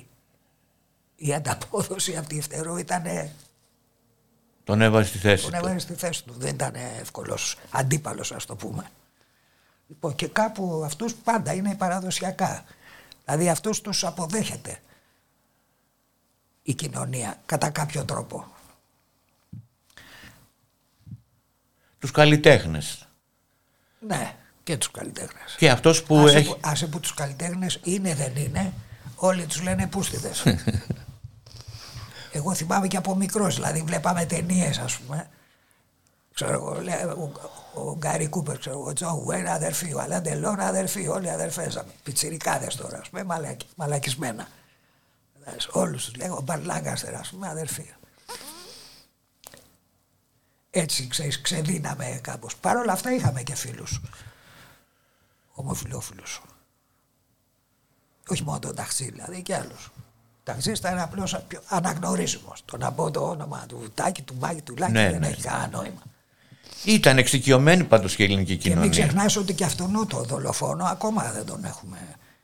η 1.16 1.34
ανταπόδοση 1.34 2.16
από 2.16 2.28
τη 2.28 2.40
φτερού 2.40 2.76
ήταν 2.76 3.02
Τον 4.64 4.80
έβαζε 4.80 5.08
στη 5.08 5.18
θέση 5.18 5.42
τον 5.42 5.52
του. 5.52 5.58
έβαλε 5.58 5.78
στη 5.78 5.94
θέση 5.94 6.24
του 6.24 6.34
δεν 6.36 6.54
ήταν 6.54 6.74
εύκολος 7.00 7.56
αντίπαλος 7.70 8.32
ας 8.32 8.44
το 8.44 8.56
πούμε 8.56 8.84
λοιπόν, 9.88 10.14
και 10.14 10.28
κάπου 10.28 10.82
αυτούς 10.84 11.14
πάντα 11.14 11.52
είναι 11.52 11.74
παραδοσιακά. 11.74 12.64
Δηλαδή 13.24 13.48
αυτούς 13.48 13.80
τους 13.80 14.04
αποδέχεται 14.04 14.80
η 16.62 16.74
κοινωνία 16.74 17.40
κατά 17.46 17.70
κάποιο 17.70 18.04
τρόπο. 18.04 18.46
Τους 21.98 22.10
καλλιτέχνες. 22.10 23.08
ναι 24.00 24.34
και 24.62 24.76
τους 24.76 24.90
καλλιτέχνες. 24.90 25.54
Και 25.58 25.70
αυτός 25.70 26.02
που 26.02 26.16
άσε, 26.16 26.36
έχει... 26.36 26.48
που, 26.48 26.58
άσε 26.60 26.86
που 26.86 27.00
τους 27.00 27.14
καλλιτέχνες 27.14 27.80
είναι 27.82 28.14
δεν 28.14 28.36
είναι 28.36 28.72
όλοι 29.16 29.46
τους 29.46 29.62
λένε 29.62 29.86
πούστηδες. 29.86 30.44
Εγώ 32.32 32.54
θυμάμαι 32.54 32.86
και 32.86 32.96
από 32.96 33.14
μικρός 33.14 33.54
δηλαδή 33.54 33.82
βλέπαμε 33.82 34.24
ταινίες 34.26 34.78
ας 34.78 34.98
πούμε 34.98 35.28
Ξέρω 36.40 36.52
εγώ, 36.52 37.32
ο 37.74 37.96
Γκάρι 37.96 38.28
Κούπερ, 38.28 38.58
ξέρω 38.58 38.78
εγώ, 38.78 38.92
Τζον 38.92 39.12
Γουέιν, 39.12 39.48
αδερφή, 39.48 39.94
ο 39.94 40.00
Αλέν 40.00 40.22
Ντελόν, 40.22 40.60
αδερφή, 40.60 41.08
όλοι 41.08 41.30
αδερφέζαμε. 41.30 41.92
Πιτσιρικάδες 42.02 42.76
τώρα, 42.76 42.98
ας 42.98 43.08
πούμε, 43.08 43.24
μαλακισμένα. 43.76 44.48
Όλους 45.70 46.04
τους 46.04 46.14
λέγω, 46.14 46.36
ο 46.36 46.40
Μπαρλάγκαστερ, 46.40 47.14
ας 47.14 47.28
πούμε, 47.28 47.48
αδερφοί. 47.48 47.94
Έτσι, 50.70 51.08
ξέρεις, 51.08 51.40
ξεδίναμε 51.40 52.20
κάπως. 52.22 52.56
Παρ' 52.56 52.76
όλα 52.76 52.92
αυτά 52.92 53.14
είχαμε 53.14 53.42
και 53.42 53.54
φίλους. 53.54 54.00
Ομοφιλόφιλους. 55.54 56.42
Όχι 58.28 58.42
μόνο 58.42 58.58
τον 58.58 58.74
ταξί, 58.74 59.10
δηλαδή 59.10 59.42
και 59.42 59.54
άλλους. 59.54 59.90
Ταξί 60.42 60.70
ήταν 60.70 60.98
απλώς 60.98 61.44
αναγνωρίσιμος. 61.68 62.62
Το 62.64 62.76
να 62.76 62.92
πω 62.92 63.10
το 63.10 63.28
όνομα 63.28 63.64
του 63.68 63.90
Τάκη, 63.94 64.22
του 64.22 64.34
Μάκη, 64.34 64.62
του 64.62 64.76
Λάκη 64.76 64.92
ναι, 64.92 65.10
δεν 65.10 65.20
ναι. 65.20 65.26
έχει 65.26 65.42
κανένα 65.42 65.68
νόημα. 65.68 66.02
Ήταν 66.84 67.18
εξοικειωμένη 67.18 67.84
πάντως 67.84 68.14
και 68.16 68.22
η 68.22 68.26
ελληνική 68.26 68.56
Και 68.56 68.68
μην 68.68 68.78
κοινωνία. 68.78 68.90
ξεχνάς 68.90 69.36
ότι 69.36 69.54
και 69.54 69.64
αυτόν 69.64 70.06
το 70.08 70.22
δολοφόνο 70.22 70.84
ακόμα 70.84 71.32
δεν 71.32 71.46
τον 71.46 71.64
έχουμε 71.64 71.98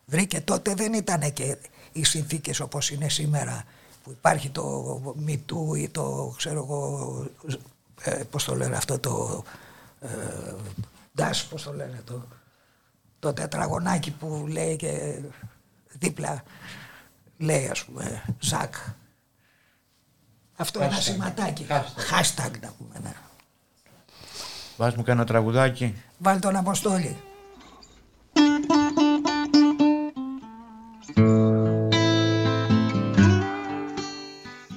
βρει 0.05 0.27
και 0.27 0.41
τότε 0.41 0.75
δεν 0.75 0.93
ήταν 0.93 1.33
και 1.33 1.57
οι 1.93 2.05
συνθήκες 2.05 2.61
όπως 2.61 2.91
είναι 2.91 3.09
σήμερα 3.09 3.65
που 4.03 4.11
υπάρχει 4.11 4.49
το 4.51 5.15
μητού 5.17 5.75
ή 5.75 5.89
το 5.89 6.35
ξέρω 6.37 6.59
εγώ 6.59 7.31
ε, 8.03 8.23
πώς 8.31 8.45
το 8.45 8.55
λένε 8.55 8.77
αυτό 8.77 8.99
το 8.99 9.45
ε, 10.01 10.09
ντάς 11.15 11.45
πώς 11.45 11.63
το 11.63 11.73
λένε 11.73 12.03
το, 12.05 12.27
το 13.19 13.33
τετραγωνάκι 13.33 14.11
που 14.11 14.47
λέει 14.49 14.77
και 14.77 15.19
δίπλα 15.99 16.43
λέει 17.39 17.69
ας 17.69 17.85
πούμε 17.85 18.23
Ζακ 18.41 18.75
αυτό 20.57 20.83
ένα 20.83 21.01
σηματάκι 21.01 21.67
hashtag 22.11 22.51
να 22.61 22.73
πούμε 22.79 22.99
ναι. 23.03 23.13
Βάζ 24.77 24.95
μου 24.95 25.03
κανένα 25.03 25.27
τραγουδάκι. 25.27 25.95
Βάλ 26.19 26.41
τον 26.41 26.57
Αποστόλη. 26.57 27.17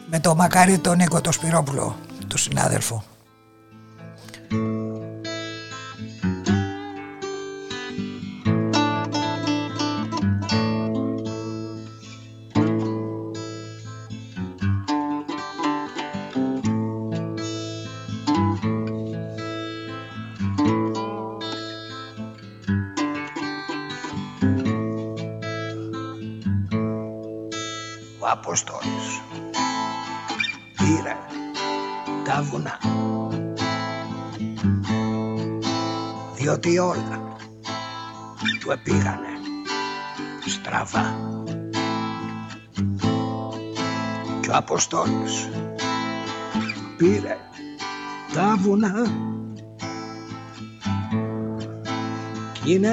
Με 0.10 0.20
το 0.20 0.36
μακάρι 0.36 0.78
τον 0.78 0.98
Νίκο 0.98 1.22
το 1.22 1.32
Σπυρόπουλο, 1.32 1.96
του 2.28 2.38
συνάδελφο. 2.38 3.04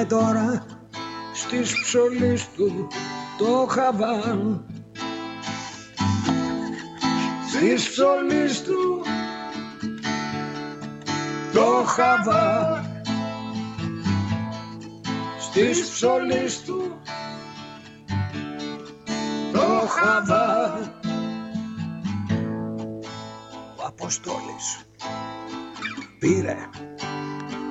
Είναι 0.05 0.21
τώρα 0.23 0.65
στις 1.33 1.81
ψωλής 1.81 2.47
του 2.55 2.87
το 3.37 3.67
χαβάν. 3.69 4.65
Στις 7.49 7.89
ψωλής 7.89 8.61
του 8.63 9.01
το 11.53 11.83
χαβά 11.85 12.83
στις 15.39 15.89
ψωλής 15.89 16.61
του 16.61 17.01
το 19.51 19.87
χαβά 19.87 20.73
ο 23.77 23.85
Αποστόλης 23.85 24.85
πήρε 26.19 26.57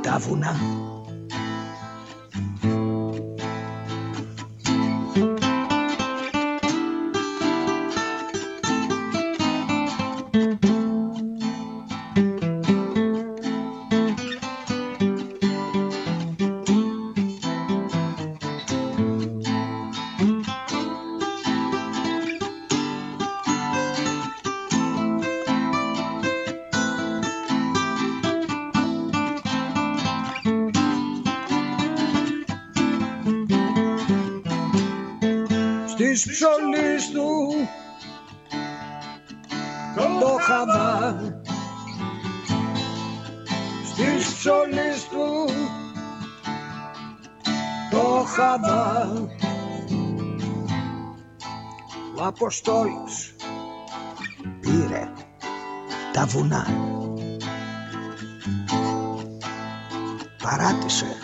τα 0.02 0.18
βουνά 0.18 0.56
το 40.84 40.90
χαβά 40.90 41.40
στη 43.84 44.04
ψωλής 44.34 45.08
του 45.08 45.48
το 47.90 48.24
χαβά 48.26 49.12
ο 52.18 52.24
Αποστόλης 52.24 53.34
πήρε 54.60 55.08
τα 56.12 56.26
βουνά. 56.26 56.66
Παράτησε 60.42 61.16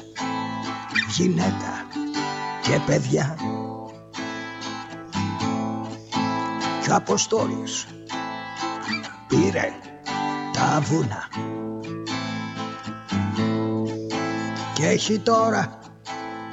γυναίκα 1.08 1.86
και 2.62 2.80
παιδιά. 2.86 3.36
Και 6.82 6.90
ο 6.90 6.94
Αποστόλης 6.94 7.86
πήρε 9.30 9.72
τα 10.52 10.80
βουνά. 10.80 11.28
Και 14.74 14.86
έχει 14.86 15.18
τώρα 15.18 15.78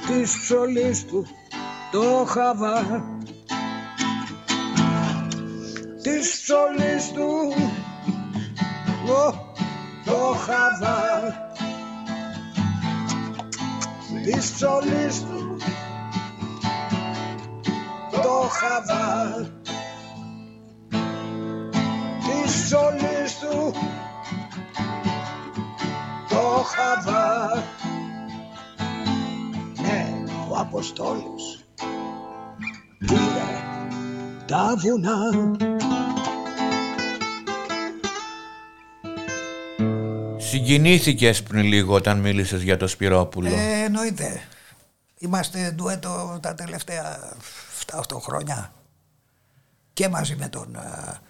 της 0.06 0.38
ψωλής 0.42 1.04
του 1.04 1.26
το 1.90 2.24
χαβά. 2.28 3.04
Της 6.02 6.40
ψωλής 6.42 7.12
του 7.12 7.52
ο, 9.08 9.54
το 10.04 10.36
χαβά. 10.46 11.32
Της 14.24 14.52
ψωλής 14.52 15.20
του 15.20 15.56
το 18.10 18.48
χαβά 18.48 19.57
της 22.68 22.76
ψωλής 22.76 23.38
του 23.38 23.74
το 26.28 26.64
χαβά 26.64 27.54
ναι 29.82 30.24
ο 30.50 30.56
Αποστόλης 30.56 31.64
πήρε 32.98 33.62
τα 34.46 34.74
βουνά 34.76 35.56
Συγκινήθηκες 40.36 41.42
πριν 41.42 41.64
λίγο 41.64 41.94
όταν 41.94 42.20
μίλησες 42.20 42.62
για 42.62 42.76
το 42.76 42.86
Σπυρόπουλο; 42.86 43.48
Ε, 43.48 43.84
εννοείται. 43.84 44.42
Είμαστε 45.18 45.72
ντουέτο 45.74 46.38
τα 46.42 46.54
τελευταία 46.54 47.18
7-8 47.86 48.00
χρόνια 48.20 48.72
και 49.92 50.08
μαζί 50.08 50.36
με 50.36 50.48
τον 50.48 50.74
ε, 50.74 50.78
ε, 50.78 51.27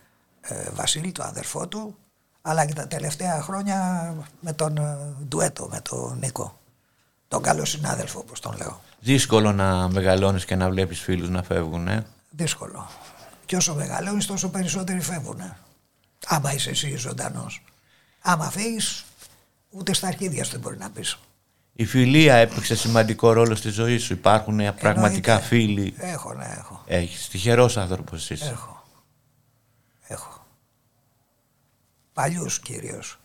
Βασίλη, 0.75 1.13
τον 1.13 1.27
αδερφό 1.27 1.69
του, 1.69 1.97
αλλά 2.43 2.67
και 2.67 2.73
τα 2.73 2.87
τελευταία 2.87 3.41
χρόνια 3.43 4.15
με 4.41 4.53
τον 4.53 4.77
ε, 4.77 4.97
ντουέτο, 5.29 5.69
με 5.71 5.81
τον 5.81 6.19
Νίκο. 6.19 6.59
Τον 7.29 7.43
καλό 7.43 7.65
συνάδελφο, 7.65 8.19
όπως 8.19 8.41
τον 8.41 8.57
λέω. 8.57 8.81
Δύσκολο 9.01 9.53
να 9.53 9.89
μεγαλώνεις 9.89 10.45
και 10.45 10.57
να 10.57 10.71
βλέπεις 10.71 11.01
φίλους 11.01 11.29
να 11.29 11.43
φεύγουν, 11.43 11.89
ε; 11.89 12.07
Δύσκολο. 12.31 12.89
Και 13.47 13.57
όσο 13.57 13.75
μεγαλώνεις 13.75 14.27
τόσο 14.27 14.49
περισσότεροι 14.49 15.01
φεύγουν. 15.01 15.41
Άμα 16.27 16.53
είσαι 16.55 16.71
εσύ 16.71 16.97
ζωντανός. 16.97 17.63
Άμα 18.21 18.51
φύγεις, 18.51 19.05
ούτε 19.71 19.93
στα 19.95 20.07
αρχίδια 20.07 20.45
σου 20.45 20.51
δεν 20.51 20.61
μπορεί 20.61 20.77
να 20.79 20.91
πεις. 20.91 21.19
Η 21.73 21.85
φιλία 21.85 22.35
έπαιξε 22.35 22.77
σημαντικό 22.77 23.33
ρόλο 23.33 23.55
στη 23.55 23.69
ζωή 23.71 23.99
σου. 23.99 24.13
Υπάρχουν 24.13 24.61
ε, 24.61 24.73
πραγματικά 24.73 25.33
Εννοείται. 25.33 25.55
φίλοι. 25.55 25.95
Έχω, 25.99 26.35
ναι, 26.35 26.55
έχω. 26.59 26.83
Έχεις. 26.87 27.29
Τυχερός 27.29 27.77
άνθρωπος 27.77 28.31
είσαι. 28.31 28.45
Έχω. 28.45 28.53
Έχω. 28.53 28.78
Παλιούς 32.19 32.61
κυρίως. 32.61 33.19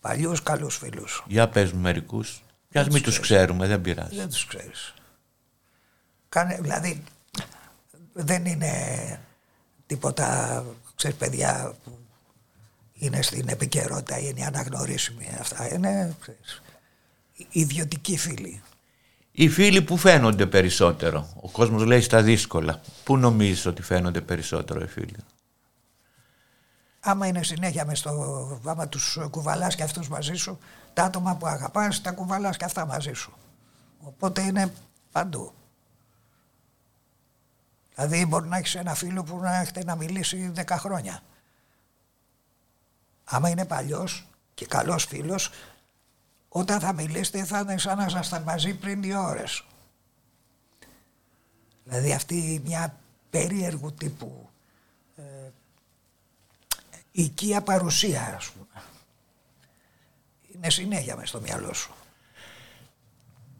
Παλιούς 0.00 0.42
καλούς 0.42 0.76
φίλους. 0.76 1.24
Για 1.26 1.48
πες 1.48 1.72
μου 1.72 1.80
μερικούς. 1.80 2.42
Κι 2.70 2.78
ας 2.78 2.88
μην 2.88 3.02
τους 3.02 3.20
ξέρουμε, 3.20 3.66
δεν 3.66 3.80
πειράζει. 3.80 4.16
Δεν 4.16 4.28
τους 4.28 4.46
ξέρεις. 4.46 4.94
Κάνε, 6.28 6.58
δηλαδή 6.60 7.04
δεν 8.12 8.44
είναι 8.44 8.72
τίποτα, 9.86 10.64
ξέρεις 10.94 11.16
παιδιά 11.16 11.74
που 11.84 11.98
είναι 12.92 13.22
στην 13.22 13.48
επικαιρότητα, 13.48 14.18
είναι 14.18 14.44
αναγνωρίσιμοι 14.44 15.28
αυτά. 15.40 15.74
Είναι 15.74 16.16
ξέρεις, 16.20 16.62
ιδιωτικοί 17.48 18.16
φίλοι. 18.16 18.62
Οι 19.32 19.48
φίλοι 19.48 19.82
που 19.82 19.96
φαίνονται 19.96 20.46
περισσότερο. 20.46 21.32
Ο 21.40 21.50
κόσμος 21.50 21.84
λέει 21.84 22.00
στα 22.00 22.22
δύσκολα. 22.22 22.80
Πού 23.04 23.16
νομίζεις 23.16 23.66
ότι 23.66 23.82
φαίνονται 23.82 24.20
περισσότερο 24.20 24.80
οι 24.80 24.86
φίλοι; 24.86 25.16
Άμα 27.00 27.26
είναι 27.26 27.42
συνέχεια 27.42 27.84
μες 27.84 27.98
στο, 27.98 28.60
άμα 28.64 28.88
τους 28.88 29.18
κουβαλάς 29.30 29.74
και 29.74 29.82
αυτούς 29.82 30.08
μαζί 30.08 30.34
σου, 30.34 30.58
τα 30.92 31.04
άτομα 31.04 31.36
που 31.36 31.46
αγαπάς 31.46 32.00
τα 32.00 32.12
κουβαλάς 32.12 32.56
και 32.56 32.64
αυτά 32.64 32.86
μαζί 32.86 33.12
σου. 33.12 33.32
Οπότε 34.00 34.42
είναι 34.42 34.72
παντού. 35.12 35.52
Δηλαδή 37.94 38.26
μπορεί 38.26 38.48
να 38.48 38.56
έχεις 38.56 38.74
ένα 38.74 38.94
φίλο 38.94 39.22
που 39.22 39.38
να 39.38 39.60
έχετε 39.60 39.84
να 39.84 39.96
μιλήσει 39.96 40.52
10 40.56 40.64
χρόνια. 40.68 41.22
Άμα 43.24 43.48
είναι 43.48 43.64
παλιός 43.64 44.26
και 44.54 44.66
καλός 44.66 45.04
φίλος, 45.04 45.50
όταν 46.48 46.80
θα 46.80 46.92
μιλήσετε 46.92 47.44
θα 47.44 47.58
είναι 47.58 47.78
σαν 47.78 47.96
να 47.96 48.04
ήσασταν 48.04 48.42
μαζί 48.42 48.74
πριν 48.74 49.02
δύο 49.02 49.22
ώρες. 49.22 49.64
Δηλαδή 51.84 52.12
αυτή 52.12 52.62
μια 52.64 52.94
περίεργου 53.30 53.92
τύπου 53.92 54.48
ε, 54.48 54.57
οικία 57.22 57.60
παρουσία 57.60 58.34
ας 58.36 58.50
πούμε. 58.50 58.82
Είναι 60.54 60.70
συνέχεια 60.70 61.16
μες 61.16 61.28
στο 61.28 61.40
μυαλό 61.40 61.72
σου. 61.74 61.92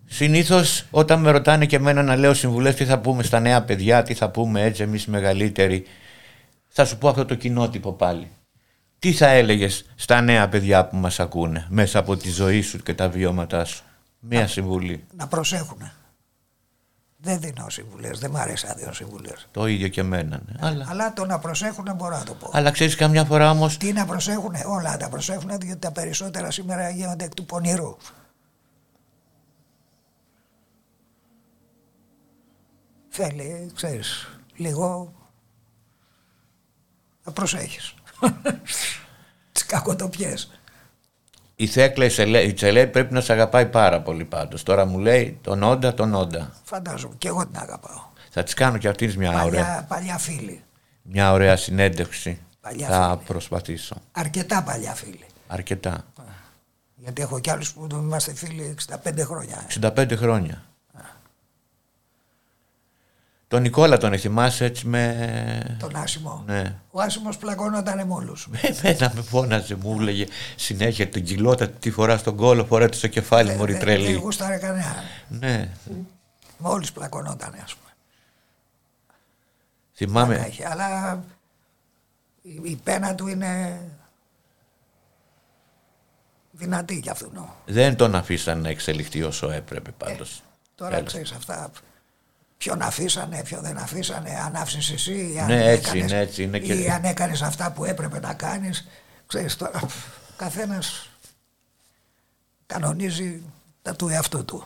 Συνήθως 0.07 0.87
όταν 0.91 1.21
με 1.21 1.31
ρωτάνε 1.31 1.67
και 1.67 1.77
εμένα 1.77 2.03
να 2.03 2.17
λέω 2.17 2.35
συμβουλές 2.35 2.75
τι 2.75 2.85
θα 2.85 2.99
πούμε 2.99 3.23
στα 3.23 3.41
νέα 3.41 3.63
παιδιά, 3.63 4.03
τι 4.03 4.15
θα 4.15 4.31
πούμε 4.31 4.63
έτσι 4.63 4.83
εμείς 4.83 5.05
οι 5.05 5.11
μεγαλύτεροι, 5.11 5.87
θα 6.69 6.85
σου 6.85 6.99
πω 6.99 7.09
αυτό 7.09 7.25
το 7.25 7.35
κοινότυπο 7.35 7.93
πάλι. 7.93 8.31
Τι 8.99 9.13
θα 9.13 9.27
έλεγες 9.27 9.85
στα 9.95 10.21
νέα 10.21 10.49
παιδιά 10.49 10.87
που 10.87 10.97
μας 10.97 11.21
ακούνε 11.21 11.67
μέσα 11.69 11.99
από 11.99 12.17
τη 12.17 12.31
ζωή 12.31 12.61
σου 12.61 12.79
και 12.79 12.95
τα 12.95 13.09
βιώματά 13.09 13.65
σου; 13.65 13.83
Μία 14.19 14.47
συμβουλή. 14.47 15.05
Να 15.17 15.27
προσέχουν. 15.29 15.91
Δεν 17.21 17.41
δίνω 17.41 17.69
συμβουλές, 17.69 18.19
δεν 18.19 18.31
μ' 18.31 18.37
αρέσει 18.37 18.67
να 18.67 18.75
δίνω 18.75 18.93
συμβουλές. 18.93 19.49
Το 19.51 19.67
ίδιο 19.67 19.89
και 19.89 20.01
εμένα. 20.01 20.41
Ναι. 20.47 20.59
Αλλά, 20.61 20.87
Αλλά 20.89 21.13
το 21.13 21.27
να 21.27 21.39
προσέχουν 21.39 21.93
μπορώ 21.97 22.19
να 22.19 22.25
το 22.25 22.35
πω. 22.35 22.51
αλλά 22.53 22.71
ξέρεις 22.71 22.95
καμιά 22.95 23.25
φορά 23.25 23.51
όμω. 23.51 23.69
Τι 23.79 23.93
να 23.93 24.07
προσέχουν, 24.07 24.55
όλα 24.67 24.97
τα 24.97 25.09
προσέχουν 25.09 25.49
διότι 25.59 25.77
τα 25.77 25.93
περισσότερα 25.93 26.51
σήμερα 26.51 26.89
γίνονται 26.91 27.25
εκ 27.25 27.35
του 27.35 27.45
πονηρού. 27.45 27.97
Θέλει, 33.09 33.71
ξέρεις, 33.75 34.29
λίγο 34.57 35.13
να 37.25 37.33
προσέχεις. 37.33 37.95
Τις 39.53 39.67
κακοτοπιές. 39.67 40.58
Η 41.61 41.67
Θέκλα 41.67 42.05
η 42.05 42.09
Τσελέ, 42.09 42.41
η 42.43 42.53
Τσελέ 42.53 42.87
πρέπει 42.87 43.15
να 43.15 43.21
σε 43.21 43.33
αγαπάει 43.33 43.67
πάρα 43.67 44.01
πολύ 44.01 44.25
πάντως. 44.25 44.63
Τώρα 44.63 44.85
μου 44.85 44.99
λέει 44.99 45.39
τον 45.43 45.63
Όντα, 45.63 45.95
τον 45.95 46.15
Όντα. 46.15 46.53
Φαντάζομαι, 46.65 47.15
και 47.19 47.29
εγώ 47.29 47.47
την 47.47 47.57
αγαπάω. 47.59 48.01
Θα 48.31 48.43
της 48.43 48.55
κάνω 48.55 48.79
και 48.79 48.89
αυτήν 48.89 49.15
μια 49.17 49.31
ωραία, 49.31 49.45
Παλιά, 49.45 49.85
παλιά 49.89 50.19
φίλη. 50.19 50.63
μια 51.03 51.33
ωραία 51.33 51.57
συνέντευξη. 51.57 52.39
Παλιά 52.61 52.89
θα 52.89 53.11
φίλη. 53.13 53.25
προσπαθήσω. 53.27 53.97
Αρκετά 54.13 54.63
παλιά 54.63 54.95
φίλη. 54.95 55.27
Αρκετά. 55.47 56.05
Γιατί 56.97 57.23
έχω 57.23 57.41
κι 57.41 57.51
άλλους 57.51 57.73
που 57.73 57.87
είμαστε 57.93 58.35
φίλοι 58.35 58.75
65 59.05 59.25
χρόνια. 59.25 59.67
65 59.81 60.17
χρόνια. 60.17 60.63
Τον 63.49 63.63
Νικόλα 63.63 63.97
τον 63.97 64.19
θυμάσαι 64.19 64.65
έτσι 64.65 64.87
με... 64.87 65.77
Τον 65.79 65.97
Άσιμο. 65.97 66.43
Ναι. 66.47 66.75
Ο 66.91 67.01
Άσιμος 67.01 67.37
πλακώνονταν 67.39 68.07
με 68.07 68.15
όλους. 68.15 68.49
Εμένα 68.83 69.13
με 69.15 69.23
φώναζε, 69.23 69.75
μου 69.75 69.97
έλεγε 70.01 70.27
συνέχεια 70.57 71.09
την 71.09 71.25
κοιλότα 71.25 71.69
τη 71.69 71.91
φορά 71.91 72.17
στον 72.19 72.37
κόλο, 72.37 72.65
φορά 72.65 72.89
τη 72.89 72.97
στο 72.97 73.07
κεφάλι 73.09 73.51
μου, 73.51 73.57
Δεν- 73.57 73.67
Δεν 73.67 73.79
τρελή. 73.81 74.13
γούσταρε 74.13 74.57
κανένα. 74.59 74.95
Ναι, 75.29 75.71
Με 76.59 76.69
όλους 76.69 76.93
πλακωνόταν 76.93 77.55
ας 77.65 77.75
πούμε. 77.75 77.91
θυμάμαι. 79.95 80.35
Πλάκα 80.35 80.49
είχε, 80.49 80.69
αλλά 80.71 81.23
η, 82.43 82.61
η 82.63 82.77
πένα 82.85 83.15
του 83.15 83.27
είναι 83.29 83.81
δυνατή 86.51 87.01
κι 87.01 87.11
αυτού. 87.11 87.31
νο. 87.35 87.55
Δεν 87.67 87.97
τον 87.97 88.15
αφήσαν 88.15 88.61
να 88.61 88.69
εξελιχθεί 88.69 89.23
όσο 89.23 89.51
έπρεπε 89.51 89.91
πάντως. 89.91 90.43
Τώρα 90.75 90.97
Έλα. 90.97 91.07
ξέρεις 91.07 91.33
αυτά. 91.33 91.71
Ποιον 92.59 92.83
αφήσανε, 92.83 93.43
ποιον 93.45 93.63
δεν 93.63 93.79
αφήσανε, 93.79 94.31
αν 94.31 94.57
άφησες 94.57 94.91
εσύ 94.91 95.33
ή 95.33 95.39
αν, 95.41 95.47
Ναι, 95.47 95.71
έτσι 95.71 95.89
έκανες, 95.91 96.11
είναι, 96.11 96.21
έτσι 96.21 96.43
είναι 96.43 96.59
και- 96.59 96.75
ή 96.75 96.89
αν 96.91 97.05
έκανες 97.05 97.43
αυτά 97.43 97.73
που 97.73 97.85
έπρεπε 97.85 98.21
να 98.21 98.35
κάνεις. 98.35 98.87
Ξέρεις 99.27 99.57
τώρα, 99.57 99.79
πφ, 99.79 99.95
καθένας 100.37 101.09
κανονίζει 102.67 103.43
τα 103.83 103.97
του 103.97 104.09
εαυτού 104.09 104.45
του. 104.45 104.65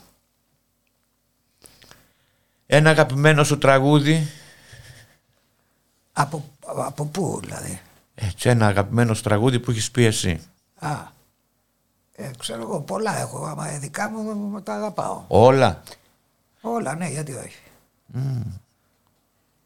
Ένα 2.66 2.90
αγαπημένο 2.90 3.45
σου 3.45 3.59
τραγούδι, 3.59 4.28
Από, 6.12 6.45
από 6.66 7.05
πού 7.05 7.40
δηλαδή; 7.43 7.80
έτσι 8.14 8.49
ένα 8.49 8.66
αγαπημένο 8.66 9.14
σου 9.14 9.22
τραγούδι 9.22 9.61
που 9.61 9.70
έχεις 9.70 9.90
πει 9.90 10.05
εσύ. 10.05 10.40
Α, 10.78 11.11
Ε, 12.14 12.30
ξέρω 12.38 12.62
εγώ, 12.62 12.80
πολλά 12.80 13.18
έχω. 13.20 13.45
Άμα 13.45 13.66
δικά 13.66 14.11
μου 14.11 14.62
τα 14.62 14.74
αγαπάω. 14.74 15.24
Όλα. 15.28 15.82
Όλα, 16.61 16.95
ναι, 16.95 17.09
γιατί 17.09 17.32
όχι. 17.34 17.59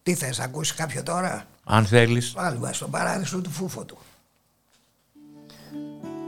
Τι 0.02 0.14
θες, 0.14 0.40
ακούσεις 0.40 0.74
κάποιο 0.74 1.02
τώρα; 1.02 1.46
Αν 1.64 1.86
θέλεις. 1.86 2.32
Βάλουμε 2.32 2.72
στον 2.72 2.90
παράδεισο 2.90 3.40
του 3.40 3.50
Φούφωτου. 3.50 3.98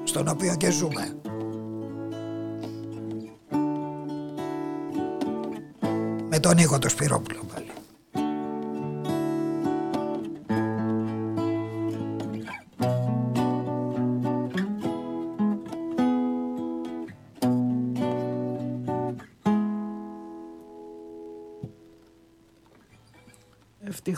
Στον 0.05 0.29
οποίο 0.29 0.57
και 0.57 0.71
ζούμε. 0.71 1.17
Με 6.29 6.39
τον 6.41 6.55
Νίκο 6.55 6.79
το 6.79 6.89
Σπυρόπουλο 6.89 7.45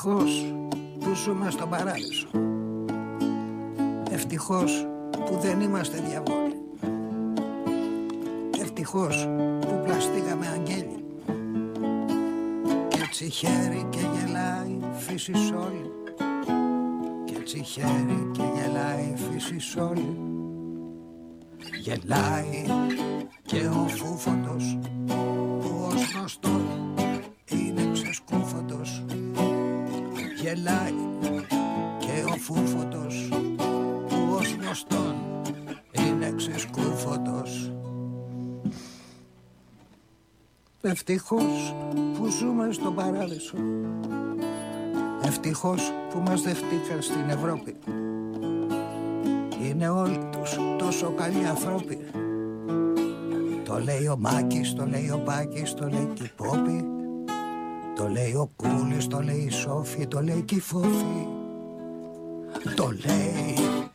Ευτυχώς 0.02 0.54
που 0.98 1.14
ζούμε 1.14 1.50
στον 1.50 1.68
παράδεισο. 1.68 2.28
Ευτυχώς 4.10 4.86
που 5.10 5.38
δεν 5.40 5.60
είμαστε 5.60 6.02
διαβόλοι. 6.08 6.60
Ευτυχώς 8.60 9.28
που 9.60 9.80
πλαστήκαμε 9.84 10.46
αγγέλοι. 10.46 11.04
Και 12.88 12.98
έτσι 13.02 13.30
χέρι 13.30 13.86
και 13.90 13.98
γελάει 13.98 14.70
η 14.70 14.98
φύση 14.98 15.32
όλη. 15.32 15.90
Και 17.24 17.34
έτσι 17.40 17.62
χέρι 17.62 18.30
και 18.32 18.42
γελάει 18.54 19.04
η 19.04 19.16
φύση 19.16 19.80
όλη. 19.80 20.18
Γελάει 21.80 22.64
και 23.42 23.66
ο 23.66 23.88
φούφωτος 23.88 24.78
γελάει 30.50 30.94
και 31.98 32.24
ο 32.32 32.36
φούφωτος 32.36 33.28
που 34.08 34.16
ως 34.38 34.56
γνωστόν 34.60 35.14
είναι 35.92 36.32
ξεσκούφωτος. 36.36 37.72
Ευτυχώς 40.80 41.74
που 42.16 42.26
ζούμε 42.26 42.72
στον 42.72 42.94
παράδεισο. 42.94 43.56
Ευτυχώς 45.22 45.92
που 46.10 46.18
μας 46.18 46.42
δεχτήκαν 46.42 47.02
στην 47.02 47.28
Ευρώπη. 47.28 47.76
Είναι 49.62 49.88
όλοι 49.88 50.18
τους 50.32 50.56
τόσο 50.78 51.10
καλοί 51.10 51.46
ανθρώποι. 51.46 51.98
Το 53.64 53.78
λέει 53.78 54.06
ο 54.06 54.16
Μάκης, 54.18 54.72
το 54.72 54.86
λέει 54.86 55.10
ο 55.10 55.18
Πάκης, 55.18 55.74
το 55.74 55.88
λέει 55.88 56.08
και 56.14 56.22
η 56.22 56.30
Πόπη. 56.36 56.99
Το 58.00 58.08
λέει 58.08 58.34
ο 58.34 58.50
Κούλης, 58.56 59.06
το 59.06 59.20
λέει 59.22 59.44
η 59.46 59.50
Σόφη, 59.50 60.06
το 60.06 60.20
λέει 60.20 60.42
και 60.42 60.54
η 60.54 60.60
Φόφη. 60.60 61.26
Το 62.76 62.90
λέει 63.04 63.89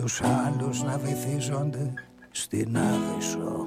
τους 0.00 0.20
άλλους 0.22 0.82
να 0.82 0.98
βυθίζονται 0.98 1.92
στην 2.30 2.78
Άβυσσο 2.78 3.66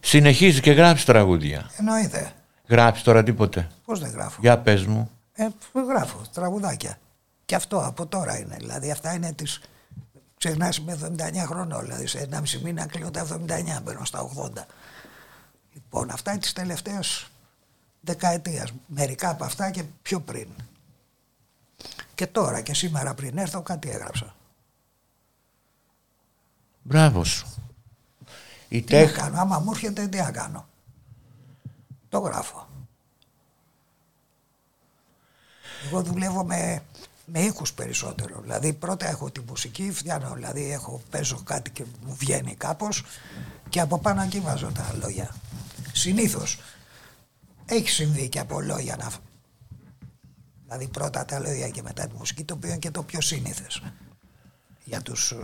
Συνεχίζει 0.00 0.60
και 0.60 0.72
γράψει 0.72 1.06
τραγούδια. 1.06 1.70
Εννοείται 1.78 2.32
Γράψει 2.68 3.04
τώρα 3.04 3.22
τίποτε. 3.22 3.68
Πώς 3.84 4.00
δεν 4.00 4.10
γράφω; 4.10 4.40
Για 4.40 4.58
πες 4.58 4.84
μου. 4.84 5.10
Ε, 5.32 5.48
γράφω 5.88 6.22
τραγουδάκια. 6.32 6.98
Και 7.44 7.54
αυτό 7.54 7.78
από 7.78 8.06
τώρα 8.06 8.38
είναι. 8.38 8.56
Δηλαδή 8.58 8.90
αυτά 8.90 9.14
είναι 9.14 9.32
τις... 9.32 9.60
Ξεχνάς 10.36 10.80
με 10.80 10.98
79 11.16 11.44
χρονών, 11.46 11.80
δηλαδή 11.80 12.06
σε 12.06 12.28
1,5 12.32 12.60
μήνα 12.62 12.86
κλείνω 12.86 13.10
τα 13.10 13.26
79, 13.26 13.82
μπαίνω 13.82 14.04
στα 14.04 14.30
80. 14.36 14.50
Λοιπόν, 15.74 16.10
αυτά 16.10 16.30
είναι 16.30 16.40
τις 16.40 16.52
τελευταίες 16.52 17.30
δεκαετίας. 18.00 18.72
Μερικά 18.86 19.30
από 19.30 19.44
αυτά 19.44 19.70
και 19.70 19.82
πιο 20.02 20.20
πριν. 20.20 20.48
Και 22.18 22.26
τώρα 22.26 22.60
και 22.60 22.74
σήμερα 22.74 23.14
πριν 23.14 23.38
έρθω 23.38 23.62
κάτι 23.62 23.90
έγραψα. 23.90 24.34
Μπράβο 26.82 27.24
σου. 27.24 27.46
Η 28.68 28.82
Τι 28.82 28.94
να 28.94 29.00
τέχ... 29.00 29.16
κάνω, 29.16 29.40
άμα 29.40 29.58
μου 29.58 29.70
έρχεται 29.70 30.06
τι 30.06 30.18
να 30.18 30.30
κάνω. 30.30 30.68
Το 32.08 32.18
γράφω. 32.18 32.68
Εγώ 35.86 36.02
δουλεύω 36.02 36.44
με, 36.44 36.82
με 37.24 37.40
ήχους 37.40 37.72
περισσότερο. 37.72 38.40
Δηλαδή 38.40 38.72
πρώτα 38.72 39.08
έχω 39.08 39.30
τη 39.30 39.40
μουσική, 39.40 39.92
φτιάχνω, 39.92 40.34
δηλαδή 40.34 40.72
έχω, 40.72 41.00
παίζω 41.10 41.42
κάτι 41.44 41.70
και 41.70 41.84
μου 42.06 42.14
βγαίνει 42.14 42.54
κάπως 42.54 43.04
και 43.68 43.80
από 43.80 43.98
πάνω 43.98 44.22
εκεί 44.22 44.40
βάζω 44.40 44.72
τα 44.72 44.94
λόγια. 45.00 45.34
Συνήθως 45.92 46.60
έχει 47.66 47.88
συμβεί 47.88 48.28
και 48.28 48.38
από 48.38 48.60
λόγια 48.60 48.96
να... 48.96 49.12
Δηλαδή 50.68 50.88
πρώτα 50.88 51.24
τα 51.24 51.38
λόγια 51.38 51.68
και 51.68 51.82
μετά 51.82 52.06
τη 52.06 52.14
μουσική, 52.16 52.44
το 52.44 52.54
οποίο 52.54 52.68
είναι 52.68 52.78
και 52.78 52.90
το 52.90 53.02
πιο 53.02 53.20
σύνηθες 53.20 53.82
για 54.84 55.02
τους 55.02 55.30
ε, 55.30 55.36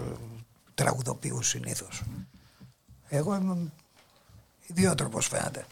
τραγουδοποιούς 0.75 1.49
συνήθως. 1.49 2.03
Εγώ 3.09 3.35
είμαι 3.35 3.73
ιδιότροπος 4.67 5.27
φαίνεται. 5.27 5.65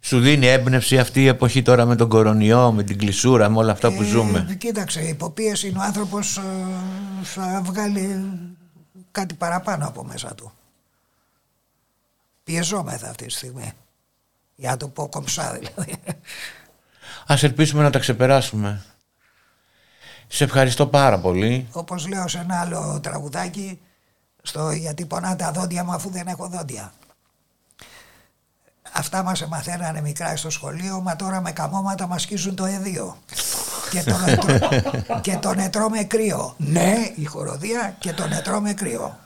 Σου 0.00 0.20
δίνει 0.20 0.46
έμπνευση 0.46 0.98
αυτή 0.98 1.22
η 1.22 1.26
εποχή 1.26 1.62
τώρα 1.62 1.84
με 1.84 1.96
τον 1.96 2.08
κορονοϊό, 2.08 2.72
με 2.72 2.82
την 2.82 2.98
κλεισούρα, 2.98 3.48
με 3.48 3.58
όλα 3.58 3.72
αυτά 3.72 3.92
που 3.92 4.02
Ε, 4.02 4.04
ζούμε; 4.04 4.56
Κοίταξε, 4.58 5.02
υποπίεση 5.02 5.68
είναι 5.68 5.78
ο 5.78 5.82
άνθρωπος 5.82 6.36
ε, 6.36 6.42
θα 7.22 7.62
βγάλει 7.64 8.24
κάτι 9.10 9.34
παραπάνω 9.34 9.86
από 9.86 10.04
μέσα 10.04 10.34
του. 10.34 10.52
Πιεζόμεθα 12.44 13.08
αυτή 13.08 13.26
τη 13.26 13.32
στιγμή. 13.32 13.72
Για 14.56 14.70
να 14.70 14.76
το 14.76 14.88
πω 14.88 15.08
κομψά 15.08 15.52
δηλαδή. 15.58 15.94
Ας 17.26 17.42
ελπίσουμε 17.42 17.82
να 17.82 17.90
τα 17.90 17.98
ξεπεράσουμε. 17.98 18.84
Σε 20.28 20.44
ευχαριστώ 20.44 20.86
πάρα 20.86 21.18
πολύ. 21.18 21.68
Όπως 21.72 22.08
λέω 22.08 22.28
σε 22.28 22.38
ένα 22.38 22.60
άλλο 22.60 23.00
τραγουδάκι, 23.02 23.80
στο 24.42 24.70
γιατί 24.70 25.06
πονά 25.06 25.36
τα 25.36 25.50
δόντια 25.50 25.84
μου 25.84 25.92
αφού 25.92 26.10
δεν 26.10 26.26
έχω 26.26 26.48
δόντια. 26.48 26.92
Αυτά 28.92 29.22
μας 29.22 29.46
μαθαίνανε 29.46 30.00
μικρά 30.00 30.36
στο 30.36 30.50
σχολείο, 30.50 31.00
μα 31.00 31.16
τώρα 31.16 31.40
με 31.40 31.52
καμώματα 31.52 32.06
μας 32.06 32.22
σκίζουν 32.22 32.54
το 32.54 32.64
εδίο. 32.64 33.16
και, 33.90 34.02
το 34.02 34.18
νετρό, 34.18 34.68
και 35.20 35.36
το 35.36 35.54
νετρό 35.54 35.88
με 35.88 36.04
κρύο. 36.04 36.54
Ναι, 36.58 36.94
η 37.14 37.24
χοροδία 37.24 37.96
και 37.98 38.12
το 38.12 38.26
νετρό 38.26 38.60
με 38.60 38.72
κρύο. 38.72 39.18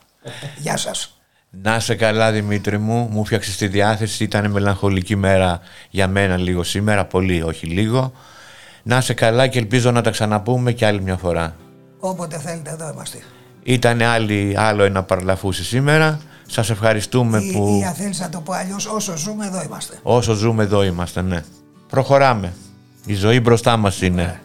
Γεια 0.59 0.76
σας. 0.76 1.20
Να 1.51 1.80
σε 1.80 1.94
καλά 1.94 2.32
Δημήτρη 2.32 2.78
μου, 2.78 3.09
μου 3.11 3.24
φτιάξεις 3.24 3.57
τη 3.57 3.68
διάθεση, 3.68 4.24
ήταν 4.24 4.51
μελαγχολική 4.51 5.16
μέρα 5.16 5.61
για 5.90 6.09
μένα 6.09 6.36
λίγο 6.36 6.62
σήμερα, 6.62 7.05
πολύ 7.05 7.42
όχι 7.42 7.66
λίγο. 7.66 8.12
Να 8.82 9.01
σε 9.01 9.14
καλά 9.14 9.46
και 9.46 9.59
ελπίζω 9.59 9.90
να 9.90 10.03
τα 10.03 10.11
ξαναπούμε 10.11 10.72
και 10.72 10.86
άλλη 10.86 11.03
μια 11.03 11.16
φορά. 11.16 11.57
Όποτε 12.01 12.38
θέλετε 12.38 12.70
εδώ 12.70 12.90
είμαστε. 12.92 13.18
Ήταν 13.62 14.03
άλλη, 14.03 14.55
άλλο 14.57 14.82
ένα 14.82 15.03
παραλαφούσι 15.03 15.64
σήμερα. 15.64 16.20
Σας 16.46 16.70
ευχαριστούμε 16.70 17.38
Ή, 17.38 17.53
που 17.53 17.78
ή 17.80 17.84
αν 17.84 17.94
θέλεις 17.94 18.20
να 18.20 18.28
το 18.28 18.40
πω 18.40 18.53
αλλιώς, 18.53 18.86
όσο 18.86 19.16
ζούμε 19.16 19.46
εδώ 19.46 19.62
είμαστε. 19.62 19.98
όσο 20.03 20.32
ζούμε 20.32 20.62
εδώ 20.62 20.82
είμαστε, 20.82 21.22
ναι. 21.22 21.44
Προχωράμε. 21.88 22.53
Η 23.07 23.14
ζωή 23.14 23.40
μπροστά 23.40 23.76
μας 23.76 24.03
είναι. 24.03 24.40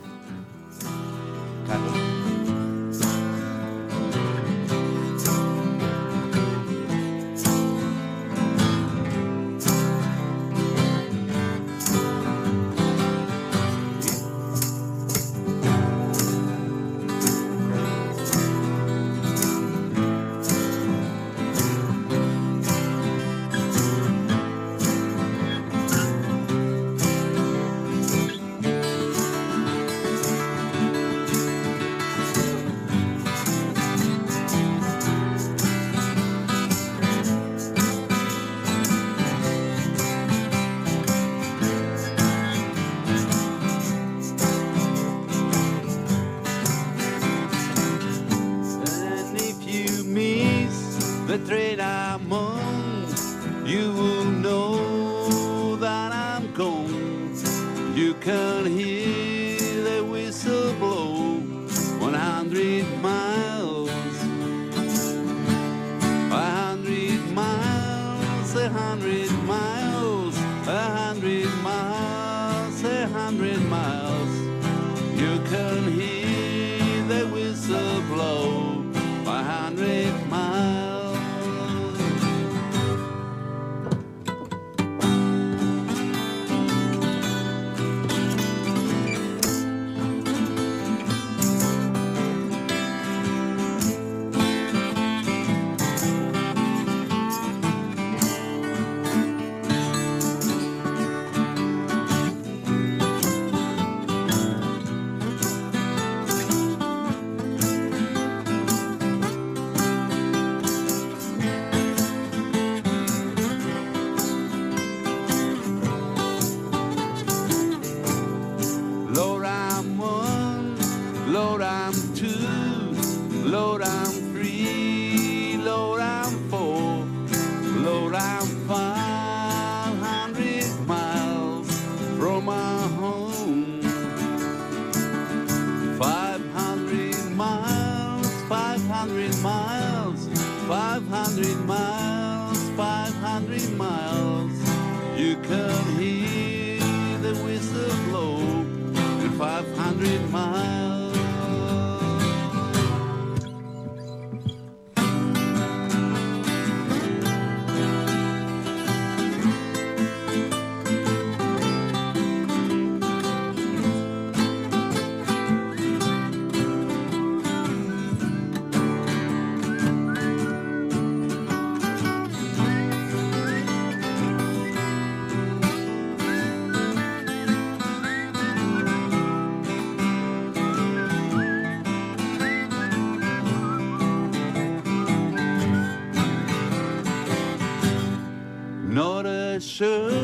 should. 189.76 190.15